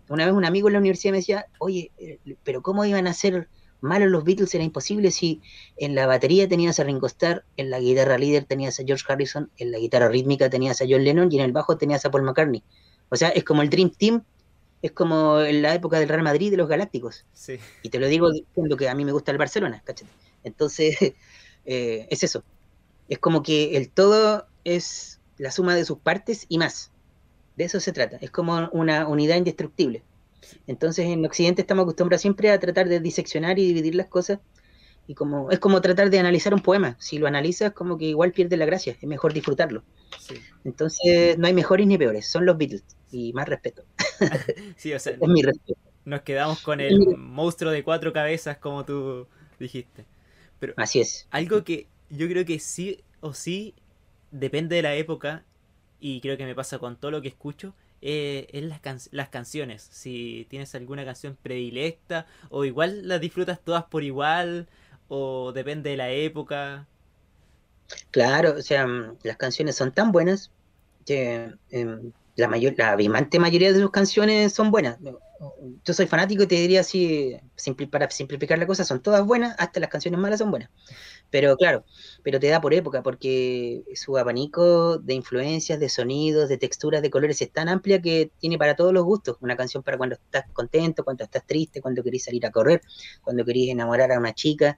Una 0.10 0.26
vez 0.26 0.34
un 0.34 0.46
amigo 0.46 0.68
en 0.68 0.74
la 0.74 0.80
universidad 0.80 1.12
me 1.12 1.18
decía, 1.18 1.48
oye, 1.60 1.92
eh, 1.98 2.20
pero 2.44 2.62
¿cómo 2.62 2.86
iban 2.86 3.08
a 3.08 3.14
ser 3.14 3.48
malos 3.82 4.10
los 4.10 4.24
Beatles? 4.24 4.54
Era 4.54 4.64
imposible 4.64 5.12
si 5.12 5.42
en 5.78 5.96
la 5.96 6.06
batería 6.06 6.48
tenías 6.48 6.80
a 6.80 6.84
Ringo 6.84 7.08
Starr, 7.08 7.44
en 7.56 7.70
la 7.70 7.80
guitarra 7.80 8.18
líder 8.18 8.46
tenías 8.46 8.80
a 8.80 8.84
George 8.86 9.06
Harrison, 9.08 9.50
en 9.58 9.72
la 9.72 9.80
guitarra 9.80 10.10
rítmica 10.10 10.50
tenías 10.50 10.82
a 10.82 10.86
John 10.88 11.04
Lennon 11.04 11.32
y 11.32 11.38
en 11.38 11.46
el 11.46 11.54
bajo 11.54 11.78
tenías 11.78 12.06
a 12.06 12.12
Paul 12.12 12.24
McCartney. 12.24 12.64
O 13.10 13.16
sea, 13.16 13.30
es 13.30 13.44
como 13.44 13.62
el 13.62 13.70
Dream 13.70 13.92
Team, 13.92 14.24
es 14.82 14.92
como 14.92 15.42
en 15.42 15.62
la 15.62 15.74
época 15.74 16.00
del 16.00 16.10
Real 16.10 16.24
Madrid 16.24 16.52
de 16.52 16.58
los 16.58 16.68
Galácticos. 16.68 17.26
Y 17.82 17.90
te 17.90 18.00
lo 18.00 18.08
digo 18.08 18.32
diciendo 18.32 18.78
que 18.78 18.90
a 18.90 18.96
mí 18.96 19.06
me 19.06 19.12
gusta 19.12 19.32
el 19.32 19.38
Barcelona. 19.38 19.84
Entonces, 20.44 20.98
eh, 21.66 22.08
es 22.10 22.24
eso. 22.24 22.44
Es 23.10 23.20
como 23.20 23.42
que 23.42 23.78
el 23.78 23.90
todo 23.90 24.48
es 24.64 25.20
la 25.38 25.52
suma 25.52 25.76
de 25.76 25.86
sus 25.86 26.00
partes 26.00 26.46
y 26.50 26.58
más. 26.58 26.92
De 27.56 27.64
eso 27.64 27.80
se 27.80 27.92
trata. 27.92 28.18
Es 28.22 28.32
como 28.32 28.70
una 28.72 29.08
unidad 29.08 29.38
indestructible. 29.38 30.04
Entonces 30.68 31.06
en 31.06 31.26
Occidente 31.26 31.62
estamos 31.62 31.84
acostumbrados 31.84 32.22
siempre 32.22 32.52
a 32.52 32.60
tratar 32.60 32.88
de 32.88 33.00
diseccionar 33.00 33.58
y 33.60 33.66
dividir 33.66 33.96
las 33.96 34.08
cosas. 34.08 34.40
Y 35.08 35.16
como 35.16 35.50
es 35.52 35.60
como 35.60 35.82
tratar 35.82 36.10
de 36.10 36.20
analizar 36.20 36.54
un 36.54 36.62
poema. 36.62 36.98
Si 37.00 37.18
lo 37.18 37.28
analizas, 37.28 37.72
como 37.72 37.98
que 37.98 38.06
igual 38.06 38.34
pierde 38.34 38.58
la 38.58 38.66
gracia. 38.66 38.96
Es 39.02 39.08
mejor 39.08 39.34
disfrutarlo. 39.34 39.84
Entonces 40.66 41.38
no 41.38 41.48
hay 41.48 41.54
mejores 41.54 41.88
ni 41.88 41.98
peores. 41.98 42.28
Son 42.28 42.46
los 42.46 42.58
Beatles. 42.58 42.84
Y 43.12 43.34
más 43.34 43.48
respeto. 43.48 43.84
sí, 44.78 44.94
o 44.94 45.00
sea, 45.00 45.14
es 45.22 45.28
mi 45.28 45.42
respeto. 45.42 45.80
Nos 46.06 46.22
quedamos 46.22 46.62
con 46.62 46.80
el 46.80 47.18
monstruo 47.18 47.72
de 47.72 47.84
cuatro 47.84 48.14
cabezas, 48.14 48.58
como 48.58 48.86
tú 48.86 49.28
dijiste. 49.60 50.06
Pero 50.60 50.74
Así 50.78 51.02
es. 51.02 51.28
Algo 51.32 51.64
que 51.64 51.88
yo 52.10 52.28
creo 52.28 52.46
que 52.46 52.60
sí 52.60 53.02
o 53.20 53.34
sí 53.34 53.74
depende 54.32 54.78
de 54.78 54.82
la 54.82 54.96
época 54.96 55.44
y 56.00 56.22
creo 56.22 56.38
que 56.38 56.46
me 56.46 56.56
pasa 56.56 56.80
con 56.80 56.96
todo 56.96 57.12
lo 57.12 57.22
que 57.22 57.28
escucho, 57.28 57.74
eh, 58.02 58.48
es 58.52 58.64
las, 58.64 59.10
las 59.12 59.30
canciones. 59.30 59.88
Si 59.92 60.46
tienes 60.50 60.74
alguna 60.76 61.04
canción 61.06 61.38
predilecta, 61.42 62.28
o 62.50 62.66
igual 62.66 63.08
las 63.08 63.20
disfrutas 63.20 63.60
todas 63.60 63.86
por 63.86 64.04
igual, 64.04 64.68
o 65.08 65.52
depende 65.54 65.92
de 65.92 65.98
la 65.98 66.12
época. 66.12 66.88
Claro, 68.12 68.56
o 68.58 68.62
sea, 68.62 68.86
mm, 68.86 69.18
las 69.24 69.38
canciones 69.38 69.76
son 69.76 69.92
tan 69.92 70.12
buenas 70.12 70.52
que 71.06 71.52
em, 71.72 72.12
la, 72.38 72.48
mayor, 72.48 72.76
la 72.78 72.92
abismante 72.92 73.40
mayoría 73.40 73.74
de 73.74 73.82
sus 73.82 73.90
canciones 73.90 74.54
son 74.54 74.70
buenas. 74.70 74.98
Yo 75.84 75.94
soy 75.94 76.06
fanático 76.06 76.44
y 76.44 76.48
te 76.48 76.56
diría 76.56 76.82
así, 76.82 77.36
para 77.92 78.10
simplificar 78.10 78.60
la 78.60 78.68
cosa, 78.68 78.84
son 78.84 79.02
todas 79.02 79.26
buenas, 79.26 79.56
hasta 79.58 79.80
las 79.80 79.90
canciones 79.90 80.20
malas 80.20 80.40
son 80.40 80.52
buenas. 80.52 80.70
Pero 81.32 81.58
claro, 81.58 81.84
pero 82.24 82.40
te 82.40 82.48
da 82.48 82.62
por 82.62 82.74
época, 82.76 83.02
porque 83.02 83.84
su 83.96 84.18
abanico 84.18 85.00
de 85.00 85.16
influencias, 85.16 85.80
de 85.80 85.90
sonidos, 85.90 86.48
de 86.48 86.58
texturas, 86.58 87.02
de 87.02 87.10
colores 87.10 87.42
es 87.42 87.52
tan 87.52 87.70
amplia 87.70 88.02
que 88.02 88.32
tiene 88.40 88.58
para 88.60 88.76
todos 88.76 88.94
los 88.94 89.04
gustos. 89.04 89.38
Una 89.42 89.58
canción 89.58 89.82
para 89.82 89.98
cuando 89.98 90.16
estás 90.16 90.46
contento, 90.54 91.04
cuando 91.04 91.24
estás 91.24 91.46
triste, 91.46 91.82
cuando 91.82 92.04
querés 92.04 92.24
salir 92.24 92.46
a 92.46 92.52
correr, 92.52 92.82
cuando 93.24 93.44
querés 93.44 93.70
enamorar 93.70 94.12
a 94.12 94.20
una 94.20 94.34
chica, 94.34 94.78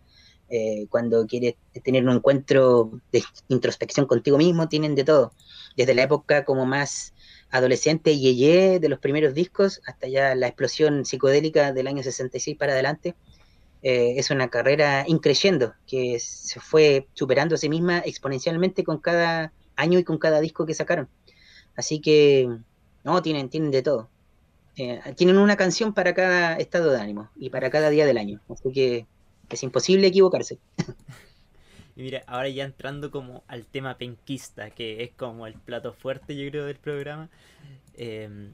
eh, 0.50 0.88
cuando 0.89 1.28
quieres 1.28 1.56
tener 1.84 2.04
un 2.04 2.15
encuentro 2.15 3.00
de 3.12 3.22
introspección 3.50 4.06
contigo 4.08 4.38
mismo, 4.38 4.69
tienen 4.69 4.95
de 4.95 5.04
todo. 5.04 5.34
Desde 5.76 5.93
la 5.93 6.04
época 6.04 6.45
como 6.45 6.65
más 6.65 7.13
adolescente 7.51 8.17
yeye 8.17 8.79
de 8.79 8.89
los 8.89 8.99
primeros 8.99 9.33
discos 9.33 9.81
hasta 9.85 10.07
ya 10.07 10.35
la 10.35 10.47
explosión 10.47 11.05
psicodélica 11.05 11.73
del 11.73 11.88
año 11.88 12.03
66 12.03 12.57
para 12.57 12.73
adelante 12.73 13.15
eh, 13.81 14.15
es 14.17 14.29
una 14.29 14.49
carrera 14.49 15.05
increyendo 15.07 15.73
que 15.88 16.19
se 16.19 16.59
fue 16.59 17.07
superando 17.13 17.55
a 17.55 17.57
sí 17.57 17.69
misma 17.69 17.99
exponencialmente 17.99 18.83
con 18.83 18.99
cada 18.99 19.53
año 19.75 19.99
y 19.99 20.03
con 20.03 20.17
cada 20.17 20.41
disco 20.41 20.65
que 20.65 20.73
sacaron. 20.73 21.07
Así 21.75 22.01
que, 22.01 22.49
no, 23.05 23.21
tienen, 23.21 23.49
tienen 23.49 23.71
de 23.71 23.81
todo. 23.81 24.09
Eh, 24.75 25.01
tienen 25.15 25.38
una 25.38 25.55
canción 25.55 25.93
para 25.93 26.13
cada 26.13 26.55
estado 26.55 26.91
de 26.91 26.99
ánimo 26.99 27.29
y 27.38 27.49
para 27.49 27.69
cada 27.69 27.89
día 27.89 28.05
del 28.05 28.17
año. 28.17 28.41
Así 28.49 28.71
que 28.73 29.07
es 29.49 29.63
imposible 29.63 30.07
equivocarse. 30.07 30.59
Y 31.99 32.01
mira, 32.01 32.23
ahora 32.27 32.47
ya 32.47 32.63
entrando 32.63 33.12
como 33.12 33.43
al 33.49 33.65
tema 33.65 33.97
penquista, 33.97 34.69
que 34.69 35.03
es 35.03 35.12
como 35.12 35.45
el 35.47 35.55
plato 35.55 35.91
fuerte, 35.91 36.33
yo 36.33 36.49
creo, 36.49 36.65
del 36.65 36.77
programa. 36.77 37.27
Eh, 37.95 38.51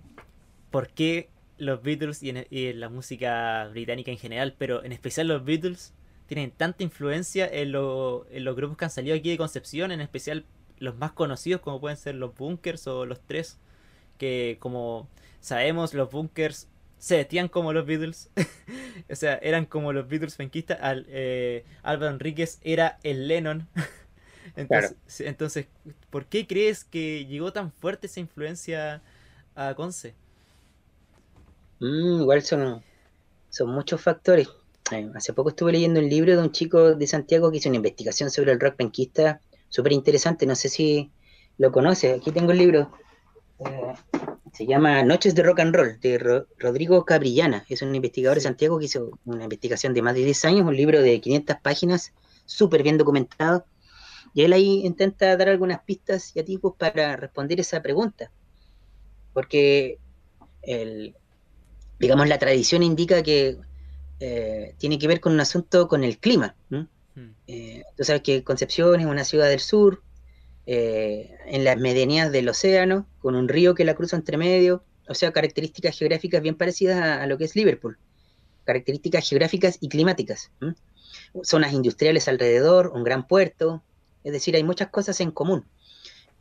¿Por 0.71 0.89
qué 0.89 1.29
los 1.60 1.84
Beatles 1.84 2.23
y 2.23 2.29
en, 2.31 2.79
la 2.79 2.89
música 2.89 3.67
británica 3.67 4.10
en 4.10 4.17
general, 4.17 4.55
pero 4.58 4.84
en 4.84 4.91
especial 4.91 5.27
los 5.27 5.45
Beatles, 5.45 5.93
tienen 6.25 6.49
tanta 6.49 6.81
influencia 6.81 7.45
en, 7.45 7.67
en 7.67 8.43
los 8.43 8.55
grupos 8.55 8.77
que 8.77 8.86
han 8.86 8.89
salido 8.89 9.15
aquí 9.15 9.29
de 9.29 9.38
Concepción, 9.38 9.91
en 9.91 10.01
especial 10.01 10.43
los 10.79 10.97
más 10.97 11.12
conocidos 11.12 11.62
como 11.62 11.79
pueden 11.79 11.97
ser 11.97 12.15
los 12.15 12.34
Bunkers 12.34 12.88
o 12.88 13.05
los 13.05 13.21
Tres, 13.27 13.60
que 14.17 14.58
como 14.60 15.08
sabemos 15.39 15.93
los 15.93 16.10
Bunkers 16.10 16.67
se 16.97 17.17
vestían 17.17 17.47
como 17.47 17.73
los 17.73 17.86
Beatles, 17.86 18.29
o 19.10 19.15
sea, 19.15 19.36
eran 19.36 19.65
como 19.65 19.93
los 19.93 20.08
Beatles 20.08 20.36
penquistas, 20.36 20.79
Al, 20.81 21.05
eh, 21.10 21.65
Álvaro 21.84 22.12
Enríquez 22.12 22.60
era 22.63 22.99
el 23.03 23.27
Lennon, 23.27 23.67
entonces, 24.55 24.95
entonces, 25.19 25.67
¿por 26.10 26.25
qué 26.25 26.47
crees 26.47 26.84
que 26.84 27.25
llegó 27.25 27.53
tan 27.53 27.71
fuerte 27.71 28.08
esa 28.08 28.19
influencia 28.19 29.01
a 29.55 29.73
Conce? 29.75 30.13
Mm, 31.79 32.21
igual 32.21 32.41
son, 32.41 32.84
son 33.49 33.69
muchos 33.69 34.01
factores. 34.01 34.49
Eh, 34.91 35.10
hace 35.15 35.34
poco 35.34 35.49
estuve 35.49 35.71
leyendo 35.71 35.99
un 35.99 36.10
libro 36.10 36.36
de 36.36 36.41
un 36.41 36.51
chico 36.51 36.93
de 36.93 37.08
Santiago 37.08 37.51
que 37.51 37.58
hizo 37.58 37.69
una 37.69 37.77
investigación 37.77 38.29
sobre 38.29 38.51
el 38.51 38.60
rock 38.60 38.75
penquista 38.75 39.41
súper 39.69 39.93
interesante. 39.93 40.45
No 40.45 40.55
sé 40.55 40.69
si 40.69 41.12
lo 41.58 41.71
conoce. 41.71 42.13
Aquí 42.13 42.31
tengo 42.31 42.51
el 42.51 42.60
libro. 42.60 42.91
Eh, 43.60 43.93
se 44.56 44.65
llama 44.65 45.04
Noches 45.04 45.36
de 45.36 45.44
Rock 45.44 45.60
and 45.60 45.76
Roll, 45.76 46.00
de 46.00 46.46
Rodrigo 46.58 47.04
Cabrillana. 47.04 47.65
Es 47.68 47.82
un 47.82 47.94
investigador 47.94 48.38
de 48.38 48.41
Santiago 48.41 48.80
que 48.80 48.86
hizo 48.86 49.20
una 49.26 49.44
investigación 49.44 49.94
de 49.94 50.02
más 50.02 50.15
de 50.15 50.24
10 50.24 50.46
años, 50.46 50.65
un 50.65 50.78
libro 50.78 51.02
de 51.02 51.20
500 51.20 51.58
páginas, 51.62 52.13
súper 52.46 52.82
bien 52.82 52.98
documentado. 52.98 53.65
Y 54.34 54.44
él 54.44 54.54
ahí 54.54 54.86
intenta 54.86 55.36
dar 55.36 55.50
algunas 55.50 55.82
pistas 55.82 56.32
y 56.36 56.39
atisbos 56.39 56.76
para 56.78 57.18
responder 57.18 57.60
esa 57.60 57.82
pregunta. 57.82 58.32
Porque, 59.34 60.00
el, 60.62 61.15
digamos, 62.00 62.30
la 62.30 62.39
tradición 62.39 62.82
indica 62.82 63.24
que 63.24 63.58
eh, 64.22 64.74
tiene 64.78 64.98
que 64.98 65.08
ver 65.10 65.20
con 65.20 65.34
un 65.34 65.41
asunto 65.41 65.89
con 65.89 66.06
el 66.06 66.18
clima. 66.18 66.56
Hmm. 66.70 66.84
Eh, 67.48 67.84
tú 67.98 68.06
sabes 68.06 68.22
que 68.22 68.44
Concepción 68.44 69.02
es 69.02 69.06
una 69.06 69.26
ciudad 69.26 69.50
del 69.50 69.60
sur, 69.60 70.02
eh, 70.67 71.38
en 71.45 71.63
las 71.63 71.78
medianías 71.78 72.32
del 72.32 72.49
océano, 72.49 73.08
con 73.19 73.36
un 73.36 73.47
río 73.47 73.75
que 73.75 73.86
la 73.86 73.95
cruza 73.95 74.15
entre 74.15 74.38
medio, 74.38 74.84
o 75.08 75.13
sea, 75.13 75.32
características 75.32 75.97
geográficas 75.97 76.41
bien 76.41 76.56
parecidas 76.56 76.99
a, 76.99 77.28
lo 77.28 77.38
que 77.38 77.45
es 77.45 77.56
Liverpool, 77.56 77.97
características 78.63 79.30
geográficas 79.30 79.78
y 79.80 79.89
climáticas, 79.89 80.51
zonas 81.43 81.73
industriales 81.73 82.28
alrededor, 82.28 82.91
un 82.95 83.04
gran 83.04 83.28
puerto, 83.28 83.84
es 84.23 84.34
decir, 84.34 84.56
hay 84.56 84.63
muchas 84.63 84.89
cosas 84.89 85.19
en 85.21 85.32
común. 85.32 85.65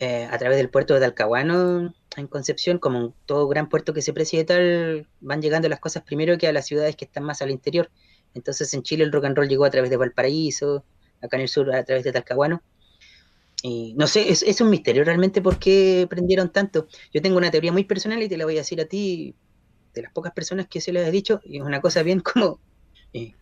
Eh, 0.01 0.27
a 0.29 0.39
través 0.39 0.57
del 0.59 0.71
puerto 0.71 0.95
de 0.95 1.01
Talcahuano, 1.01 1.95
en 2.17 2.27
Concepción, 2.27 2.79
como 2.79 3.15
todo 3.27 3.47
gran 3.47 3.69
puerto 3.69 3.95
que 3.95 4.03
se 4.03 4.13
preside 4.13 4.45
tal, 4.45 5.09
van 5.21 5.41
llegando 5.41 5.69
las 5.69 5.79
cosas 5.79 6.03
primero 6.03 6.37
que 6.37 6.49
a 6.49 6.53
las 6.53 6.67
ciudades 6.67 6.97
que 6.97 7.05
están 7.05 7.23
más 7.23 7.43
al 7.43 7.51
interior. 7.51 7.91
Entonces 8.35 8.75
en 8.75 8.83
Chile 8.83 9.05
el 9.05 9.13
rock 9.13 9.27
and 9.27 9.37
roll 9.37 9.49
llegó 9.49 9.65
a 9.65 9.71
través 9.71 9.91
de 9.91 9.97
Valparaíso, 9.97 10.85
acá 11.23 11.37
en 11.37 11.43
el 11.43 11.49
sur 11.49 11.73
a 11.73 11.85
través 11.85 12.03
de 12.03 12.13
Talcahuano, 12.13 12.63
y 13.67 13.95
no 13.95 14.07
sé, 14.07 14.31
es, 14.31 14.61
un 14.61 14.69
misterio 14.69 15.05
realmente 15.05 15.41
por 15.41 15.59
qué 15.59 16.07
prendieron 16.11 16.53
tanto. 16.53 16.87
Yo 17.15 17.23
tengo 17.23 17.39
una 17.39 17.51
teoría 17.51 17.73
muy 17.73 17.85
personal 17.85 18.23
y 18.23 18.29
te 18.29 18.37
la 18.37 18.45
voy 18.45 18.57
a 18.57 18.59
decir 18.59 18.79
a 18.79 18.85
ti, 18.85 19.35
de 19.95 20.03
las 20.03 20.13
pocas 20.13 20.35
personas 20.35 20.69
que 20.69 20.83
se 20.83 20.93
les 20.93 21.09
he 21.09 21.11
dicho, 21.11 21.41
y 21.47 21.57
es 21.57 21.63
una 21.63 21.81
cosa 21.81 22.03
bien 22.03 22.21
como 22.21 22.61
eh, 23.15 23.33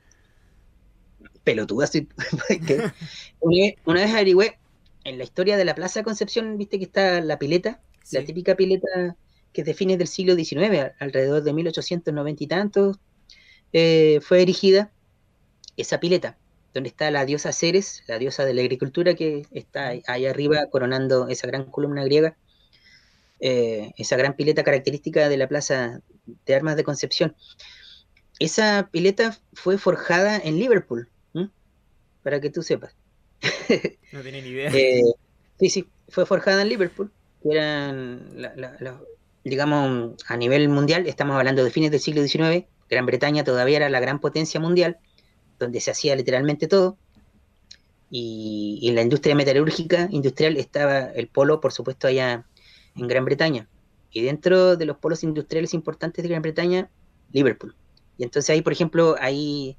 pelotuda. 1.43 1.91
una, 3.41 4.01
vez 4.01 4.15
averigüé 4.15 4.61
en 5.03 5.19
la 5.19 5.25
historia 5.25 5.57
de 5.57 5.65
la 5.65 5.75
Plaza 5.75 6.05
Concepción, 6.05 6.57
viste 6.57 6.79
que 6.79 6.85
está 6.85 7.21
la 7.21 7.41
pileta, 7.41 7.81
la 8.13 8.25
típica 8.25 8.55
pileta 8.55 9.17
que 9.53 9.63
es 9.63 9.67
de 9.67 9.75
fines 9.75 9.99
del 9.99 10.07
siglo 10.07 10.37
XIX, 10.37 10.93
alrededor 11.01 11.43
de 11.43 11.53
1890 11.53 12.45
y 12.45 12.47
tantos, 12.47 13.01
eh, 13.73 14.21
fue 14.23 14.43
erigida 14.43 14.93
esa 15.77 15.99
pileta 15.99 16.39
donde 16.75 16.89
está 16.89 17.11
la 17.11 17.25
diosa 17.25 17.53
Ceres, 17.53 18.03
la 18.07 18.19
diosa 18.19 18.45
de 18.45 18.55
la 18.55 18.63
agricultura 18.63 19.15
que 19.15 19.47
está 19.53 19.93
ahí 20.07 20.27
arriba 20.27 20.67
coronando 20.71 21.29
esa 21.29 21.47
gran 21.47 21.65
columna 21.65 22.05
griega, 22.05 22.37
eh, 23.41 23.93
esa 23.97 24.17
gran 24.17 24.35
pileta 24.35 24.63
característica 24.63 25.29
de 25.29 25.37
la 25.37 25.49
Plaza 25.49 26.01
de 26.47 26.55
Armas 26.55 26.77
de 26.77 26.85
Concepción. 26.85 27.37
Esa 28.39 28.89
pileta 28.91 29.37
fue 29.53 29.79
forjada 29.79 30.39
en 30.39 30.59
Liverpool, 30.59 31.09
para 32.23 32.41
que 32.41 32.51
tú 32.51 32.63
sepas. 32.63 32.95
no 34.13 34.23
ni 34.23 34.31
idea. 34.31 34.71
Eh, 34.73 35.03
sí, 35.59 35.71
sí, 35.71 35.89
fue 36.09 36.25
forjada 36.25 36.63
en 36.63 36.69
Liverpool, 36.69 37.11
que 37.43 37.51
eran, 37.51 38.29
digamos, 39.45 40.15
a 40.29 40.37
nivel 40.37 40.69
mundial, 40.69 41.07
estamos 41.07 41.37
hablando 41.37 41.65
de 41.65 41.71
fines 41.71 41.91
del 41.91 42.01
siglo 42.01 42.27
XIX, 42.27 42.67
Gran 42.89 43.07
Bretaña 43.07 43.43
todavía 43.43 43.79
era 43.79 43.89
la 43.89 44.01
gran 44.01 44.21
potencia 44.21 44.61
mundial, 44.61 44.99
donde 45.62 45.81
se 45.81 45.90
hacía 45.90 46.14
literalmente 46.16 46.68
todo. 46.68 46.98
Y, 48.11 48.81
en 48.88 48.94
la 48.94 49.03
industria 49.03 49.35
metalúrgica 49.35 50.09
industrial 50.11 50.57
estaba 50.59 50.98
el 51.01 51.29
polo, 51.29 51.61
por 51.61 51.72
supuesto, 51.72 52.07
allá 52.07 52.44
en 52.94 53.09
Gran 53.09 53.25
Bretaña. 53.25 53.68
Y 54.11 54.22
dentro 54.22 54.77
de 54.77 54.85
los 54.85 54.98
polos 54.98 55.22
industriales 55.22 55.72
importantes 55.72 56.22
de 56.22 56.29
Gran 56.29 56.42
Bretaña, 56.42 56.90
Liverpool. 57.33 57.75
Y 58.18 58.25
entonces 58.25 58.51
ahí, 58.51 58.61
por 58.61 58.75
ejemplo, 58.75 59.16
ahí 59.18 59.79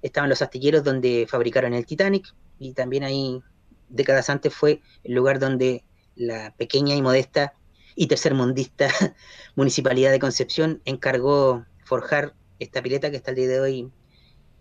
estaban 0.00 0.30
los 0.30 0.40
astilleros 0.40 0.82
donde 0.82 1.26
fabricaron 1.28 1.74
el 1.74 1.84
Titanic. 1.84 2.34
Y 2.58 2.72
también 2.72 3.04
ahí, 3.04 3.42
décadas 3.90 4.30
antes, 4.30 4.54
fue 4.54 4.80
el 5.02 5.14
lugar 5.14 5.38
donde 5.38 5.84
la 6.16 6.54
pequeña 6.56 6.94
y 6.94 7.02
modesta 7.02 7.52
y 7.96 8.06
tercermundista 8.06 8.88
municipalidad 9.56 10.10
de 10.10 10.18
Concepción 10.18 10.80
encargó 10.84 11.66
forjar 11.84 12.34
esta 12.58 12.82
pileta 12.82 13.10
que 13.10 13.16
está 13.16 13.30
el 13.30 13.36
día 13.36 13.48
de 13.48 13.60
hoy 13.60 13.90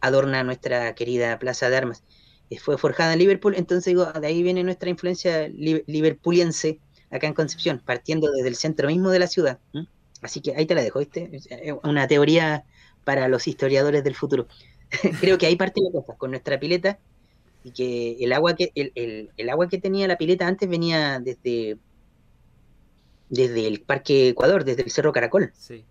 adorna 0.03 0.43
nuestra 0.43 0.93
querida 0.95 1.39
Plaza 1.39 1.69
de 1.69 1.77
Armas. 1.77 2.03
Eh, 2.49 2.59
fue 2.59 2.77
forjada 2.77 3.13
en 3.13 3.19
Liverpool, 3.19 3.55
entonces 3.55 3.85
digo, 3.85 4.05
de 4.05 4.27
ahí 4.27 4.43
viene 4.43 4.63
nuestra 4.63 4.89
influencia 4.89 5.47
liverpuliense 5.47 6.79
acá 7.09 7.27
en 7.27 7.33
Concepción, 7.33 7.81
partiendo 7.83 8.29
desde 8.31 8.49
el 8.49 8.55
centro 8.55 8.89
mismo 8.89 9.09
de 9.11 9.19
la 9.19 9.27
ciudad. 9.27 9.59
Así 10.21 10.41
que 10.41 10.55
ahí 10.55 10.65
te 10.65 10.75
la 10.75 10.83
dejo, 10.83 10.99
¿viste? 10.99 11.41
Una 11.83 12.07
teoría 12.07 12.65
para 13.05 13.27
los 13.29 13.47
historiadores 13.47 14.03
del 14.03 14.15
futuro. 14.15 14.47
Creo 15.21 15.37
que 15.37 15.45
ahí 15.45 15.55
parte 15.55 15.81
la 15.81 15.91
cosa, 15.91 16.17
con 16.17 16.31
nuestra 16.31 16.59
pileta, 16.59 16.99
y 17.63 17.71
que 17.71 18.17
el 18.19 18.33
agua 18.33 18.55
que, 18.55 18.71
el, 18.75 19.49
agua 19.49 19.69
que 19.69 19.77
tenía 19.77 20.07
la 20.07 20.17
pileta 20.17 20.47
antes 20.47 20.67
venía 20.67 21.21
desde, 21.21 21.77
desde 23.29 23.67
el 23.67 23.79
Parque 23.81 24.29
Ecuador, 24.29 24.65
desde 24.65 24.83
el 24.83 24.91
Cerro 24.91 25.13
Caracol. 25.13 25.53
Sí. 25.55 25.85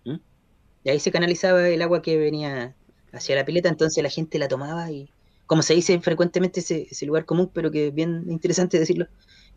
Y 0.83 0.89
ahí 0.89 0.99
se 0.99 1.11
canalizaba 1.11 1.67
el 1.67 1.81
agua 1.81 2.03
que 2.03 2.17
venía 2.17 2.75
hacia 3.13 3.35
la 3.35 3.45
pileta, 3.45 3.69
entonces 3.69 4.03
la 4.03 4.09
gente 4.09 4.39
la 4.39 4.47
tomaba 4.47 4.91
y, 4.91 5.09
como 5.45 5.61
se 5.61 5.75
dice 5.75 5.99
frecuentemente, 5.99 6.59
ese, 6.59 6.87
ese 6.89 7.05
lugar 7.05 7.25
común, 7.25 7.49
pero 7.53 7.71
que 7.71 7.87
es 7.87 7.93
bien 7.93 8.25
interesante 8.29 8.79
decirlo, 8.79 9.07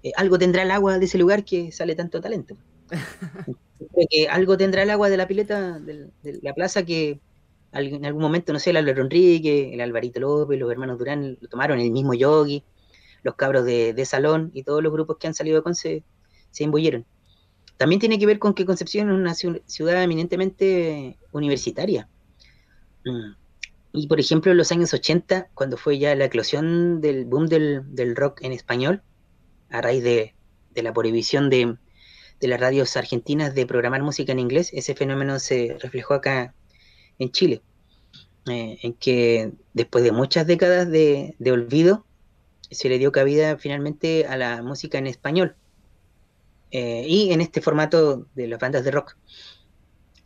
eh, 0.02 0.12
algo 0.16 0.38
tendrá 0.38 0.62
el 0.62 0.70
agua 0.70 0.98
de 0.98 1.04
ese 1.06 1.18
lugar 1.18 1.44
que 1.44 1.72
sale 1.72 1.94
tanto 1.94 2.20
talento. 2.20 2.56
que 4.10 4.28
algo 4.28 4.56
tendrá 4.56 4.82
el 4.82 4.90
agua 4.90 5.08
de 5.08 5.16
la 5.16 5.26
pileta, 5.26 5.78
de, 5.78 6.10
la 6.42 6.54
plaza, 6.54 6.84
que 6.84 7.18
en 7.72 8.04
algún 8.06 8.22
momento, 8.22 8.52
no 8.52 8.58
sé, 8.58 8.70
el 8.70 8.76
Álvaro 8.76 9.02
Enrique, 9.02 9.74
el 9.74 9.80
Alvarito 9.80 10.20
López, 10.20 10.58
los 10.58 10.70
hermanos 10.70 10.98
Durán 10.98 11.36
lo 11.40 11.48
tomaron, 11.48 11.80
el 11.80 11.90
mismo 11.90 12.14
Yogi, 12.14 12.62
los 13.22 13.34
cabros 13.34 13.64
de, 13.64 13.92
de 13.92 14.04
Salón 14.04 14.50
y 14.54 14.62
todos 14.62 14.82
los 14.82 14.92
grupos 14.92 15.18
que 15.18 15.26
han 15.26 15.34
salido 15.34 15.56
de 15.56 15.62
Conce 15.62 16.02
se 16.50 16.64
embuyeron. 16.64 17.04
También 17.76 18.00
tiene 18.00 18.18
que 18.18 18.26
ver 18.26 18.38
con 18.38 18.54
que 18.54 18.64
Concepción 18.64 19.10
es 19.10 19.14
una 19.14 19.34
ciudad 19.66 20.02
eminentemente 20.02 21.18
universitaria. 21.32 22.08
Mm. 23.04 23.45
Y 23.96 24.08
por 24.08 24.20
ejemplo, 24.20 24.52
en 24.52 24.58
los 24.58 24.72
años 24.72 24.92
80, 24.92 25.48
cuando 25.54 25.78
fue 25.78 25.98
ya 25.98 26.14
la 26.14 26.26
eclosión 26.26 27.00
del 27.00 27.24
boom 27.24 27.46
del, 27.46 28.14
rock 28.14 28.42
en 28.42 28.52
español, 28.52 29.02
a 29.70 29.80
raíz 29.80 30.04
de, 30.04 30.34
la 30.74 30.92
prohibición 30.92 31.48
de, 31.48 31.78
las 32.40 32.60
radios 32.60 32.94
argentinas 32.98 33.54
de 33.54 33.64
programar 33.64 34.02
música 34.02 34.32
en 34.32 34.38
inglés, 34.38 34.70
ese 34.74 34.94
fenómeno 34.94 35.38
se 35.38 35.78
reflejó 35.80 36.12
acá 36.12 36.54
en 37.18 37.32
Chile, 37.32 37.62
eh, 38.50 38.76
en 38.82 38.92
que 38.92 39.52
después 39.72 40.04
de 40.04 40.12
muchas 40.12 40.46
décadas 40.46 40.90
de, 40.90 41.34
olvido, 41.50 42.04
se 42.70 42.90
le 42.90 42.98
dio 42.98 43.12
cabida 43.12 43.56
finalmente 43.56 44.26
a 44.26 44.36
la 44.36 44.62
música 44.62 44.98
en 44.98 45.06
español 45.06 45.56
eh, 46.70 47.06
y 47.08 47.32
en 47.32 47.40
este 47.40 47.62
formato 47.62 48.26
de 48.34 48.46
las 48.46 48.60
bandas 48.60 48.84
de 48.84 48.90
rock 48.90 49.16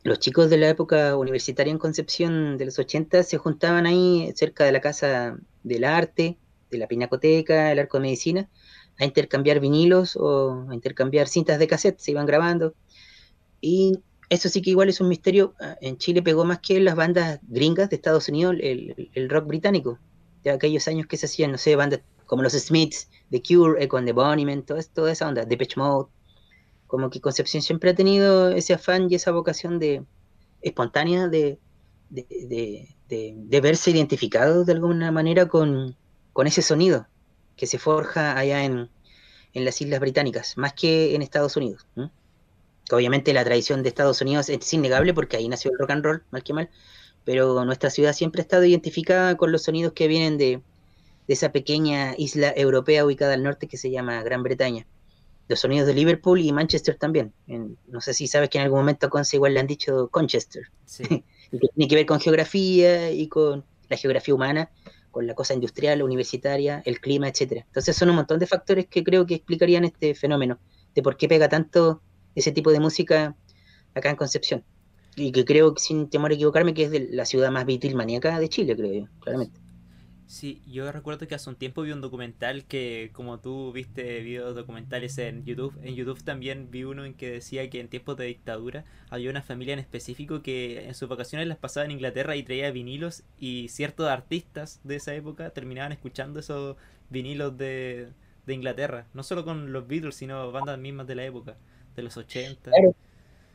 los 0.02 0.18
chicos 0.18 0.48
de 0.48 0.56
la 0.56 0.68
época 0.68 1.16
universitaria 1.16 1.70
en 1.70 1.78
Concepción 1.78 2.56
de 2.56 2.64
los 2.64 2.78
80 2.78 3.22
se 3.22 3.36
juntaban 3.36 3.86
ahí 3.86 4.32
cerca 4.34 4.64
de 4.64 4.72
la 4.72 4.80
Casa 4.80 5.36
del 5.62 5.84
Arte, 5.84 6.38
de 6.70 6.78
la 6.78 6.88
Pinacoteca, 6.88 7.70
el 7.72 7.78
Arco 7.78 7.98
de 7.98 8.02
Medicina, 8.02 8.48
a 8.98 9.04
intercambiar 9.04 9.60
vinilos 9.60 10.16
o 10.16 10.66
a 10.70 10.74
intercambiar 10.74 11.28
cintas 11.28 11.58
de 11.58 11.66
cassette, 11.66 11.98
se 11.98 12.12
iban 12.12 12.26
grabando. 12.26 12.74
Y 13.60 13.98
eso 14.30 14.48
sí 14.48 14.62
que 14.62 14.70
igual 14.70 14.88
es 14.88 15.00
un 15.00 15.08
misterio. 15.08 15.54
Ah, 15.60 15.76
en 15.80 15.98
Chile 15.98 16.22
pegó 16.22 16.44
más 16.44 16.60
que 16.60 16.80
las 16.80 16.96
bandas 16.96 17.40
gringas 17.48 17.90
de 17.90 17.96
Estados 17.96 18.28
Unidos 18.28 18.56
el, 18.60 19.28
rock 19.28 19.46
británico. 19.46 19.98
De 20.42 20.50
aquellos 20.50 20.88
años 20.88 21.06
que 21.06 21.18
se 21.18 21.26
hacían, 21.26 21.52
no 21.52 21.58
sé, 21.58 21.76
bandas 21.76 22.00
como 22.24 22.42
los 22.42 22.54
Smiths, 22.54 23.10
The 23.30 23.42
Cure, 23.42 23.82
Echo 23.82 24.02
the 24.02 24.12
Bunnymen, 24.12 24.62
toda 24.62 25.12
esa 25.12 25.28
onda, 25.28 25.44
Depeche 25.44 25.78
Mode 25.78 26.08
como 26.90 27.08
que 27.08 27.20
Concepción 27.20 27.62
siempre 27.62 27.90
ha 27.90 27.94
tenido 27.94 28.50
ese 28.50 28.74
afán 28.74 29.06
y 29.08 29.14
esa 29.14 29.30
vocación 29.30 29.78
de 29.78 30.02
espontánea 30.60 31.28
de, 31.28 31.60
de, 32.10 33.60
verse 33.62 33.92
identificado 33.92 34.64
de 34.64 34.72
alguna 34.72 35.12
manera 35.12 35.46
con, 35.46 35.96
ese 36.44 36.62
sonido 36.62 37.06
que 37.56 37.68
se 37.68 37.78
forja 37.78 38.36
allá 38.36 38.64
en, 38.64 38.90
las 39.54 39.80
Islas 39.80 40.00
Británicas, 40.00 40.56
más 40.56 40.72
que 40.72 41.14
en 41.14 41.22
Estados 41.22 41.56
Unidos. 41.56 41.86
Obviamente 42.90 43.32
la 43.32 43.44
tradición 43.44 43.84
de 43.84 43.88
Estados 43.88 44.20
Unidos 44.20 44.48
es 44.48 44.74
innegable 44.74 45.14
porque 45.14 45.36
ahí 45.36 45.48
nació 45.48 45.70
el 45.70 45.78
rock 45.78 45.90
and 45.90 46.04
roll, 46.04 46.24
mal 46.32 46.42
que 46.42 46.54
mal, 46.54 46.70
pero 47.24 47.64
nuestra 47.64 47.90
ciudad 47.90 48.14
siempre 48.14 48.40
ha 48.40 48.42
estado 48.42 48.64
identificada 48.64 49.36
con 49.36 49.52
los 49.52 49.62
sonidos 49.62 49.92
que 49.92 50.08
vienen 50.08 50.38
de, 50.38 50.60
de 51.28 51.34
esa 51.34 51.52
pequeña 51.52 52.16
isla 52.18 52.52
europea 52.56 53.04
ubicada 53.04 53.34
al 53.34 53.44
norte 53.44 53.68
que 53.68 53.76
se 53.76 53.92
llama 53.92 54.24
Gran 54.24 54.42
Bretaña. 54.42 54.88
Los 55.50 55.58
sonidos 55.58 55.88
de 55.88 55.94
Liverpool 55.94 56.40
y 56.40 56.52
Manchester 56.52 56.94
también. 56.94 57.34
no 57.88 58.00
sé 58.00 58.14
si 58.14 58.28
sabes 58.28 58.48
que 58.50 58.58
en 58.58 58.64
algún 58.64 58.78
momento 58.78 59.06
a 59.06 59.10
Conce 59.10 59.34
igual 59.34 59.54
le 59.54 59.58
han 59.58 59.66
dicho 59.66 60.08
Conchester. 60.08 60.62
y 61.50 61.58
que 61.58 61.68
tiene 61.74 61.88
que 61.88 61.96
ver 61.96 62.06
con 62.06 62.20
geografía 62.20 63.10
y 63.10 63.26
con 63.26 63.64
la 63.88 63.96
geografía 63.96 64.32
humana, 64.32 64.70
con 65.10 65.26
la 65.26 65.34
cosa 65.34 65.52
industrial, 65.52 66.04
universitaria, 66.04 66.82
el 66.84 67.00
clima, 67.00 67.26
etcétera. 67.26 67.64
Entonces 67.66 67.96
son 67.96 68.10
un 68.10 68.14
montón 68.14 68.38
de 68.38 68.46
factores 68.46 68.86
que 68.86 69.02
creo 69.02 69.26
que 69.26 69.34
explicarían 69.34 69.82
este 69.82 70.14
fenómeno 70.14 70.60
de 70.94 71.02
por 71.02 71.16
qué 71.16 71.26
pega 71.26 71.48
tanto 71.48 72.00
ese 72.36 72.52
tipo 72.52 72.70
de 72.70 72.78
música 72.78 73.34
acá 73.92 74.10
en 74.10 74.14
Concepción. 74.14 74.62
Y 75.16 75.32
que 75.32 75.44
creo, 75.44 75.74
sin 75.76 76.08
temor 76.10 76.30
a 76.30 76.34
equivocarme, 76.34 76.74
que 76.74 76.84
es 76.84 76.92
de 76.92 77.08
la 77.10 77.24
ciudad 77.24 77.50
más 77.50 77.66
maníaca 77.92 78.38
de 78.38 78.48
Chile, 78.48 78.76
creo 78.76 78.92
yo, 78.92 79.08
claramente. 79.18 79.58
Sí, 80.30 80.62
yo 80.64 80.92
recuerdo 80.92 81.26
que 81.26 81.34
hace 81.34 81.50
un 81.50 81.56
tiempo 81.56 81.82
vi 81.82 81.90
un 81.90 82.00
documental 82.00 82.64
que, 82.64 83.10
como 83.12 83.40
tú 83.40 83.72
viste 83.72 84.20
videos 84.20 84.54
documentales 84.54 85.18
en 85.18 85.44
YouTube, 85.44 85.76
en 85.82 85.96
YouTube 85.96 86.22
también 86.22 86.70
vi 86.70 86.84
uno 86.84 87.04
en 87.04 87.14
que 87.14 87.32
decía 87.32 87.68
que 87.68 87.80
en 87.80 87.88
tiempos 87.88 88.16
de 88.16 88.26
dictadura 88.26 88.84
había 89.08 89.28
una 89.28 89.42
familia 89.42 89.72
en 89.72 89.80
específico 89.80 90.40
que 90.40 90.86
en 90.86 90.94
sus 90.94 91.08
vacaciones 91.08 91.48
las 91.48 91.58
pasaba 91.58 91.84
en 91.84 91.90
Inglaterra 91.90 92.36
y 92.36 92.44
traía 92.44 92.70
vinilos 92.70 93.24
y 93.40 93.70
ciertos 93.70 94.06
artistas 94.06 94.78
de 94.84 94.94
esa 94.94 95.16
época 95.16 95.50
terminaban 95.50 95.90
escuchando 95.90 96.38
esos 96.38 96.76
vinilos 97.08 97.58
de, 97.58 98.10
de 98.46 98.54
Inglaterra, 98.54 99.08
no 99.14 99.24
solo 99.24 99.44
con 99.44 99.72
los 99.72 99.88
Beatles, 99.88 100.14
sino 100.14 100.52
bandas 100.52 100.78
mismas 100.78 101.08
de 101.08 101.16
la 101.16 101.24
época, 101.24 101.56
de 101.96 102.02
los 102.02 102.16
80. 102.16 102.70
Claro, 102.70 102.94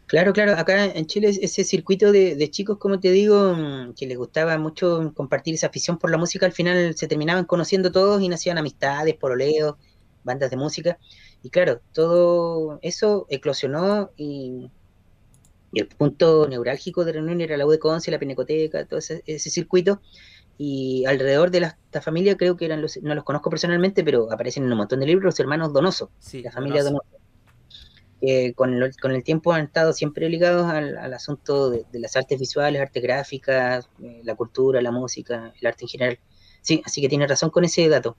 claro, 0.08 0.54
acá 0.58 0.86
en 0.86 1.06
Chile 1.06 1.30
ese 1.30 1.64
circuito 1.64 2.12
de, 2.12 2.50
chicos, 2.52 2.78
como 2.78 3.00
te 3.00 3.12
digo, 3.12 3.54
mm, 3.54 3.94
que 3.94 4.08
les 4.08 4.18
gustaba 4.18 4.58
mucho 4.58 5.14
compartir 5.16 5.56
esa 5.56 5.68
afición 5.68 5.98
por 5.98 6.12
la 6.12 6.18
música, 6.18 6.46
al 6.46 6.52
final 6.52 6.96
se 6.96 7.08
terminaban 7.08 7.46
conociendo 7.46 7.92
todos 7.92 8.22
y 8.22 8.30
nacían 8.30 8.58
amistades, 8.58 9.16
poroleos, 9.16 9.76
bandas 10.24 10.50
de 10.50 10.58
música. 10.58 10.98
Y 11.44 11.50
claro, 11.50 11.82
todo 11.94 12.80
eso 12.82 13.28
eclosionó 13.30 14.12
y, 14.18 14.70
el 15.74 15.88
punto 15.88 16.48
neurálgico 16.48 17.04
de 17.04 17.12
reunión 17.12 17.42
era 17.42 17.58
la 17.58 17.66
U 17.66 17.70
de 17.70 17.80
Conce, 17.80 18.10
la 18.10 18.18
Pinecoteca, 18.20 18.86
todo 18.86 19.00
ese, 19.00 19.50
circuito. 19.50 20.02
Y 20.58 21.04
alrededor 21.06 21.52
de 21.52 21.60
la, 21.60 21.78
esta 21.86 22.02
familia 22.02 22.38
creo 22.38 22.56
que 22.56 22.64
eran 22.64 22.82
los, 22.82 22.98
no 23.04 23.14
los 23.14 23.26
conozco 23.26 23.50
personalmente, 23.50 24.02
pero 24.04 24.32
aparecen 24.32 24.64
en 24.64 24.72
un 24.72 24.78
montón 24.78 25.02
de 25.02 25.06
libros 25.06 25.26
los 25.26 25.40
hermanos 25.42 25.74
Donoso, 25.74 26.12
la 26.32 26.52
familia 26.52 26.82
Donoso 26.82 27.25
con, 28.56 28.82
el 28.82 29.24
tiempo 29.24 29.54
han 29.54 29.66
estado 29.66 29.94
siempre 29.94 30.30
ligados 30.30 30.66
al, 30.66 31.14
asunto 31.14 31.70
de, 31.70 31.86
las 31.94 32.16
artes 32.16 32.40
visuales, 32.40 32.82
artes 32.82 33.04
gráficas, 33.04 33.90
eh, 34.02 34.22
la 34.24 34.36
cultura, 34.36 34.82
la 34.82 34.92
música, 34.92 35.54
el 35.60 35.68
arte 35.68 35.86
en 35.86 35.90
general. 35.90 36.20
Sí, 36.62 36.82
así 36.86 37.02
que 37.02 37.10
tiene 37.10 37.28
razón 37.28 37.50
con 37.50 37.64
ese 37.64 37.88
dato. 37.90 38.18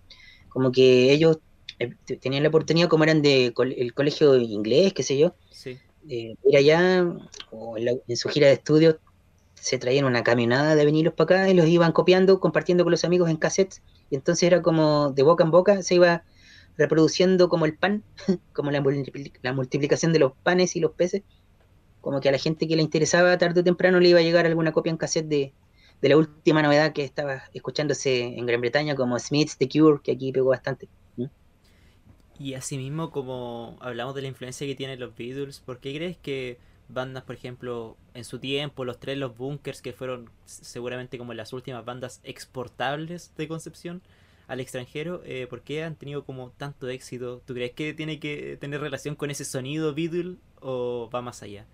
Como 0.48 0.72
que 0.72 1.12
ellos 1.12 1.38
eh, 1.78 1.94
tenían 2.20 2.42
la 2.42 2.48
oportunidad, 2.48 2.88
como 2.88 3.04
eran 3.04 3.22
de 3.22 3.52
el 3.76 3.94
colegio 3.94 4.36
inglés, 4.36 4.92
qué 4.92 5.02
sé 5.02 5.18
yo, 5.18 5.34
sí. 5.50 5.78
ir 6.06 6.56
allá, 6.56 7.04
o 7.50 7.76
en, 7.78 8.16
su 8.16 8.28
gira 8.28 8.46
de 8.46 8.54
estudios, 8.54 8.96
se 9.54 9.78
traían 9.78 10.04
una 10.04 10.22
camionada 10.22 10.76
de 10.76 10.84
vinilos 10.84 11.14
para 11.14 11.40
acá 11.40 11.50
y 11.50 11.54
los 11.54 11.66
iban 11.66 11.92
copiando, 11.92 12.40
compartiendo 12.40 12.84
con 12.84 12.92
los 12.92 13.04
amigos 13.04 13.30
en 13.30 13.36
cassettes. 13.36 13.82
Y 14.10 14.14
entonces 14.14 14.44
era 14.44 14.62
como 14.62 15.10
de 15.10 15.22
boca 15.22 15.44
en 15.44 15.50
boca, 15.50 15.82
se 15.82 15.96
iba 15.96 16.22
reproduciendo 16.76 17.48
como 17.48 17.64
el 17.64 17.76
pan, 17.76 18.02
como 18.52 18.70
la, 18.70 18.80
multiplicación 18.80 20.12
de 20.12 20.18
los 20.18 20.32
panes 20.42 20.76
y 20.76 20.80
los 20.80 20.92
peces, 20.92 21.22
como 22.00 22.20
que 22.20 22.28
a 22.28 22.32
la 22.32 22.38
gente 22.38 22.68
que 22.68 22.76
le 22.76 22.82
interesaba 22.82 23.36
tarde 23.38 23.60
o 23.60 23.64
temprano 23.64 24.00
le 24.00 24.10
iba 24.10 24.20
a 24.20 24.22
llegar 24.22 24.46
alguna 24.46 24.72
copia 24.72 24.90
en 24.90 24.96
cassette 24.96 25.26
de, 25.26 25.52
la 26.02 26.16
última 26.16 26.62
novedad 26.62 26.92
que 26.92 27.02
estaba 27.02 27.44
escuchándose 27.52 28.22
en 28.38 28.46
Gran 28.46 28.60
Bretaña, 28.60 28.94
como 28.94 29.18
Smith's 29.18 29.56
The 29.58 29.68
Cure, 29.68 30.00
que 30.02 30.12
aquí 30.12 30.30
pegó 30.30 30.50
bastante. 30.50 30.88
Y 32.38 32.52
asimismo, 32.52 33.10
como 33.10 33.78
hablamos 33.80 34.14
de 34.14 34.22
la 34.22 34.28
influencia 34.28 34.66
que 34.66 34.74
tienen 34.74 35.00
los 35.00 35.16
Beatles, 35.16 35.60
¿por 35.60 35.80
qué 35.80 35.94
crees 35.94 36.18
que 36.18 36.58
bandas, 36.88 37.24
por 37.24 37.34
ejemplo, 37.34 37.96
en 38.14 38.24
su 38.24 38.38
tiempo, 38.38 38.84
los 38.84 38.98
tres, 38.98 39.18
los 39.18 39.36
Bunkers, 39.36 39.82
que 39.82 39.92
fueron 39.92 40.30
seguramente 40.44 41.18
como 41.18 41.34
las 41.34 41.52
últimas 41.52 41.84
bandas 41.84 42.20
exportables 42.24 43.32
de 43.36 43.48
Concepción, 43.48 44.02
al 44.46 44.60
extranjero, 44.60 45.22
eh, 45.24 45.46
¿por 45.48 45.62
qué 45.62 45.82
han 45.82 45.96
tenido 45.96 46.24
como 46.24 46.50
tanto 46.50 46.88
éxito? 46.88 47.42
¿Tú 47.44 47.54
crees 47.54 47.72
que 47.72 47.94
tiene 47.94 48.20
que 48.20 48.56
tener 48.60 48.80
relación 48.80 49.16
con 49.16 49.30
ese 49.30 49.44
sonido 49.44 49.94
Beatle 49.94 50.36
o 50.60 51.10
va 51.12 51.20
más 51.20 51.42
allá? 51.42 51.66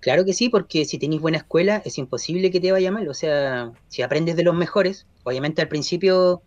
Claro 0.00 0.24
que 0.24 0.32
sí, 0.32 0.48
porque 0.48 0.86
si 0.86 0.98
tenéis 0.98 1.20
buena 1.20 1.36
escuela 1.36 1.82
es 1.84 1.98
imposible 1.98 2.50
que 2.50 2.60
te 2.60 2.72
vaya 2.72 2.90
mal. 2.90 3.06
O 3.08 3.14
sea, 3.14 3.72
si 3.88 4.00
aprendes 4.00 4.36
de 4.36 4.44
los 4.44 4.54
mejores, 4.54 5.06
obviamente 5.24 5.60
al 5.60 5.68
principio 5.68 6.42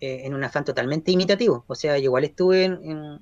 eh, 0.00 0.22
en 0.24 0.34
un 0.34 0.44
afán 0.44 0.64
totalmente 0.64 1.10
imitativo. 1.10 1.64
O 1.66 1.74
sea, 1.74 1.96
yo 1.96 2.04
igual 2.04 2.24
estuve 2.24 2.64
en, 2.64 3.20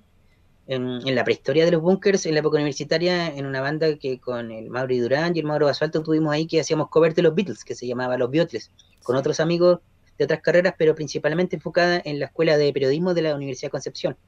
en, 0.66 1.14
la 1.14 1.24
prehistoria 1.24 1.64
de 1.64 1.70
los 1.70 1.82
bunkers, 1.82 2.26
en 2.26 2.34
la 2.34 2.40
época 2.40 2.56
universitaria, 2.56 3.28
en 3.28 3.46
una 3.46 3.60
banda 3.60 3.96
que 3.96 4.18
con 4.18 4.50
el 4.50 4.70
Mauro 4.70 4.96
Durán 4.96 5.36
y 5.36 5.40
el 5.40 5.46
Mauro 5.46 5.66
Basualto 5.66 6.02
tuvimos 6.02 6.32
ahí 6.32 6.46
que 6.46 6.60
hacíamos 6.60 6.88
cover 6.88 7.14
de 7.14 7.22
los 7.22 7.34
Beatles, 7.34 7.64
que 7.64 7.76
se 7.76 7.86
llamaba 7.86 8.16
Los 8.16 8.30
Beatles, 8.30 8.72
con 9.02 9.14
otros 9.14 9.38
amigos 9.38 9.80
de 10.20 10.24
otras 10.24 10.42
carreras, 10.42 10.74
pero 10.76 10.94
principalmente 10.94 11.56
enfocada 11.56 12.00
en 12.04 12.20
la 12.20 12.26
Escuela 12.26 12.58
de 12.58 12.70
Periodismo 12.74 13.14
de 13.14 13.22
la 13.22 13.34
Universidad 13.34 13.68
de 13.68 13.70
Concepción. 13.70 14.18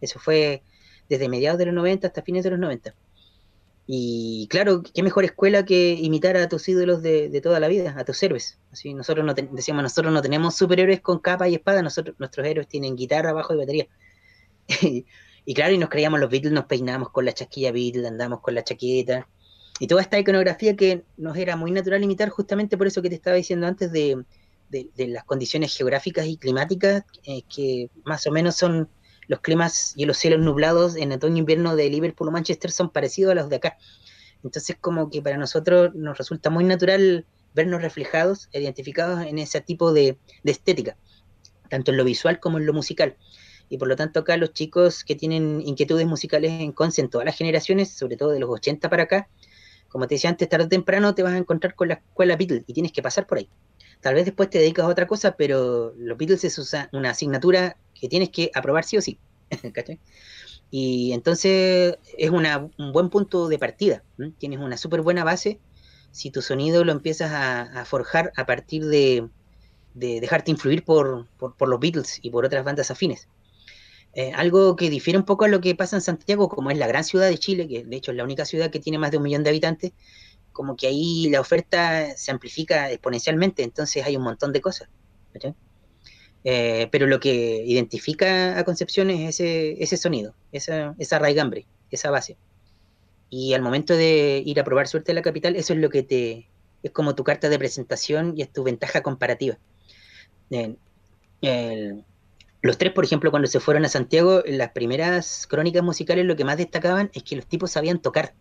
Eso 0.00 0.18
fue 0.18 0.64
desde 1.08 1.28
mediados 1.28 1.60
de 1.60 1.66
los 1.66 1.74
90 1.74 2.08
hasta 2.08 2.22
fines 2.22 2.42
de 2.42 2.50
los 2.50 2.58
90. 2.58 2.92
Y 3.86 4.48
claro, 4.50 4.82
qué 4.82 5.04
mejor 5.04 5.24
escuela 5.24 5.64
que 5.64 5.92
imitar 5.92 6.36
a 6.36 6.48
tus 6.48 6.68
ídolos 6.68 7.02
de, 7.02 7.40
toda 7.40 7.60
la 7.60 7.68
vida, 7.68 7.94
a 7.96 8.04
tus 8.04 8.20
héroes. 8.20 8.58
Así 8.72 8.92
nosotros 8.94 9.24
no 9.24 9.32
decíamos, 9.52 9.84
nosotros 9.84 10.12
no 10.12 10.20
tenemos 10.22 10.56
superhéroes 10.56 11.00
con 11.00 11.20
capa 11.20 11.48
y 11.48 11.54
espada, 11.54 11.82
nosotros, 11.82 12.16
nuestros 12.18 12.44
héroes 12.44 12.66
tienen 12.66 12.96
guitarra, 12.96 13.32
bajo 13.32 13.54
y 13.54 13.58
batería. 13.58 13.86
y, 15.44 15.54
claro, 15.54 15.72
y 15.72 15.78
nos 15.78 15.88
creíamos 15.88 16.18
los 16.18 16.30
Beatles, 16.30 16.52
nos 16.52 16.64
peinábamos 16.64 17.10
con 17.10 17.24
la 17.24 17.32
chasquilla 17.32 17.70
Beatles, 17.70 18.06
andamos 18.06 18.40
con 18.40 18.56
la 18.56 18.64
chaqueta. 18.64 19.28
Y 19.78 19.86
toda 19.86 20.02
esta 20.02 20.18
iconografía 20.18 20.74
que 20.74 21.04
nos 21.16 21.36
era 21.36 21.54
muy 21.54 21.70
natural 21.70 22.02
imitar, 22.02 22.28
justamente 22.28 22.76
por 22.76 22.88
eso 22.88 23.00
que 23.02 23.08
te 23.08 23.14
estaba 23.14 23.36
diciendo 23.36 23.68
antes 23.68 23.92
de, 23.92 24.24
de, 24.70 24.90
las 25.08 25.24
condiciones 25.24 25.76
geográficas 25.76 26.26
y 26.26 26.36
climáticas, 26.36 27.04
eh, 27.24 27.42
que 27.42 27.90
más 28.04 28.26
o 28.26 28.30
menos 28.30 28.56
son 28.56 28.88
los 29.26 29.40
climas 29.40 29.92
y 29.96 30.06
los 30.06 30.16
cielos 30.16 30.40
nublados 30.40 30.96
en 30.96 31.12
otoño 31.12 31.36
e 31.36 31.38
invierno 31.40 31.76
de 31.76 31.90
Liverpool 31.90 32.28
o 32.28 32.30
Manchester 32.32 32.70
son 32.70 32.90
parecidos 32.90 33.32
a 33.32 33.34
los 33.34 33.48
de 33.48 33.56
acá. 33.56 33.78
Entonces 34.42 34.76
como 34.80 35.10
que 35.10 35.22
para 35.22 35.36
nosotros 35.36 35.94
nos 35.94 36.16
resulta 36.16 36.50
muy 36.50 36.64
natural 36.64 37.26
vernos 37.54 37.82
reflejados, 37.82 38.48
identificados 38.52 39.24
en 39.24 39.38
ese 39.38 39.60
tipo 39.60 39.92
de, 39.92 40.18
estética, 40.44 40.96
tanto 41.68 41.90
en 41.90 41.96
lo 41.96 42.04
visual 42.04 42.40
como 42.40 42.58
en 42.58 42.66
lo 42.66 42.72
musical. 42.72 43.16
Y 43.68 43.76
por 43.76 43.88
lo 43.88 43.96
tanto 43.96 44.20
acá 44.20 44.36
los 44.36 44.54
chicos 44.54 45.04
que 45.04 45.14
tienen 45.14 45.60
inquietudes 45.60 46.06
musicales 46.06 46.52
en 46.52 46.72
Conce 46.72 47.02
en 47.02 47.10
todas 47.10 47.26
las 47.26 47.36
generaciones, 47.36 47.90
sobre 47.90 48.16
todo 48.16 48.30
de 48.30 48.40
los 48.40 48.48
80 48.48 48.88
para 48.88 49.02
acá, 49.02 49.28
como 49.88 50.06
te 50.06 50.14
decía 50.14 50.30
antes, 50.30 50.48
tarde 50.48 50.66
o 50.66 50.68
temprano 50.68 51.14
te 51.14 51.22
vas 51.22 51.32
a 51.32 51.38
encontrar 51.38 51.74
con 51.74 51.88
la 51.88 51.94
escuela 51.94 52.36
Beatles 52.36 52.64
y 52.66 52.72
tienes 52.72 52.92
que 52.92 53.02
pasar 53.02 53.26
por 53.26 53.38
ahí. 53.38 53.50
Tal 54.00 54.14
vez 54.14 54.24
después 54.24 54.48
te 54.50 54.58
dedicas 54.58 54.84
a 54.84 54.88
otra 54.88 55.06
cosa, 55.06 55.36
pero 55.36 55.92
los 55.96 56.16
Beatles 56.16 56.44
es 56.44 56.74
una 56.92 57.10
asignatura 57.10 57.76
que 57.98 58.08
tienes 58.08 58.30
que 58.30 58.50
aprobar 58.54 58.84
sí 58.84 58.96
o 58.96 59.02
sí. 59.02 59.18
Y 60.70 61.12
entonces 61.12 61.96
es 62.18 62.30
un 62.30 62.92
buen 62.92 63.08
punto 63.08 63.48
de 63.48 63.58
partida. 63.58 64.02
Tienes 64.36 64.58
una 64.58 64.76
súper 64.76 65.00
buena 65.00 65.24
base 65.24 65.58
si 66.10 66.30
tu 66.30 66.42
sonido 66.42 66.84
lo 66.84 66.92
empiezas 66.92 67.32
a, 67.32 67.84
forjar 67.84 68.32
a 68.36 68.46
partir 68.46 68.84
de, 68.84 69.28
dejarte 69.94 70.50
influir 70.50 70.84
por, 70.84 71.26
los 71.60 71.80
Beatles 71.80 72.18
y 72.22 72.30
por 72.30 72.44
otras 72.44 72.64
bandas 72.64 72.90
afines. 72.90 73.28
Eh, 74.14 74.32
algo 74.34 74.74
que 74.74 74.90
difiere 74.90 75.18
un 75.18 75.24
poco 75.24 75.44
a 75.44 75.48
lo 75.48 75.60
que 75.60 75.74
pasa 75.74 75.96
en 75.96 76.02
Santiago, 76.02 76.48
como 76.48 76.70
es 76.70 76.78
la 76.78 76.86
gran 76.86 77.04
ciudad 77.04 77.28
de 77.28 77.38
Chile, 77.38 77.68
que 77.68 77.84
de 77.84 77.96
hecho 77.96 78.10
es 78.10 78.16
la 78.16 78.24
única 78.24 78.44
ciudad 78.44 78.70
que 78.70 78.80
tiene 78.80 78.98
más 78.98 79.10
de 79.10 79.18
un 79.18 79.22
millón 79.22 79.44
de 79.44 79.50
habitantes, 79.50 79.92
como 80.58 80.74
que 80.74 80.88
ahí 80.88 81.30
la 81.30 81.40
oferta 81.40 82.16
se 82.16 82.32
amplifica 82.32 82.90
exponencialmente, 82.90 83.62
entonces 83.62 84.04
hay 84.04 84.16
un 84.16 84.24
montón 84.24 84.52
de 84.52 84.60
cosas. 84.60 84.88
Eh, 86.42 86.88
pero 86.90 87.06
lo 87.06 87.20
que 87.20 87.62
identifica 87.64 88.58
a 88.58 88.64
Concepción 88.64 89.08
es 89.10 89.40
ese, 89.40 89.80
ese 89.80 89.96
sonido, 89.96 90.34
esa, 90.50 90.96
esa 90.98 91.20
raigambre, 91.20 91.64
esa 91.92 92.10
base. 92.10 92.36
Y 93.30 93.54
al 93.54 93.62
momento 93.62 93.94
de 93.94 94.42
ir 94.44 94.58
a 94.58 94.64
probar 94.64 94.88
suerte 94.88 95.12
en 95.12 95.16
la 95.16 95.22
capital, 95.22 95.54
eso 95.54 95.74
es 95.74 95.78
lo 95.78 95.90
que 95.90 96.02
te. 96.02 96.48
es 96.82 96.90
como 96.90 97.14
tu 97.14 97.22
carta 97.22 97.48
de 97.48 97.58
presentación 97.60 98.34
y 98.36 98.42
es 98.42 98.52
tu 98.52 98.64
ventaja 98.64 99.00
comparativa. 99.00 99.58
los 102.62 102.78
tres, 102.78 102.92
por 102.92 103.04
ejemplo, 103.04 103.30
cuando 103.30 103.46
se 103.46 103.60
fueron 103.60 103.84
a 103.84 103.88
Santiago, 103.88 104.42
las 104.44 104.72
primeras 104.72 105.46
crónicas 105.46 105.84
musicales 105.84 106.24
lo 106.24 106.34
que 106.34 106.44
más 106.44 106.56
destacaban 106.56 107.12
es 107.14 107.22
que 107.22 107.36
los 107.36 107.46
tipos 107.46 107.70
sabían 107.70 108.00
tocar 108.02 108.34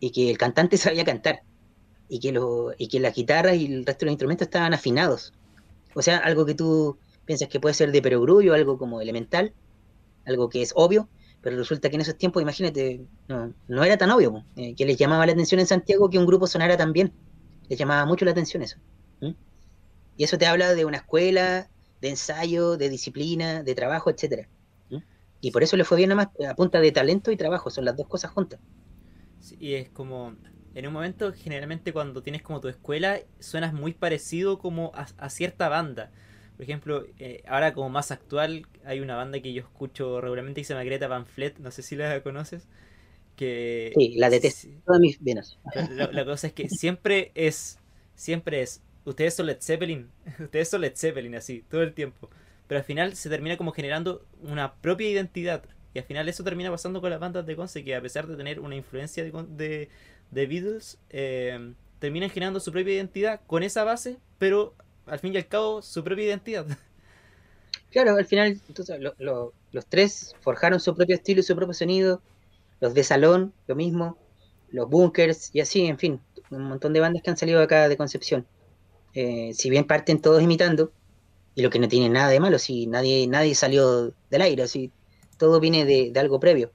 y 0.00 0.10
que 0.10 0.30
el 0.30 0.38
cantante 0.38 0.76
sabía 0.78 1.04
cantar 1.04 1.42
y 2.08 2.20
que, 2.20 2.32
lo, 2.32 2.72
y 2.78 2.88
que 2.88 3.00
las 3.00 3.14
guitarras 3.14 3.56
y 3.56 3.66
el 3.66 3.84
resto 3.84 4.00
de 4.00 4.06
los 4.06 4.12
instrumentos 4.12 4.46
estaban 4.46 4.74
afinados. 4.74 5.32
O 5.94 6.02
sea, 6.02 6.18
algo 6.18 6.46
que 6.46 6.54
tú 6.54 6.98
piensas 7.24 7.48
que 7.48 7.58
puede 7.58 7.74
ser 7.74 7.90
de 7.90 8.02
perogrullo, 8.02 8.54
algo 8.54 8.78
como 8.78 9.00
elemental, 9.00 9.52
algo 10.24 10.48
que 10.48 10.62
es 10.62 10.72
obvio, 10.76 11.08
pero 11.40 11.56
resulta 11.56 11.88
que 11.88 11.96
en 11.96 12.02
esos 12.02 12.16
tiempos, 12.16 12.42
imagínate, 12.42 13.04
no, 13.28 13.52
no 13.68 13.84
era 13.84 13.96
tan 13.96 14.10
obvio, 14.10 14.44
eh, 14.56 14.74
que 14.74 14.84
les 14.84 14.96
llamaba 14.96 15.26
la 15.26 15.32
atención 15.32 15.60
en 15.60 15.66
Santiago 15.66 16.10
que 16.10 16.18
un 16.18 16.26
grupo 16.26 16.46
sonara 16.46 16.76
tan 16.76 16.92
bien. 16.92 17.12
Les 17.68 17.78
llamaba 17.78 18.04
mucho 18.04 18.24
la 18.24 18.30
atención 18.30 18.62
eso. 18.62 18.78
Y 20.18 20.24
eso 20.24 20.38
te 20.38 20.46
habla 20.46 20.74
de 20.74 20.84
una 20.84 20.98
escuela 20.98 21.68
de 22.00 22.10
ensayo, 22.10 22.76
de 22.76 22.88
disciplina, 22.88 23.62
de 23.62 23.74
trabajo, 23.74 24.10
etcétera. 24.10 24.48
Y 25.40 25.50
por 25.50 25.62
eso 25.62 25.76
le 25.76 25.84
fue 25.84 25.98
bien 25.98 26.10
nada 26.10 26.32
a 26.48 26.54
punta 26.54 26.80
de 26.80 26.92
talento 26.92 27.30
y 27.30 27.36
trabajo, 27.36 27.70
son 27.70 27.84
las 27.84 27.96
dos 27.96 28.08
cosas 28.08 28.30
juntas. 28.30 28.58
Y 29.58 29.74
es 29.74 29.88
como, 29.88 30.34
en 30.74 30.86
un 30.86 30.92
momento, 30.92 31.32
generalmente 31.32 31.92
cuando 31.92 32.22
tienes 32.22 32.42
como 32.42 32.60
tu 32.60 32.68
escuela, 32.68 33.20
suenas 33.40 33.72
muy 33.72 33.92
parecido 33.94 34.58
como 34.58 34.92
a, 34.94 35.30
cierta 35.30 35.68
banda. 35.68 36.10
Por 36.56 36.64
ejemplo, 36.64 37.06
eh, 37.18 37.42
ahora 37.46 37.72
como 37.74 37.88
más 37.90 38.10
actual, 38.10 38.66
hay 38.84 39.00
una 39.00 39.16
banda 39.16 39.40
que 39.40 39.52
yo 39.52 39.62
escucho 39.62 40.20
regularmente 40.20 40.60
que 40.60 40.64
se 40.64 40.74
llama 40.74 40.84
Greta 40.84 41.08
Van 41.08 41.26
Fleet, 41.26 41.54
no 41.58 41.70
sé 41.70 41.82
si 41.82 41.96
la 41.96 42.20
conoces. 42.22 42.66
Que, 43.36 43.92
sí, 43.94 44.14
la 44.16 44.30
detesto 44.30 44.68
todas 44.86 45.00
mis 45.00 45.22
venas. 45.22 45.58
La, 45.90 46.10
la, 46.10 46.24
cosa 46.24 46.46
es 46.46 46.54
que 46.54 46.70
siempre 46.70 47.32
es, 47.34 47.78
siempre 48.14 48.62
es, 48.62 48.82
ustedes 49.04 49.34
son 49.34 49.46
Led 49.46 49.58
Zeppelin, 49.60 50.10
ustedes 50.40 50.70
son 50.70 50.80
Led 50.80 50.96
Zeppelin, 50.96 51.34
así, 51.34 51.62
todo 51.70 51.82
el 51.82 51.92
tiempo. 51.92 52.30
Pero 52.66 52.78
al 52.78 52.84
final 52.84 53.14
se 53.14 53.28
termina 53.28 53.56
como 53.56 53.72
generando 53.72 54.26
una 54.42 54.74
propia 54.74 55.08
identidad. 55.08 55.64
Y 55.96 55.98
al 55.98 56.04
final 56.04 56.28
eso 56.28 56.44
termina 56.44 56.70
pasando 56.70 57.00
con 57.00 57.08
las 57.08 57.18
bandas 57.18 57.46
de 57.46 57.56
Conce, 57.56 57.82
que 57.82 57.96
a 57.96 58.02
pesar 58.02 58.26
de 58.26 58.36
tener 58.36 58.60
una 58.60 58.76
influencia 58.76 59.24
de, 59.24 59.88
de, 60.30 60.46
Beatles, 60.46 60.98
eh, 61.08 61.72
terminan 61.98 62.28
generando 62.28 62.60
su 62.60 62.70
propia 62.70 62.92
identidad 62.92 63.40
con 63.46 63.62
esa 63.62 63.82
base, 63.82 64.18
pero 64.38 64.74
al 65.06 65.18
fin 65.20 65.32
y 65.32 65.38
al 65.38 65.46
cabo 65.46 65.80
su 65.80 66.04
propia 66.04 66.26
identidad. 66.26 66.66
Claro, 67.90 68.14
al 68.16 68.26
final 68.26 68.60
entonces, 68.68 69.00
los 69.18 69.86
tres 69.86 70.34
forjaron 70.42 70.80
su 70.80 70.94
propio 70.94 71.14
estilo 71.14 71.40
y 71.40 71.42
su 71.42 71.56
propio 71.56 71.72
sonido. 71.72 72.20
Los 72.78 72.92
de 72.92 73.02
Salón, 73.02 73.54
lo 73.66 73.74
mismo. 73.74 74.18
Los 74.70 74.90
Bunkers 74.90 75.48
y 75.54 75.60
así, 75.60 75.86
en 75.86 75.96
fin, 75.96 76.20
un 76.50 76.64
montón 76.64 76.92
de 76.92 77.00
bandas 77.00 77.22
que 77.22 77.30
han 77.30 77.38
salido 77.38 77.62
acá 77.62 77.88
de 77.88 77.96
Concepción. 77.96 78.44
Eh, 79.14 79.52
si 79.54 79.70
bien 79.70 79.86
parten 79.86 80.20
todos 80.20 80.42
imitando, 80.42 80.92
y 81.54 81.62
lo 81.62 81.70
que 81.70 81.78
no 81.78 81.88
tiene 81.88 82.10
nada 82.10 82.28
de 82.28 82.38
malo, 82.38 82.58
si 82.58 82.86
nadie, 82.86 83.26
nadie 83.28 83.54
salió 83.54 84.12
del 84.28 84.42
aire, 84.42 84.64
así, 84.64 84.92
todo 85.38 85.60
viene 85.60 85.84
de, 85.84 86.12
algo 86.18 86.40
previo. 86.40 86.72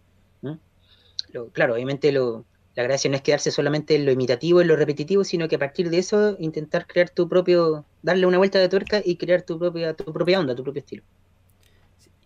claro, 1.54 1.76
obviamente 1.76 2.12
lo, 2.12 2.46
la 2.76 2.84
gracia 2.84 3.10
no 3.10 3.16
es 3.16 3.22
quedarse 3.22 3.52
solamente 3.52 3.96
en 3.96 4.06
lo 4.06 4.12
imitativo, 4.12 4.62
en 4.62 4.68
lo 4.68 4.76
repetitivo, 4.76 5.24
sino 5.24 5.48
que 5.48 5.56
a 5.56 5.60
partir 5.60 5.90
de 5.90 5.98
eso 5.98 6.36
intentar 6.40 6.88
crear 6.88 7.10
tu 7.10 7.28
propio, 7.28 7.86
darle 8.02 8.26
una 8.26 8.38
vuelta 8.38 8.60
de 8.60 8.70
tuerca 8.70 9.02
y 9.04 9.18
crear 9.18 9.42
tu 9.42 9.60
propia, 9.60 9.94
tu 9.94 10.12
propia 10.14 10.40
onda, 10.40 10.56
tu 10.56 10.64
propio 10.64 10.80
estilo. 10.80 11.04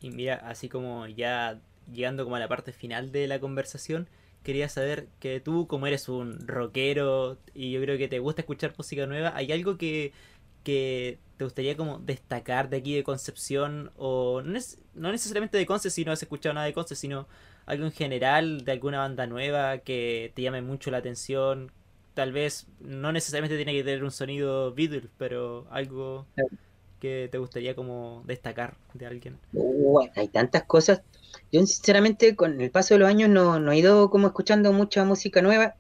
Y 0.02 0.12
mira, 0.12 0.36
así 0.36 0.70
como 0.70 1.08
ya 1.08 1.60
llegando 1.92 2.24
como 2.24 2.36
a 2.36 2.40
la 2.40 2.48
parte 2.48 2.74
final 2.74 3.12
de 3.12 3.28
la 3.28 3.40
conversación, 3.40 4.08
quería 4.44 4.70
saber 4.70 5.08
que 5.20 5.40
tú, 5.40 5.66
como 5.66 5.88
eres 5.88 6.10
un 6.10 6.48
rockero 6.48 7.40
y 7.56 7.72
yo 7.72 7.82
creo 7.82 7.98
que 7.98 8.08
te 8.08 8.20
gusta 8.20 8.42
escuchar 8.42 8.76
música 8.78 9.08
nueva, 9.08 9.36
¿hay 9.36 9.52
algo 9.52 9.78
que, 9.78 10.14
que 10.64 11.18
te 11.38 11.44
gustaría 11.44 11.76
como 11.76 12.00
destacar 12.00 12.70
de 12.70 12.78
aquí 12.78 12.96
de 12.96 13.04
Concepción? 13.04 13.92
O 13.98 14.42
no, 14.42 14.58
es, 14.58 14.80
no 14.94 15.12
necesariamente 15.12 15.58
de 15.58 15.66
Conce 15.66 15.90
si 15.90 16.06
no 16.06 16.12
has 16.12 16.22
escuchado 16.22 16.54
nada 16.54 16.66
de 16.66 16.74
Conce, 16.74 16.96
sino 16.96 17.28
algo 17.66 17.86
en 17.86 17.92
general 17.92 18.64
de 18.64 18.72
alguna 18.72 19.00
banda 19.00 19.28
nueva 19.28 19.80
que 19.80 20.32
te 20.36 20.42
llame 20.42 20.62
mucho 20.62 20.92
la 20.92 20.98
atención. 20.98 21.72
Tal 22.14 22.32
vez 22.32 22.68
no 22.80 23.12
necesariamente 23.12 23.58
tiene 23.58 23.74
que 23.74 23.84
tener 23.84 24.04
un 24.04 24.12
sonido 24.12 24.74
Beatles, 24.74 25.10
pero 25.18 25.68
algo 25.70 26.26
que 27.00 27.28
te 27.30 27.38
gustaría 27.38 27.76
como 27.76 28.24
destacar 28.26 28.78
de 28.94 29.06
alguien. 29.06 29.38
Bueno, 29.52 30.12
hay 30.16 30.30
tantas 30.30 30.64
cosas. 30.64 31.02
Yo 31.52 31.60
sinceramente 31.66 32.36
con 32.36 32.62
el 32.62 32.72
paso 32.72 32.94
de 32.94 33.00
los 33.00 33.10
años 33.10 33.30
no, 33.30 33.60
no 33.60 33.72
he 33.72 33.78
ido 33.78 34.10
como 34.10 34.28
escuchando 34.28 34.72
mucha 34.72 35.04
música 35.04 35.42
nueva 35.42 35.76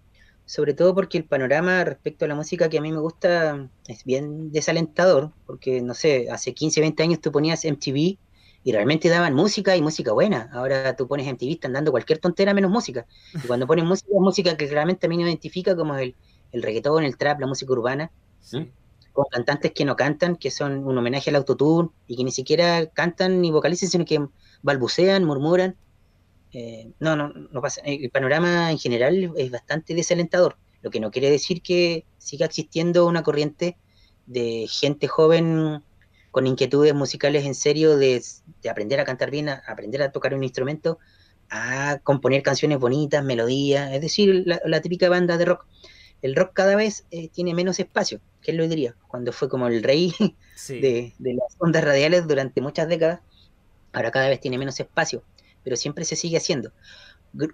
sobre 0.45 0.73
todo 0.73 0.93
porque 0.93 1.17
el 1.17 1.25
panorama 1.25 1.83
respecto 1.83 2.25
a 2.25 2.27
la 2.27 2.35
música 2.35 2.69
que 2.69 2.77
a 2.77 2.81
mí 2.81 2.91
me 2.91 2.99
gusta 2.99 3.69
es 3.87 4.03
bien 4.03 4.51
desalentador, 4.51 5.31
porque 5.45 5.81
no 5.81 5.93
sé, 5.93 6.27
hace 6.29 6.53
15, 6.53 6.81
20 6.81 7.03
años 7.03 7.21
tú 7.21 7.31
ponías 7.31 7.65
MTV 7.65 8.17
y 8.63 8.71
realmente 8.71 9.09
daban 9.09 9.33
música 9.33 9.75
y 9.75 9.81
música 9.81 10.11
buena. 10.11 10.49
Ahora 10.51 10.95
tú 10.95 11.07
pones 11.07 11.27
MTV, 11.27 11.51
están 11.51 11.73
dando 11.73 11.91
cualquier 11.91 12.19
tontera 12.19 12.53
menos 12.53 12.71
música. 12.71 13.05
Y 13.33 13.39
cuando 13.47 13.67
ponen 13.67 13.85
música, 13.85 14.09
es 14.11 14.19
música 14.19 14.57
que 14.57 14.67
claramente 14.67 15.05
a 15.05 15.09
mí 15.09 15.17
me 15.17 15.23
identifica 15.23 15.75
como 15.75 15.95
el, 15.95 16.15
el 16.51 16.63
reggaetón, 16.63 17.03
el 17.03 17.17
trap, 17.17 17.39
la 17.39 17.47
música 17.47 17.71
urbana, 17.71 18.11
con 19.13 19.25
cantantes 19.31 19.71
que 19.71 19.85
no 19.85 19.95
cantan, 19.95 20.35
que 20.35 20.51
son 20.51 20.85
un 20.85 20.97
homenaje 20.97 21.29
al 21.29 21.37
autotune 21.37 21.89
y 22.07 22.17
que 22.17 22.23
ni 22.23 22.31
siquiera 22.31 22.87
cantan 22.87 23.41
ni 23.41 23.51
vocalizan, 23.51 23.89
sino 23.89 24.05
que 24.05 24.27
balbucean, 24.61 25.23
murmuran. 25.23 25.75
Eh, 26.57 26.93
no, 27.01 27.17
no, 27.17 27.33
no 27.51 27.61
pasa. 27.61 27.81
El 27.83 28.09
panorama 28.11 28.71
en 28.71 28.77
general 28.79 29.33
es 29.35 29.51
bastante 29.51 29.93
desalentador, 29.93 30.55
lo 30.81 30.89
que 30.89 31.01
no 31.01 31.11
quiere 31.11 31.29
decir 31.29 31.61
que 31.61 32.05
siga 32.17 32.45
existiendo 32.45 33.05
una 33.07 33.23
corriente 33.23 33.75
de 34.25 34.65
gente 34.69 35.09
joven 35.09 35.83
con 36.31 36.47
inquietudes 36.47 36.93
musicales 36.93 37.43
en 37.43 37.55
serio 37.55 37.97
de, 37.97 38.23
aprender 38.71 39.01
a 39.01 39.03
cantar 39.03 39.31
bien, 39.31 39.49
a 39.49 39.63
aprender 39.67 40.01
a 40.01 40.13
tocar 40.13 40.33
un 40.33 40.45
instrumento, 40.45 40.97
a 41.49 41.99
componer 42.03 42.41
canciones 42.41 42.79
bonitas, 42.79 43.21
melodías, 43.21 43.91
es 43.91 43.99
decir, 43.99 44.45
la, 44.45 44.81
típica 44.81 45.09
banda 45.09 45.37
de 45.37 45.43
rock. 45.43 45.65
El 46.21 46.37
rock 46.37 46.53
cada 46.53 46.77
vez 46.77 47.05
eh, 47.11 47.27
tiene 47.27 47.53
menos 47.53 47.81
espacio, 47.81 48.21
¿quién 48.41 48.55
lo 48.55 48.65
diría? 48.65 48.95
Cuando 49.09 49.33
fue 49.33 49.49
como 49.49 49.67
el 49.67 49.83
rey 49.83 50.13
de, 50.69 51.13
de 51.19 51.33
las 51.33 51.57
ondas 51.59 51.83
radiales 51.83 52.25
durante 52.29 52.61
muchas 52.61 52.87
décadas, 52.87 53.19
ahora 53.91 54.11
cada 54.11 54.29
vez 54.29 54.39
tiene 54.39 54.57
menos 54.57 54.79
espacio 54.79 55.21
pero 55.65 55.75
siempre 55.75 56.05
se 56.05 56.15
sigue 56.15 56.37
haciendo. 56.37 56.71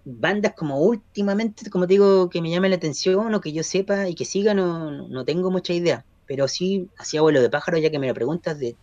Bandas 0.06 0.54
como 0.56 0.80
últimamente, 0.80 1.72
como 1.72 1.88
digo, 1.88 2.30
que 2.30 2.42
me 2.42 2.52
llamen 2.52 2.70
la 2.70 2.78
atención 2.78 3.34
o 3.34 3.42
que 3.42 3.54
yo 3.54 3.64
sepa 3.64 4.10
y 4.10 4.14
que 4.14 4.26
siga, 4.26 4.54
no, 4.54 5.08
no 5.08 5.26
tengo 5.26 5.50
mucha 5.50 5.74
idea. 5.74 6.06
Pero 6.28 6.48
sí, 6.48 6.90
hacía 6.98 7.22
vuelo 7.22 7.42
de 7.42 7.50
pájaro, 7.50 7.80
ya 7.80 7.90
que 7.90 7.98
me 7.98 8.08
lo 8.08 8.14
preguntas, 8.14 8.60
de, 8.60 8.76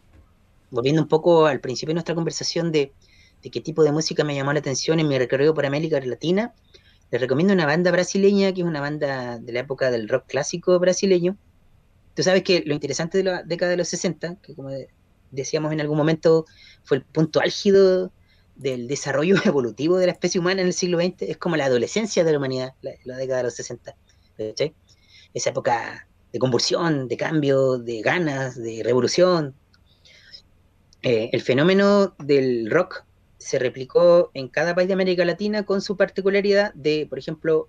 volviendo 0.70 1.02
un 1.02 1.08
poco 1.08 1.46
al 1.46 1.60
principio 1.60 1.90
de 1.90 1.94
nuestra 1.94 2.16
conversación 2.16 2.72
de, 2.72 2.92
de 3.42 3.50
qué 3.50 3.60
tipo 3.60 3.84
de 3.84 3.92
música 3.92 4.24
me 4.24 4.34
llamó 4.34 4.52
la 4.52 4.58
atención 4.60 4.98
en 4.98 5.06
mi 5.06 5.18
recorrido 5.18 5.54
por 5.54 5.66
América 5.66 6.00
Latina, 6.00 6.54
les 7.10 7.20
recomiendo 7.20 7.54
una 7.54 7.66
banda 7.66 7.90
brasileña, 7.90 8.52
que 8.52 8.62
es 8.62 8.66
una 8.66 8.80
banda 8.80 9.38
de 9.38 9.52
la 9.52 9.60
época 9.60 9.90
del 9.90 10.08
rock 10.08 10.24
clásico 10.26 10.78
brasileño. 10.78 11.36
Tú 12.14 12.22
sabes 12.22 12.42
que 12.42 12.62
lo 12.66 12.74
interesante 12.74 13.18
de 13.18 13.24
la 13.24 13.42
década 13.42 13.70
de 13.70 13.76
los 13.76 13.88
60, 13.88 14.36
que 14.42 14.54
como 14.54 14.70
decíamos 15.30 15.72
en 15.72 15.80
algún 15.80 15.96
momento, 15.96 16.46
fue 16.82 16.98
el 16.98 17.04
punto 17.04 17.40
álgido 17.40 18.10
del 18.58 18.88
desarrollo 18.88 19.36
evolutivo 19.44 19.96
de 19.96 20.06
la 20.06 20.12
especie 20.12 20.40
humana 20.40 20.60
en 20.60 20.66
el 20.66 20.74
siglo 20.74 21.00
XX 21.00 21.22
es 21.22 21.36
como 21.38 21.56
la 21.56 21.64
adolescencia 21.64 22.24
de 22.24 22.32
la 22.32 22.38
humanidad, 22.38 22.74
la, 22.82 23.16
década 23.16 23.38
de 23.38 23.44
los 23.44 23.54
60. 23.54 23.96
Esa 25.34 25.50
época 25.50 26.08
de 26.32 26.38
convulsión, 26.38 27.08
de 27.08 27.16
cambio, 27.16 27.78
de 27.78 28.02
ganas, 28.02 28.56
de 28.56 28.82
revolución. 28.84 29.54
Eh, 31.02 31.30
el 31.32 31.40
fenómeno 31.40 32.14
del 32.18 32.70
rock 32.70 33.04
se 33.38 33.58
replicó 33.58 34.30
en 34.34 34.48
cada 34.48 34.74
país 34.74 34.88
de 34.88 34.94
América 34.94 35.24
Latina 35.24 35.64
con 35.64 35.80
su 35.80 35.96
particularidad 35.96 36.74
de, 36.74 37.06
por 37.08 37.18
ejemplo, 37.18 37.68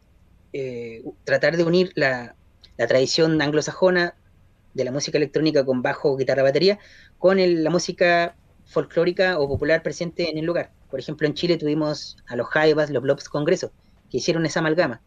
eh, 0.52 1.04
tratar 1.24 1.58
de 1.58 1.64
unir 1.64 1.92
la, 1.96 2.36
la, 2.78 2.88
tradición 2.88 3.40
anglosajona 3.40 4.16
de 4.74 4.84
la 4.84 4.92
música 4.92 5.20
electrónica 5.20 5.64
con 5.64 5.84
bajo, 5.84 6.18
guitarra, 6.18 6.42
batería, 6.42 6.80
con 7.20 7.38
la 7.64 7.70
música 7.70 8.36
folclórica 8.70 9.40
o 9.40 9.48
popular 9.48 9.84
presente 9.84 10.30
en 10.30 10.38
el 10.38 10.46
lugar. 10.46 10.72
Por 10.90 11.00
ejemplo, 11.00 11.28
en 11.28 11.34
Chile 11.34 11.58
tuvimos 11.58 12.18
a 12.28 12.36
los 12.36 12.48
Jaivas, 12.48 12.90
los 12.90 13.04
Blobs 13.04 13.28
Congreso, 13.28 13.72
que 14.10 14.18
hicieron 14.18 14.46
esa 14.46 14.60
amalgama. 14.60 15.02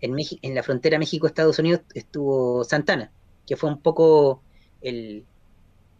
En, 0.00 0.16
en 0.18 0.54
la 0.54 0.62
frontera 0.62 0.98
México-Estados 0.98 1.58
Unidos 1.58 1.82
estuvo 1.94 2.64
Santana, 2.64 3.12
que 3.46 3.56
fue 3.56 3.70
un 3.70 3.80
poco 3.80 4.42
el, 4.80 5.24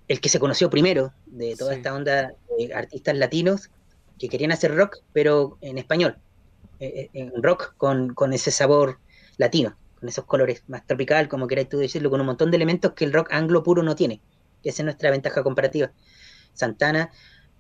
el 0.09 0.21
que 0.21 0.29
se 0.29 0.41
conoció 0.41 0.71
primero 0.71 1.13
de 1.27 1.55
toda 1.57 1.75
esta 1.75 1.95
onda 1.95 2.33
de 2.59 2.75
artistas 2.75 3.17
latinos 3.17 3.71
que 4.19 4.29
querían 4.29 4.53
hacer 4.53 4.75
rock, 4.75 4.99
pero 5.13 5.57
en 5.61 5.79
español, 5.79 6.19
eh, 6.81 6.93
eh, 6.95 7.11
en 7.13 7.43
rock 7.43 7.75
con, 7.77 8.15
con, 8.15 8.33
ese 8.33 8.51
sabor 8.51 8.99
latino, 9.37 9.77
con 9.99 10.09
esos 10.09 10.25
colores 10.25 10.65
más 10.67 10.85
tropical, 10.87 11.29
como 11.29 11.47
queráis 11.47 11.69
tú 11.69 11.79
decirlo, 11.79 12.11
con 12.11 12.21
un 12.21 12.27
montón 12.27 12.51
de 12.51 12.57
elementos 12.57 12.93
que 12.93 13.05
el 13.05 13.13
rock 13.13 13.33
anglo 13.33 13.63
puro 13.63 13.83
no 13.83 13.95
tiene. 13.95 14.21
Esa 14.65 14.83
es 14.83 14.85
nuestra 14.85 15.11
ventaja 15.11 15.43
comparativa. 15.43 15.93
Santana, 16.55 17.11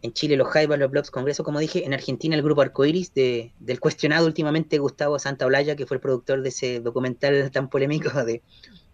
en 0.03 0.13
Chile 0.13 0.37
los 0.37 0.49
Jaivas, 0.49 0.79
los 0.79 0.91
Blobs 0.91 1.11
Congreso, 1.11 1.45
como 1.45 1.59
dije, 1.59 1.85
en 1.85 1.93
Argentina 1.93 2.35
el 2.35 2.43
grupo 2.43 2.63
Arcoiris, 2.63 3.13
de, 3.13 3.53
del 3.59 3.81
cuestionado 3.81 4.27
últimamente 4.27 4.79
Gustavo 4.79 5.19
Santaolalla, 5.19 5.77
que 5.77 5.87
fue 5.87 5.97
el 5.97 6.01
productor 6.01 6.43
de 6.43 6.49
ese 6.49 6.81
documental 6.81 7.51
tan 7.53 7.69
polémico 7.69 8.25
de, 8.25 8.43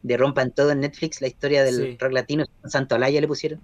de 0.03 0.16
Rompan 0.16 0.51
Todo 0.51 0.72
en 0.72 0.80
Netflix, 0.80 1.20
la 1.20 1.28
historia 1.28 1.62
del 1.62 1.99
rock 1.99 2.12
latino, 2.12 2.47
Santaolalla 2.64 3.20
le 3.20 3.28
pusieron. 3.28 3.61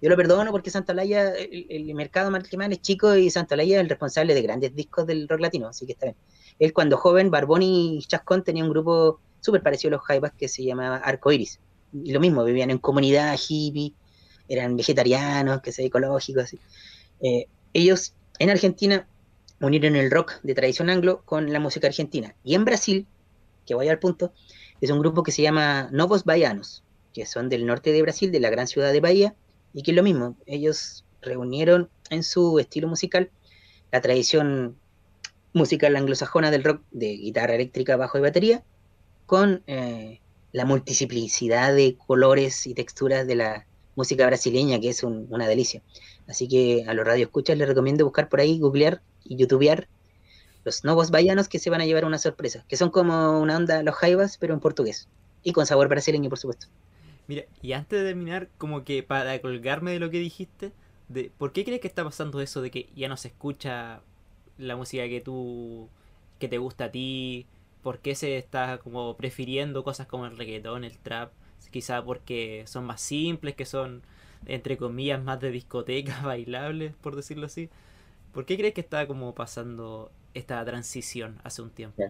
Yo 0.00 0.10
lo 0.10 0.16
perdono 0.16 0.50
porque 0.50 0.70
Santaolalla, 0.70 1.32
el, 1.34 1.66
el 1.70 1.94
mercado 1.94 2.30
más 2.30 2.42
es 2.44 2.82
chico 2.82 3.16
y 3.16 3.30
Santaolalla 3.30 3.76
es 3.76 3.80
el 3.80 3.88
responsable 3.88 4.34
de 4.34 4.42
grandes 4.42 4.74
discos 4.74 5.06
del 5.06 5.28
rock 5.28 5.40
latino, 5.40 5.68
así 5.68 5.86
que 5.86 5.92
está 5.92 6.06
bien. 6.06 6.16
Él 6.58 6.72
cuando 6.72 6.96
joven, 6.96 7.30
Barboni 7.30 7.96
y 7.96 8.02
Chascón 8.02 8.44
tenía 8.44 8.64
un 8.64 8.70
grupo 8.70 9.20
súper 9.40 9.62
parecido 9.62 9.88
a 9.88 9.96
los 9.96 10.06
Jaivas 10.06 10.32
que 10.36 10.48
se 10.48 10.62
llamaba 10.62 10.96
Arcoiris. 10.96 11.58
Y 11.92 12.12
lo 12.12 12.20
mismo, 12.20 12.44
vivían 12.44 12.70
en 12.70 12.78
comunidad 12.78 13.36
hippie, 13.36 13.94
eran 14.48 14.76
vegetarianos, 14.76 15.60
que 15.62 15.72
se 15.72 15.84
ecológicos. 15.84 16.54
Eh, 17.20 17.46
ellos 17.72 18.14
en 18.38 18.50
Argentina 18.50 19.06
unieron 19.60 19.96
el 19.96 20.10
rock 20.10 20.40
de 20.42 20.54
tradición 20.54 20.90
anglo 20.90 21.22
con 21.24 21.52
la 21.52 21.60
música 21.60 21.86
argentina. 21.86 22.34
Y 22.44 22.54
en 22.54 22.64
Brasil, 22.64 23.06
que 23.66 23.74
voy 23.74 23.88
al 23.88 23.98
punto, 23.98 24.32
es 24.80 24.90
un 24.90 25.00
grupo 25.00 25.22
que 25.22 25.32
se 25.32 25.42
llama 25.42 25.88
Novos 25.92 26.24
Baianos, 26.24 26.82
que 27.12 27.26
son 27.26 27.48
del 27.48 27.66
norte 27.66 27.92
de 27.92 28.02
Brasil, 28.02 28.30
de 28.32 28.40
la 28.40 28.50
gran 28.50 28.66
ciudad 28.66 28.92
de 28.92 29.00
Bahía, 29.00 29.34
y 29.72 29.82
que 29.82 29.92
es 29.92 29.96
lo 29.96 30.02
mismo, 30.02 30.36
ellos 30.46 31.04
reunieron 31.22 31.88
en 32.10 32.22
su 32.22 32.58
estilo 32.58 32.86
musical 32.86 33.30
la 33.90 34.00
tradición 34.00 34.76
musical 35.52 35.96
anglosajona 35.96 36.50
del 36.50 36.64
rock 36.64 36.82
de 36.90 37.16
guitarra 37.16 37.54
eléctrica, 37.54 37.96
bajo 37.96 38.18
y 38.18 38.22
batería, 38.22 38.64
con 39.26 39.62
eh, 39.66 40.20
la 40.52 40.64
multiplicidad 40.64 41.74
de 41.74 41.96
colores 41.96 42.66
y 42.66 42.74
texturas 42.74 43.26
de 43.26 43.36
la 43.36 43.66
música 43.96 44.26
brasileña, 44.26 44.80
que 44.80 44.88
es 44.90 45.02
una 45.02 45.46
delicia. 45.46 45.82
Así 46.26 46.48
que 46.48 46.84
a 46.86 46.94
los 46.94 47.06
radioescuchas 47.06 47.56
les 47.56 47.68
recomiendo 47.68 48.04
buscar 48.04 48.28
por 48.28 48.40
ahí, 48.40 48.58
googlear 48.58 49.02
y 49.24 49.36
youtubear 49.36 49.88
los 50.64 50.82
nuevos 50.84 51.10
baianos 51.10 51.48
que 51.48 51.58
se 51.58 51.70
van 51.70 51.80
a 51.80 51.86
llevar 51.86 52.04
una 52.04 52.18
sorpresa, 52.18 52.64
que 52.68 52.76
son 52.76 52.90
como 52.90 53.40
una 53.40 53.56
onda 53.56 53.82
los 53.82 53.94
jaivas, 53.94 54.38
pero 54.38 54.54
en 54.54 54.60
portugués. 54.60 55.08
Y 55.42 55.52
con 55.52 55.66
sabor 55.66 55.88
brasileño, 55.88 56.30
por 56.30 56.38
supuesto. 56.38 56.68
Mira, 57.28 57.44
y 57.62 57.72
antes 57.72 58.00
de 58.00 58.06
terminar, 58.06 58.48
como 58.58 58.84
que 58.84 59.02
para 59.02 59.38
colgarme 59.40 59.92
de 59.92 59.98
lo 59.98 60.10
que 60.10 60.18
dijiste, 60.18 60.72
de 61.08 61.30
¿por 61.36 61.52
qué 61.52 61.64
crees 61.64 61.80
que 61.80 61.88
está 61.88 62.02
pasando 62.02 62.40
eso 62.40 62.62
de 62.62 62.70
que 62.70 62.88
ya 62.94 63.08
no 63.08 63.16
se 63.16 63.28
escucha 63.28 64.00
la 64.56 64.76
música 64.76 65.06
que 65.08 65.20
tú 65.20 65.88
que 66.38 66.48
te 66.48 66.58
gusta 66.58 66.86
a 66.86 66.90
ti? 66.90 67.46
¿Por 67.82 67.98
qué 67.98 68.14
se 68.14 68.38
está 68.38 68.78
como 68.78 69.16
prefiriendo 69.16 69.84
cosas 69.84 70.06
como 70.06 70.26
el 70.26 70.36
reggaetón, 70.36 70.84
el 70.84 70.98
trap? 70.98 71.32
Quizá 71.70 72.04
porque 72.04 72.64
son 72.66 72.84
más 72.84 73.00
simples, 73.00 73.54
que 73.54 73.64
son 73.64 74.02
entre 74.46 74.76
comillas 74.76 75.22
más 75.22 75.40
de 75.40 75.50
discoteca, 75.50 76.20
bailables, 76.24 76.94
por 77.00 77.16
decirlo 77.16 77.46
así. 77.46 77.70
¿Por 78.32 78.46
qué 78.46 78.56
crees 78.56 78.74
que 78.74 78.80
está 78.80 79.06
como 79.06 79.34
pasando 79.34 80.10
esta 80.34 80.64
transición 80.64 81.38
hace 81.44 81.62
un 81.62 81.70
tiempo? 81.70 82.02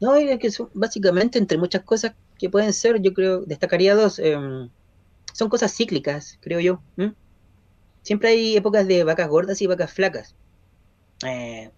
No, 0.00 0.14
es 0.14 0.38
que 0.38 0.50
son, 0.50 0.70
básicamente 0.74 1.38
entre 1.38 1.58
muchas 1.58 1.82
cosas 1.82 2.14
que 2.38 2.50
pueden 2.50 2.72
ser, 2.72 3.00
yo 3.00 3.14
creo, 3.14 3.42
destacaría 3.42 3.94
dos. 3.94 4.18
Em, 4.18 4.68
son 5.32 5.48
cosas 5.48 5.74
cíclicas, 5.74 6.38
creo 6.40 6.60
yo. 6.60 6.80
Siempre 8.02 8.30
hay 8.30 8.56
épocas 8.56 8.86
de 8.86 9.04
vacas 9.04 9.28
gordas 9.28 9.60
y 9.60 9.66
vacas 9.66 9.92
flacas. 9.92 10.34
Eh, 11.26 11.70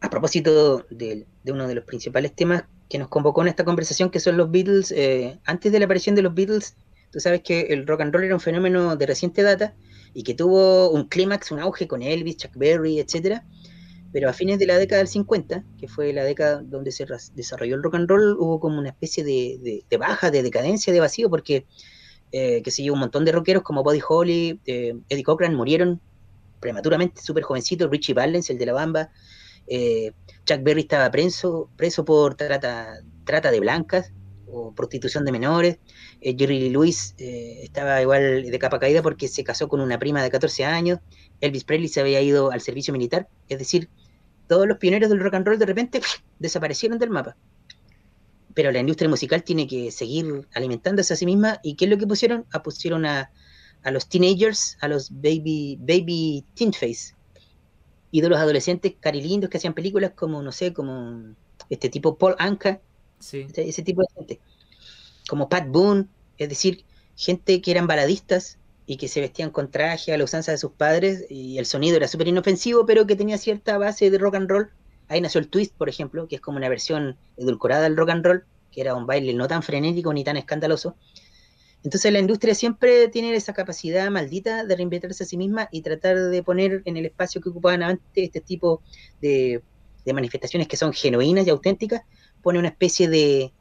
a 0.00 0.10
propósito 0.10 0.86
de, 0.90 1.26
uno 1.46 1.66
de 1.66 1.74
los 1.74 1.84
principales 1.84 2.34
temas 2.34 2.64
que 2.88 2.98
nos 2.98 3.08
convocó 3.08 3.42
en 3.42 3.48
esta 3.48 3.64
conversación, 3.64 4.10
que 4.10 4.20
son 4.20 4.36
los 4.36 4.50
Beatles, 4.50 4.92
eh, 4.92 5.38
antes 5.44 5.72
de 5.72 5.78
la 5.78 5.84
aparición 5.86 6.14
de 6.14 6.22
los 6.22 6.34
Beatles, 6.34 6.76
tú 7.10 7.20
sabes 7.20 7.42
que 7.42 7.62
el 7.70 7.86
rock 7.86 8.02
and 8.02 8.12
roll 8.12 8.24
era 8.24 8.34
un 8.34 8.40
fenómeno 8.40 8.96
de 8.96 9.06
reciente 9.06 9.42
data 9.42 9.74
y 10.14 10.22
que 10.22 10.34
tuvo 10.34 10.90
un 10.90 11.08
clímax, 11.08 11.50
un 11.50 11.60
auge 11.60 11.86
con 11.86 12.02
Elvis, 12.02 12.36
Chuck 12.36 12.56
Berry, 12.56 13.00
etcétera 13.00 13.44
pero 14.16 14.30
a 14.30 14.32
fines 14.32 14.58
de 14.58 14.64
la 14.64 14.78
década 14.78 15.00
del 15.00 15.08
50, 15.08 15.62
que 15.78 15.88
fue 15.88 16.10
la 16.14 16.24
década 16.24 16.62
donde 16.62 16.90
se 16.90 17.06
desarrolló 17.34 17.74
el 17.74 17.82
rock 17.82 17.96
and 17.96 18.08
roll, 18.08 18.36
hubo 18.38 18.60
como 18.60 18.78
una 18.78 18.88
especie 18.88 19.22
de, 19.22 19.84
baja, 19.98 20.30
de 20.30 20.42
decadencia, 20.42 20.90
de 20.90 21.00
vacío, 21.00 21.28
porque, 21.28 21.66
eh, 22.32 22.62
que 22.62 22.70
se 22.70 22.90
un 22.90 22.98
montón 22.98 23.26
de 23.26 23.32
rockeros 23.32 23.62
como 23.62 23.82
Buddy 23.82 24.00
Holly, 24.08 24.60
eh, 24.64 24.94
Eddie 25.10 25.22
Cochran 25.22 25.54
murieron 25.54 26.00
prematuramente, 26.60 27.20
súper 27.20 27.42
jovencitos, 27.42 27.90
Richie 27.90 28.14
Valens, 28.14 28.48
el 28.48 28.56
de 28.56 28.64
la 28.64 28.72
bamba, 28.72 29.10
eh, 29.66 30.12
Chuck 30.46 30.62
Berry 30.62 30.82
estaba 30.82 31.10
preso, 31.10 31.68
preso 31.76 32.04
por 32.04 32.34
trata, 32.36 33.02
de 33.50 33.60
blancas 33.60 34.12
o 34.46 34.72
prostitución 34.72 35.24
de 35.24 35.32
menores, 35.32 35.78
Jerry 36.22 36.60
Lee 36.60 36.70
Lewis 36.70 37.14
estaba 37.18 38.00
igual 38.00 38.44
de 38.44 38.58
capa 38.58 38.78
caída 38.78 39.02
porque 39.02 39.28
se 39.28 39.44
casó 39.44 39.68
con 39.68 39.80
una 39.80 39.98
prima 39.98 40.22
de 40.22 40.30
14 40.30 40.64
años, 40.64 41.00
Elvis 41.40 41.64
Presley 41.64 41.88
se 41.88 42.00
había 42.00 42.20
ido 42.20 42.52
al 42.52 42.60
servicio 42.60 42.92
militar, 42.92 43.28
es 43.48 43.58
decir, 43.58 43.90
todos 44.48 44.66
los 44.66 44.78
pioneros 44.78 45.10
del 45.10 45.20
rock 45.20 45.34
and 45.34 45.46
roll 45.46 45.58
de 45.58 45.66
repente 45.66 46.00
desaparecieron 46.38 46.98
del 46.98 47.10
mapa. 47.10 47.36
Pero 48.54 48.70
la 48.72 48.78
industria 48.78 49.08
musical 49.08 49.42
tiene 49.42 49.66
que 49.66 49.90
seguir 49.90 50.46
alimentándose 50.54 51.12
a 51.12 51.16
sí 51.16 51.26
misma. 51.26 51.60
¿Y 51.62 51.74
qué 51.74 51.84
es 51.84 51.90
lo 51.90 51.98
que 51.98 52.06
pusieron? 52.06 52.46
Ah, 52.52 52.62
pusieron 52.62 53.04
a, 53.04 53.30
los 53.84 54.08
teenagers, 54.08 54.78
a 54.80 54.88
los 54.88 55.10
baby, 55.10 55.76
baby 55.80 56.42
teen 56.54 56.72
face. 56.72 57.15
Ídolos 58.10 58.38
adolescentes 58.38 58.94
carilindos 58.98 59.50
que 59.50 59.58
hacían 59.58 59.74
películas 59.74 60.12
como, 60.14 60.42
no 60.42 60.52
sé, 60.52 60.72
como 60.72 61.34
este 61.70 61.88
tipo 61.88 62.16
Paul 62.16 62.36
Anka. 62.38 62.80
Ese 63.56 63.82
tipo 63.82 64.02
de 64.02 64.08
gente. 64.14 64.40
Como 65.28 65.48
Pat 65.48 65.66
Boone, 65.68 66.06
es 66.38 66.48
decir, 66.48 66.84
gente 67.16 67.60
que 67.60 67.70
eran 67.70 67.86
baladistas 67.86 68.58
y 68.86 68.96
que 68.96 69.08
se 69.08 69.20
vestían 69.20 69.50
con 69.50 69.70
traje 69.70 70.12
a 70.12 70.18
la 70.18 70.24
usanza 70.24 70.52
de 70.52 70.58
sus 70.58 70.70
padres 70.70 71.24
y 71.28 71.58
el 71.58 71.66
sonido 71.66 71.96
era 71.96 72.06
súper 72.06 72.28
inofensivo, 72.28 72.86
pero 72.86 73.06
que 73.06 73.16
tenía 73.16 73.38
cierta 73.38 73.78
base 73.78 74.10
de 74.10 74.18
rock 74.18 74.36
and 74.36 74.48
roll. 74.48 74.70
Ahí 75.08 75.20
nació 75.20 75.40
el 75.40 75.48
twist, 75.48 75.74
por 75.74 75.88
ejemplo, 75.88 76.28
que 76.28 76.36
es 76.36 76.40
como 76.40 76.58
una 76.58 76.68
versión 76.68 77.16
edulcorada 77.36 77.82
del 77.82 77.96
rock 77.96 78.10
and 78.10 78.24
roll, 78.24 78.44
que 78.70 78.80
era 78.80 78.94
un 78.94 79.06
baile 79.06 79.34
no 79.34 79.48
tan 79.48 79.62
frenético 79.62 80.12
ni 80.12 80.22
tan 80.22 80.36
escandaloso. 80.36 80.94
Entonces 81.86 82.12
la 82.12 82.18
industria 82.18 82.52
siempre 82.56 83.06
tiene 83.06 83.32
esa 83.36 83.52
capacidad 83.52 84.10
maldita 84.10 84.64
de 84.64 84.74
reinventarse 84.74 85.22
a 85.22 85.26
sí 85.26 85.36
misma 85.36 85.68
y 85.70 85.82
tratar 85.82 86.18
de 86.18 86.42
poner 86.42 86.82
en 86.84 86.96
el 86.96 87.06
espacio 87.06 87.40
que 87.40 87.50
ocupaban 87.50 87.84
antes 87.84 88.02
este 88.12 88.40
tipo 88.40 88.82
de, 89.20 89.62
manifestaciones 90.12 90.66
que 90.66 90.76
son 90.76 90.92
genuinas 90.92 91.46
y 91.46 91.50
auténticas, 91.50 92.02
pone 92.42 92.58
una 92.58 92.70
especie 92.70 93.08
de, 93.08 93.52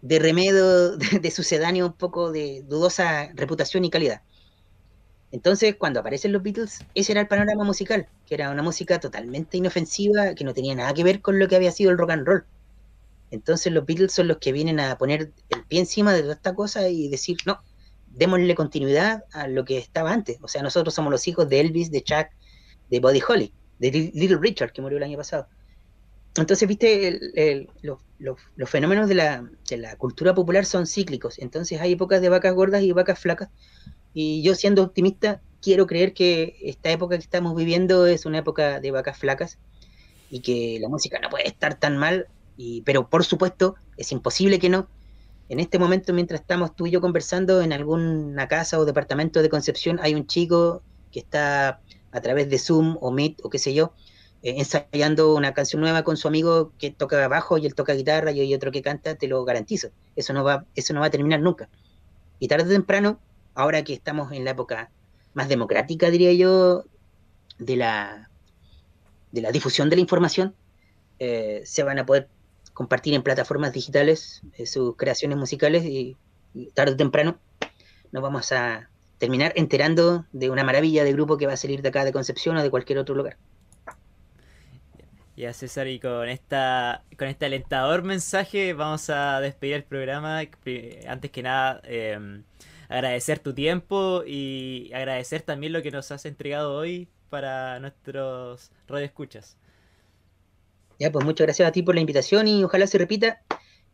de 0.00 0.18
remedio 0.18 0.96
de, 0.96 1.20
de 1.20 1.30
sucedáneo 1.30 1.86
un 1.86 1.92
poco 1.92 2.32
de 2.32 2.64
dudosa 2.66 3.30
reputación 3.34 3.84
y 3.84 3.90
calidad. 3.90 4.22
Entonces, 5.30 5.76
cuando 5.76 6.00
aparecen 6.00 6.32
los 6.32 6.42
Beatles, 6.42 6.80
ese 6.96 7.12
era 7.12 7.20
el 7.20 7.28
panorama 7.28 7.62
musical, 7.62 8.08
que 8.26 8.34
era 8.34 8.50
una 8.50 8.64
música 8.64 8.98
totalmente 8.98 9.56
inofensiva, 9.56 10.34
que 10.34 10.42
no 10.42 10.52
tenía 10.52 10.74
nada 10.74 10.92
que 10.94 11.04
ver 11.04 11.22
con 11.22 11.38
lo 11.38 11.46
que 11.46 11.54
había 11.54 11.70
sido 11.70 11.92
el 11.92 11.98
rock 11.98 12.10
and 12.10 12.26
roll. 12.26 12.44
Entonces, 13.32 13.72
los 13.72 13.84
Beatles 13.84 14.12
son 14.12 14.28
los 14.28 14.38
que 14.38 14.52
vienen 14.52 14.78
a 14.78 14.96
poner 14.96 15.32
el 15.48 15.64
pie 15.64 15.80
encima 15.80 16.12
de 16.12 16.22
toda 16.22 16.34
esta 16.34 16.54
cosa 16.54 16.88
y 16.88 17.08
decir, 17.08 17.38
no, 17.46 17.60
démosle 18.06 18.54
continuidad 18.54 19.24
a 19.32 19.48
lo 19.48 19.64
que 19.64 19.78
estaba 19.78 20.12
antes. 20.12 20.38
O 20.42 20.48
sea, 20.48 20.62
nosotros 20.62 20.94
somos 20.94 21.10
los 21.10 21.26
hijos 21.26 21.48
de 21.48 21.60
Elvis, 21.60 21.90
de 21.90 22.02
Chuck, 22.02 22.28
de 22.90 23.00
Buddy 23.00 23.22
Holly, 23.26 23.52
de 23.78 23.90
Little 24.14 24.38
Richard, 24.38 24.72
que 24.72 24.82
murió 24.82 24.98
el 24.98 25.04
año 25.04 25.16
pasado. 25.16 25.48
Entonces, 26.36 26.68
viste, 26.68 27.66
los, 27.82 28.70
fenómenos 28.70 29.08
de 29.08 29.14
la, 29.14 29.50
de 29.68 29.76
la 29.78 29.96
cultura 29.96 30.34
popular 30.34 30.64
son 30.64 30.86
cíclicos. 30.86 31.38
Entonces, 31.38 31.80
hay 31.80 31.92
épocas 31.92 32.20
de 32.20 32.28
vacas 32.28 32.54
gordas 32.54 32.82
y 32.82 32.92
vacas 32.92 33.18
flacas 33.18 33.48
y 34.14 34.42
yo 34.42 34.54
siendo 34.54 34.82
optimista, 34.82 35.40
quiero 35.60 35.86
creer 35.86 36.12
que 36.12 36.56
esta 36.62 36.90
época 36.90 37.16
que 37.16 37.22
estamos 37.22 37.54
viviendo 37.56 38.06
es 38.06 38.26
una 38.26 38.38
época 38.38 38.80
de 38.80 38.90
vacas 38.90 39.18
flacas 39.18 39.58
y 40.30 40.40
que 40.40 40.78
la 40.80 40.88
música 40.88 41.18
no 41.20 41.30
puede 41.30 41.48
estar 41.48 41.78
tan 41.78 41.96
mal, 41.96 42.26
y, 42.56 42.82
pero 42.82 43.08
por 43.08 43.24
supuesto 43.24 43.76
es 43.96 44.12
imposible 44.12 44.58
que 44.58 44.68
no. 44.68 44.88
En 45.48 45.60
este 45.60 45.78
momento, 45.78 46.12
mientras 46.12 46.40
estamos 46.40 46.74
tú 46.74 46.86
y 46.86 46.90
yo 46.90 47.00
conversando 47.00 47.62
en 47.62 47.72
alguna 47.72 48.48
casa 48.48 48.78
o 48.78 48.84
departamento 48.84 49.42
de 49.42 49.48
Concepción, 49.48 49.98
hay 50.02 50.14
un 50.14 50.26
chico 50.26 50.82
que 51.10 51.20
está 51.20 51.80
a 52.10 52.20
través 52.20 52.48
de 52.48 52.58
Zoom 52.58 52.96
o 53.00 53.10
Meet 53.10 53.40
o 53.42 53.50
qué 53.50 53.58
sé 53.58 53.74
yo, 53.74 53.92
eh, 54.42 54.54
ensayando 54.58 55.34
una 55.34 55.54
canción 55.54 55.80
nueva 55.80 56.02
con 56.04 56.16
su 56.16 56.28
amigo 56.28 56.72
que 56.78 56.90
toca 56.90 57.26
bajo 57.28 57.58
y 57.58 57.66
él 57.66 57.74
toca 57.74 57.94
guitarra 57.94 58.32
y 58.32 58.40
hay 58.40 58.54
otro 58.54 58.72
que 58.72 58.82
canta, 58.82 59.14
te 59.14 59.28
lo 59.28 59.44
garantizo. 59.44 59.88
Eso 60.16 60.32
no 60.32 60.42
va, 60.44 60.64
eso 60.74 60.94
no 60.94 61.00
va 61.00 61.06
a 61.06 61.10
terminar 61.10 61.40
nunca. 61.40 61.68
Y 62.38 62.48
tarde 62.48 62.64
o 62.64 62.68
temprano 62.68 63.20
ahora 63.54 63.84
que 63.84 63.92
estamos 63.92 64.32
en 64.32 64.44
la 64.44 64.52
época 64.52 64.90
más 65.34 65.48
democrática, 65.48 66.10
diría 66.10 66.32
yo, 66.32 66.84
de 67.58 67.76
la, 67.76 68.30
de 69.30 69.40
la 69.40 69.52
difusión 69.52 69.88
de 69.88 69.96
la 69.96 70.02
información, 70.02 70.54
eh, 71.18 71.62
se 71.64 71.82
van 71.82 71.98
a 71.98 72.06
poder 72.06 72.28
compartir 72.74 73.14
en 73.14 73.22
plataformas 73.22 73.72
digitales 73.72 74.42
eh, 74.56 74.66
sus 74.66 74.96
creaciones 74.96 75.38
musicales 75.38 75.84
y, 75.84 76.16
tarde 76.74 76.92
o 76.92 76.96
temprano 76.96 77.38
nos 78.10 78.22
vamos 78.22 78.52
a 78.52 78.90
terminar 79.16 79.54
enterando 79.56 80.26
de 80.32 80.50
una 80.50 80.64
maravilla 80.64 81.02
de 81.02 81.12
grupo 81.14 81.38
que 81.38 81.46
va 81.46 81.54
a 81.54 81.56
salir 81.56 81.80
de 81.80 81.88
acá 81.88 82.04
de 82.04 82.12
Concepción 82.12 82.58
o 82.58 82.62
de 82.62 82.70
cualquier 82.70 82.98
otro 82.98 83.14
lugar. 83.14 83.38
Ya 85.34 85.54
César, 85.54 85.88
y 85.88 85.98
con 85.98 86.28
esta 86.28 87.04
con 87.18 87.28
este 87.28 87.46
alentador 87.46 88.02
mensaje 88.02 88.74
vamos 88.74 89.08
a 89.08 89.40
despedir 89.40 89.74
el 89.76 89.84
programa. 89.84 90.42
Antes 91.08 91.30
que 91.30 91.42
nada, 91.42 91.80
eh, 91.84 92.42
agradecer 92.90 93.38
tu 93.38 93.54
tiempo 93.54 94.24
y 94.26 94.92
agradecer 94.92 95.40
también 95.40 95.72
lo 95.72 95.82
que 95.82 95.90
nos 95.90 96.12
has 96.12 96.26
entregado 96.26 96.74
hoy 96.74 97.08
para 97.30 97.80
nuestros 97.80 98.70
radioescuchas. 98.86 99.56
Ya, 101.02 101.10
pues 101.10 101.24
muchas 101.24 101.48
gracias 101.48 101.68
a 101.68 101.72
ti 101.72 101.82
por 101.82 101.96
la 101.96 102.00
invitación 102.00 102.46
y 102.46 102.62
ojalá 102.62 102.86
se 102.86 102.96
repita 102.96 103.42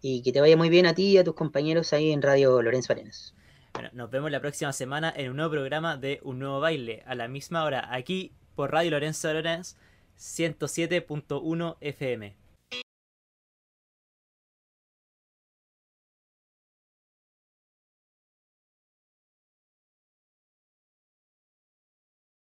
y 0.03 0.21
que 0.21 0.31
te 0.31 0.43
vaya 0.43 0.59
muy 0.59 0.69
bien 0.69 0.85
a 0.85 0.95
ti 0.95 1.13
y 1.13 1.17
a 1.17 1.25
tus 1.25 1.35
compañeros 1.35 1.95
ahí 1.95 2.13
en 2.13 2.21
Radio 2.21 2.61
Lorenzo 2.61 2.93
Arenas. 2.93 3.35
Bueno, 3.73 3.89
nos 3.95 4.11
vemos 4.11 4.31
la 4.31 4.41
próxima 4.41 4.75
semana 4.75 5.11
en 5.17 5.31
un 5.31 5.37
nuevo 5.37 5.53
programa 5.53 5.97
de 5.97 6.21
Un 6.23 6.39
Nuevo 6.39 6.61
Baile, 6.61 7.03
a 7.07 7.15
la 7.15 7.27
misma 7.27 7.65
hora, 7.65 7.95
aquí 7.95 8.33
por 8.55 8.73
Radio 8.73 8.91
Lorenzo 8.91 9.31
Arenas 9.31 9.79
107.1 10.19 11.79
FM. 11.81 12.38